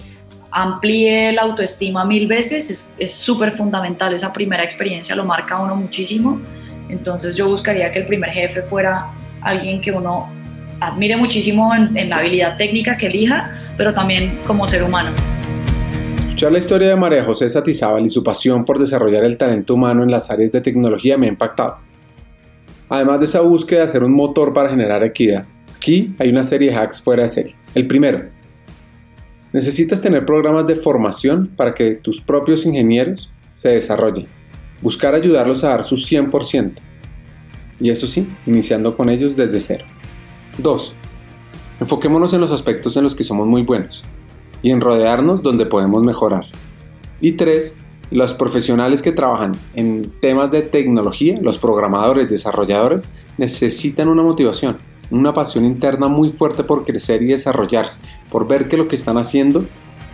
amplíe 0.50 1.32
la 1.32 1.42
autoestima 1.42 2.04
mil 2.04 2.26
veces, 2.26 2.94
es 2.98 3.12
súper 3.12 3.52
fundamental. 3.52 4.12
Esa 4.12 4.32
primera 4.32 4.62
experiencia 4.62 5.16
lo 5.16 5.24
marca 5.24 5.58
uno 5.58 5.74
muchísimo. 5.76 6.40
Entonces 6.90 7.34
yo 7.36 7.48
buscaría 7.48 7.90
que 7.90 8.00
el 8.00 8.04
primer 8.04 8.30
jefe 8.30 8.62
fuera 8.62 9.06
alguien 9.40 9.80
que 9.80 9.92
uno 9.92 10.30
admire 10.80 11.16
muchísimo 11.16 11.74
en, 11.74 11.96
en 11.96 12.10
la 12.10 12.16
habilidad 12.16 12.58
técnica 12.58 12.98
que 12.98 13.06
elija, 13.06 13.54
pero 13.78 13.94
también 13.94 14.38
como 14.46 14.66
ser 14.66 14.82
humano. 14.82 15.10
Escuchar 16.26 16.52
la 16.52 16.58
historia 16.58 16.88
de 16.88 16.96
María 16.96 17.24
José 17.24 17.48
Satizábal 17.48 18.04
y 18.04 18.10
su 18.10 18.22
pasión 18.22 18.64
por 18.64 18.78
desarrollar 18.78 19.24
el 19.24 19.38
talento 19.38 19.74
humano 19.74 20.02
en 20.02 20.10
las 20.10 20.30
áreas 20.30 20.52
de 20.52 20.60
tecnología 20.60 21.16
me 21.16 21.26
ha 21.26 21.28
impactado 21.30 21.91
Además 22.92 23.20
de 23.20 23.24
esa 23.24 23.40
búsqueda 23.40 23.78
de 23.78 23.84
hacer 23.86 24.04
un 24.04 24.12
motor 24.12 24.52
para 24.52 24.68
generar 24.68 25.02
equidad, 25.02 25.46
aquí 25.74 26.14
hay 26.18 26.28
una 26.28 26.44
serie 26.44 26.70
de 26.70 26.76
hacks 26.76 27.00
fuera 27.00 27.22
de 27.22 27.30
serie. 27.30 27.54
El 27.74 27.86
primero, 27.86 28.26
necesitas 29.50 30.02
tener 30.02 30.26
programas 30.26 30.66
de 30.66 30.76
formación 30.76 31.50
para 31.56 31.72
que 31.72 31.92
tus 31.92 32.20
propios 32.20 32.66
ingenieros 32.66 33.30
se 33.54 33.70
desarrollen. 33.70 34.26
Buscar 34.82 35.14
ayudarlos 35.14 35.64
a 35.64 35.70
dar 35.70 35.84
su 35.84 35.96
100%. 35.96 36.72
Y 37.80 37.88
eso 37.88 38.06
sí, 38.06 38.28
iniciando 38.44 38.94
con 38.94 39.08
ellos 39.08 39.36
desde 39.36 39.58
cero. 39.58 39.86
2. 40.58 40.94
Enfoquémonos 41.80 42.34
en 42.34 42.42
los 42.42 42.52
aspectos 42.52 42.94
en 42.98 43.04
los 43.04 43.14
que 43.14 43.24
somos 43.24 43.46
muy 43.46 43.62
buenos 43.62 44.02
y 44.60 44.70
en 44.70 44.82
rodearnos 44.82 45.42
donde 45.42 45.64
podemos 45.64 46.04
mejorar. 46.04 46.44
Y 47.22 47.32
3 47.32 47.74
los 48.12 48.34
profesionales 48.34 49.02
que 49.02 49.12
trabajan 49.12 49.52
en 49.74 50.10
temas 50.20 50.50
de 50.50 50.62
tecnología, 50.62 51.38
los 51.40 51.58
programadores, 51.58 52.28
desarrolladores, 52.28 53.08
necesitan 53.38 54.08
una 54.08 54.22
motivación, 54.22 54.76
una 55.10 55.32
pasión 55.32 55.64
interna 55.64 56.08
muy 56.08 56.30
fuerte 56.30 56.62
por 56.62 56.84
crecer 56.84 57.22
y 57.22 57.26
desarrollarse, 57.26 57.98
por 58.30 58.46
ver 58.46 58.68
que 58.68 58.76
lo 58.76 58.86
que 58.86 58.96
están 58.96 59.18
haciendo 59.18 59.64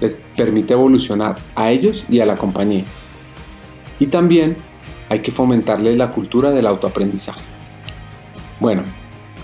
les 0.00 0.22
permite 0.36 0.74
evolucionar 0.74 1.36
a 1.56 1.70
ellos 1.70 2.04
y 2.08 2.20
a 2.20 2.26
la 2.26 2.36
compañía. 2.36 2.84
Y 3.98 4.06
también 4.06 4.56
hay 5.08 5.20
que 5.20 5.32
fomentarles 5.32 5.98
la 5.98 6.12
cultura 6.12 6.50
del 6.50 6.66
autoaprendizaje. 6.66 7.42
Bueno, 8.60 8.84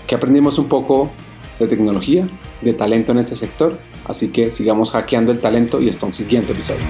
que 0.07 0.15
aprendimos 0.15 0.57
un 0.59 0.67
poco 0.67 1.11
de 1.59 1.67
tecnología, 1.67 2.27
de 2.61 2.73
talento 2.73 3.11
en 3.11 3.19
este 3.19 3.35
sector, 3.35 3.77
así 4.07 4.29
que 4.29 4.51
sigamos 4.51 4.91
hackeando 4.91 5.31
el 5.31 5.39
talento 5.39 5.81
y 5.81 5.89
hasta 5.89 6.05
un 6.05 6.13
siguiente 6.13 6.53
episodio. 6.53 6.85